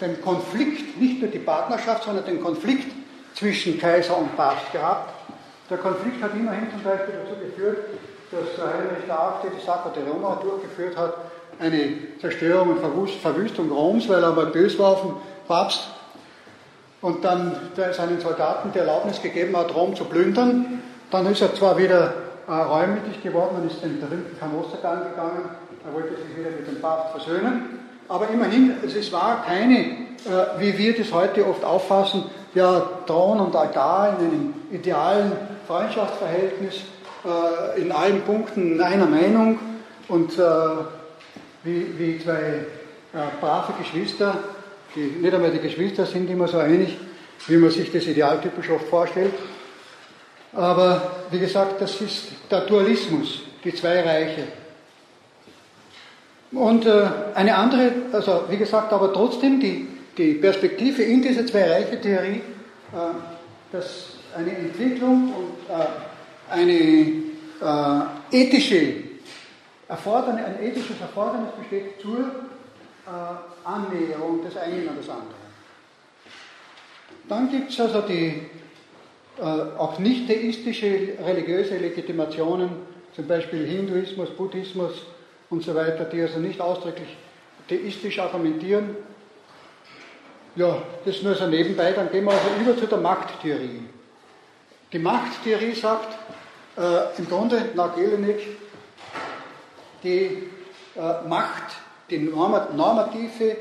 [0.01, 2.93] den Konflikt, nicht nur die Partnerschaft, sondern den Konflikt
[3.35, 5.13] zwischen Kaiser und Papst gehabt.
[5.69, 7.79] Der Konflikt hat immerhin zum Beispiel dazu geführt,
[8.31, 9.51] dass Heinrich VIII.
[9.59, 11.15] die Sacra de Roma durchgeführt hat,
[11.59, 15.13] eine Zerstörung und Verwüstung Roms, weil er mal böse war auf den
[15.49, 15.89] Papst
[17.01, 20.83] und dann seinen Soldaten die Erlaubnis gegeben hat, Rom zu plündern.
[21.11, 22.15] Dann ist er zwar wieder
[22.49, 25.51] äh, reumütig geworden und ist den berühmten Kanostergang gegangen,
[25.87, 30.77] er wollte sich wieder mit dem Papst versöhnen, aber immerhin, es war keine, äh, wie
[30.77, 32.25] wir das heute oft auffassen,
[32.55, 35.33] ja, Thron und Altar in einem idealen
[35.67, 36.77] Freundschaftsverhältnis,
[37.25, 39.59] äh, in allen Punkten einer Meinung
[40.09, 40.43] und äh,
[41.65, 42.65] wie, wie zwei äh,
[43.41, 44.39] brave Geschwister,
[44.95, 46.97] die nicht einmal die Geschwister sind immer so einig,
[47.49, 49.35] wie man sich das idealtypisch oft vorstellt.
[50.53, 54.45] Aber wie gesagt, das ist der Dualismus, die zwei Reiche.
[56.57, 62.41] Und äh, eine andere, also wie gesagt, aber trotzdem die, die Perspektive in diese Zwei-Reiche-Theorie,
[62.41, 62.97] äh,
[63.71, 65.87] dass eine Entwicklung und äh,
[66.51, 66.73] eine
[68.33, 68.95] äh, ethische
[69.87, 75.35] Erfordernis, ein ethisches Erfordernis besteht zur äh, Annäherung des einen an das andere.
[77.29, 78.47] Dann gibt es also die
[79.39, 82.71] äh, auch nicht theistische religiöse Legitimationen,
[83.15, 85.03] zum Beispiel Hinduismus, Buddhismus
[85.51, 87.17] und so weiter, die also nicht ausdrücklich
[87.69, 88.97] theistisch argumentieren.
[90.55, 93.83] Ja, das nur so nebenbei, dann gehen wir also über zu der Machttheorie.
[94.93, 96.17] Die Machttheorie sagt
[96.79, 98.41] äh, im Grunde nach Jelinek,
[100.03, 100.49] die
[100.95, 101.77] äh, Macht,
[102.09, 103.57] die normative äh,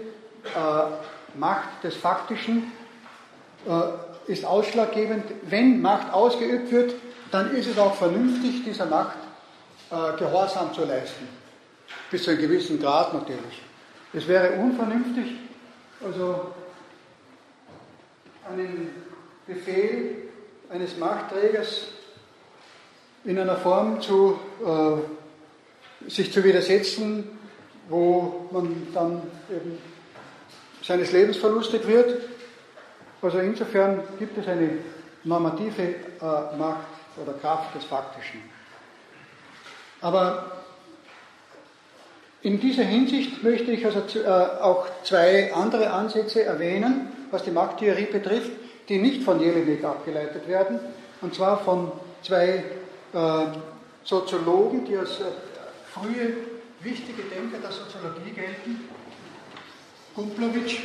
[1.37, 2.71] Macht des Faktischen
[3.67, 5.25] äh, ist ausschlaggebend.
[5.43, 6.93] Wenn Macht ausgeübt wird,
[7.31, 9.17] dann ist es auch vernünftig, dieser Macht
[9.91, 11.27] äh, Gehorsam zu leisten.
[12.11, 13.61] Bis zu einem gewissen Grad natürlich.
[14.13, 15.35] Es wäre unvernünftig,
[16.03, 16.53] also
[18.49, 18.91] einen
[19.47, 20.29] Befehl
[20.69, 21.87] eines Machtträgers
[23.25, 27.27] in einer Form zu, äh, sich zu widersetzen,
[27.89, 29.77] wo man dann eben
[30.81, 32.21] seines Lebens verlustig wird.
[33.21, 34.77] Also insofern gibt es eine
[35.23, 36.87] normative äh, Macht
[37.21, 38.41] oder Kraft des Faktischen.
[40.01, 40.64] Aber
[42.45, 44.27] in dieser Hinsicht möchte ich also äh,
[44.61, 48.51] auch zwei andere Ansätze erwähnen, was die Machttheorie betrifft,
[48.87, 50.79] die nicht von Jelinek abgeleitet werden,
[51.21, 51.91] und zwar von
[52.21, 52.63] zwei
[53.13, 53.45] äh,
[54.03, 55.23] Soziologen, die als äh,
[55.91, 56.33] frühe
[56.81, 58.89] wichtige Denker der Soziologie gelten.
[60.13, 60.77] Kumplowitsch.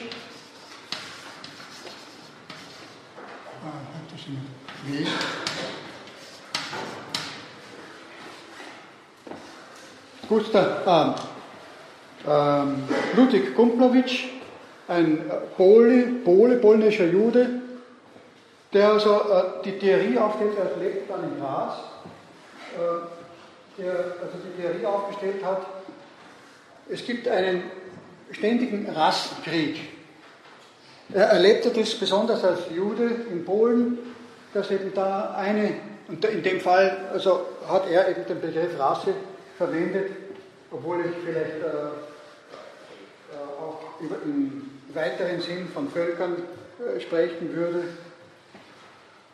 [3.63, 5.11] Ah, das ist
[10.27, 11.15] Gustav, ah,
[12.29, 12.83] ähm,
[13.17, 14.27] Ludwig Kumplowitsch,
[14.89, 17.61] ein Pole, Pole, polnischer Jude,
[18.73, 21.75] der also äh, die Theorie aufstellt, er lebt dann in Graz,
[22.77, 25.67] äh, der also die Theorie aufgestellt hat,
[26.89, 27.63] es gibt einen
[28.33, 29.81] ständigen Rassenkrieg.
[31.13, 33.99] Er erlebte das besonders als Jude in Polen,
[34.55, 35.75] dass eben da eine,
[36.09, 39.15] und in dem Fall also hat er eben den Begriff Rasse
[39.57, 40.11] verwendet,
[40.71, 42.10] obwohl ich vielleicht äh,
[44.25, 46.37] im weiteren Sinn von Völkern
[46.79, 47.85] äh, sprechen würde.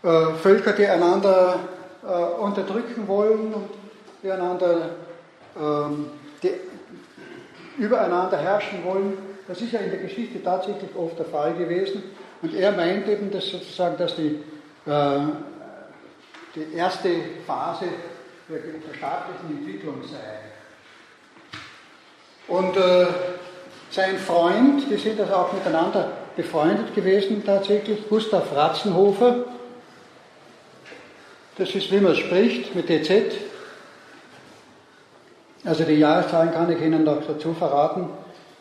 [0.03, 1.61] Äh, Völker, die einander
[2.03, 3.69] äh, unterdrücken wollen und
[4.23, 4.91] die einander
[5.59, 6.11] ähm,
[6.43, 6.51] die
[7.79, 9.17] übereinander herrschen wollen.
[9.49, 12.03] Das ist ja in der Geschichte tatsächlich oft der Fall gewesen.
[12.43, 14.41] Und er meint eben, dass sozusagen, dass die,
[16.55, 17.09] die erste
[17.47, 17.87] Phase
[18.49, 20.41] der, der staatlichen Entwicklung sei.
[22.49, 22.77] Und
[23.91, 29.45] sein Freund, die sind also auch miteinander befreundet gewesen tatsächlich, Gustav Ratzenhofer,
[31.59, 33.33] das ist, wie man spricht, mit DZ.
[35.65, 38.11] Also die Jahreszahlen kann ich Ihnen noch dazu verraten.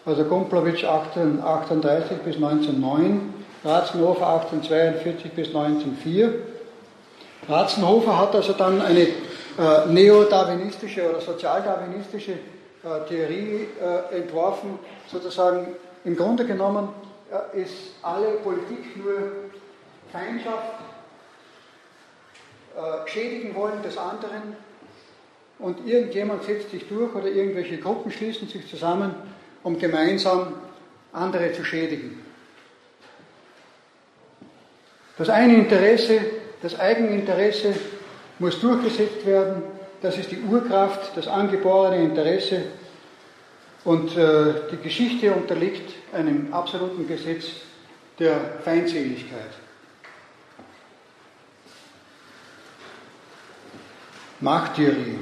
[0.06, 3.34] Also Gumplowitsch 1838 bis 1909,
[3.66, 6.36] Ratzenhofer 1842 bis 1904.
[7.50, 12.34] Ratzenhofer hat also dann eine äh, neodarwinistische oder sozialdarwinistische
[13.08, 15.68] Theorie äh, entworfen, sozusagen
[16.04, 16.90] im Grunde genommen
[17.32, 19.32] äh, ist alle Politik nur
[20.12, 20.80] Feindschaft,
[22.76, 24.56] äh, schädigen wollen des anderen
[25.58, 29.16] und irgendjemand setzt sich durch oder irgendwelche Gruppen schließen sich zusammen,
[29.64, 30.54] um gemeinsam
[31.12, 32.24] andere zu schädigen.
[35.18, 36.20] Das eine Interesse,
[36.62, 37.74] das Eigeninteresse
[38.38, 39.64] muss durchgesetzt werden.
[40.06, 42.62] Das ist die Urkraft, das angeborene Interesse.
[43.84, 47.46] Und äh, die Geschichte unterliegt einem absoluten Gesetz
[48.20, 49.50] der Feindseligkeit.
[54.42, 55.18] Machttheorie.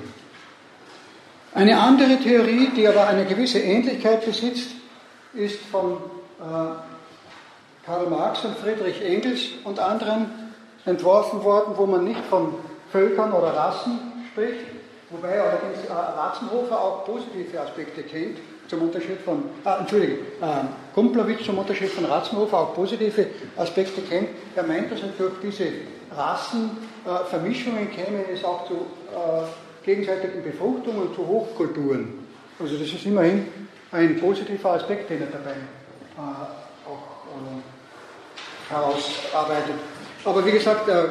[1.54, 4.72] Eine andere Theorie, die aber eine gewisse Ähnlichkeit besitzt,
[5.34, 5.94] ist von
[6.42, 10.26] äh, Karl Marx und Friedrich Engels und anderen
[10.84, 12.56] entworfen worden, wo man nicht von
[12.92, 14.66] Völkern oder Rassen spricht,
[15.10, 18.38] wobei allerdings äh, Ratzenhofer auch positive Aspekte kennt,
[18.68, 23.28] zum Unterschied von, ah, Entschuldige, äh, Kumplowitsch zum Unterschied von Ratzenhofer auch positive
[23.58, 24.30] Aspekte kennt.
[24.56, 25.68] Er meint, dass durch diese
[26.16, 32.26] Rassenvermischungen äh, käme es auch zu äh, gegenseitigen Befruchtungen und zu Hochkulturen.
[32.60, 33.48] Also das ist immerhin
[33.92, 36.20] ein positiver Aspekt, den er dabei äh,
[36.90, 39.76] auch äh, herausarbeitet.
[40.26, 41.04] Aber wie gesagt, äh,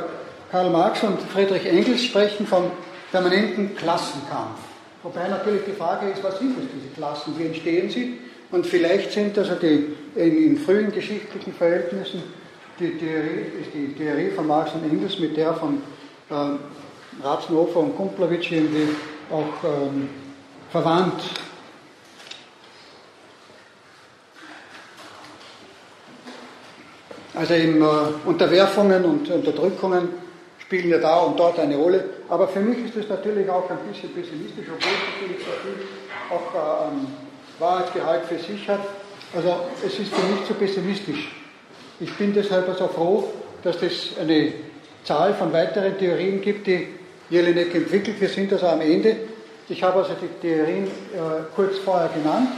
[0.50, 2.70] Karl Marx und Friedrich Engels sprechen vom
[3.12, 4.58] permanenten Klassenkampf.
[5.02, 8.18] Wobei natürlich die Frage ist, was sind das, diese Klassen, wie entstehen sie?
[8.50, 12.22] Und vielleicht sind also die in, in frühen geschichtlichen Verhältnissen
[12.78, 15.82] die Theorie, die Theorie von Marx und Engels mit der von
[16.30, 18.88] äh, Ratzenhofer und Kumplowitsch irgendwie
[19.30, 20.08] auch ähm,
[20.70, 21.22] verwandt.
[27.34, 27.86] Also eben, äh,
[28.26, 30.08] Unterwerfungen und Unterdrückungen
[30.58, 32.04] spielen ja da und dort eine Rolle.
[32.32, 35.86] Aber für mich ist das natürlich auch ein bisschen pessimistisch, obwohl es natürlich
[36.30, 37.06] auch äh, ähm,
[37.58, 38.80] Wahrheitsgehalt für sich hat.
[39.36, 39.54] Also
[39.86, 41.30] es ist für mich zu pessimistisch.
[42.00, 43.24] Ich bin deshalb also froh,
[43.62, 44.54] dass es eine
[45.04, 46.88] Zahl von weiteren Theorien gibt, die
[47.28, 48.18] Jelinek entwickelt.
[48.18, 49.14] Wir sind also am Ende.
[49.68, 52.48] Ich habe also die Theorien äh, kurz vorher genannt.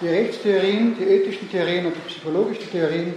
[0.00, 3.12] Die Rechtstheorien, die ethischen Theorien und die psychologischen Theorien,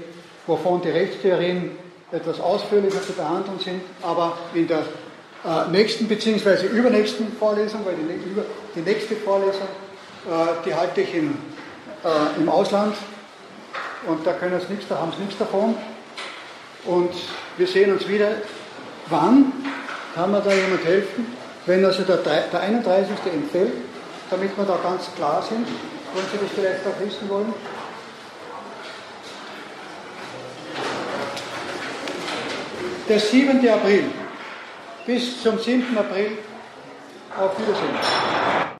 [0.45, 1.71] wovon die Rechtstheorien
[2.11, 4.83] etwas ausführlicher zu behandeln sind, aber in der
[5.45, 6.67] äh, nächsten bzw.
[6.67, 8.43] übernächsten Vorlesung, weil die, über,
[8.75, 9.67] die nächste Vorlesung,
[10.27, 11.37] äh, die halte ich im,
[12.03, 12.95] äh, im Ausland
[14.07, 15.75] und da können sie nichts, da haben sie nichts davon.
[16.85, 17.11] Und
[17.57, 18.31] wir sehen uns wieder.
[19.07, 19.51] Wann?
[20.15, 21.35] Kann mir da jemand helfen?
[21.65, 23.09] Wenn also der, der 31.
[23.33, 23.73] entfällt,
[24.29, 25.67] damit wir da ganz klar sind,
[26.13, 27.53] wenn Sie das vielleicht auch wissen wollen.
[33.07, 33.67] Der 7.
[33.67, 34.03] April.
[35.09, 35.97] Bis zum 7.
[35.97, 36.37] April.
[37.35, 38.68] Auf Wiedersehen.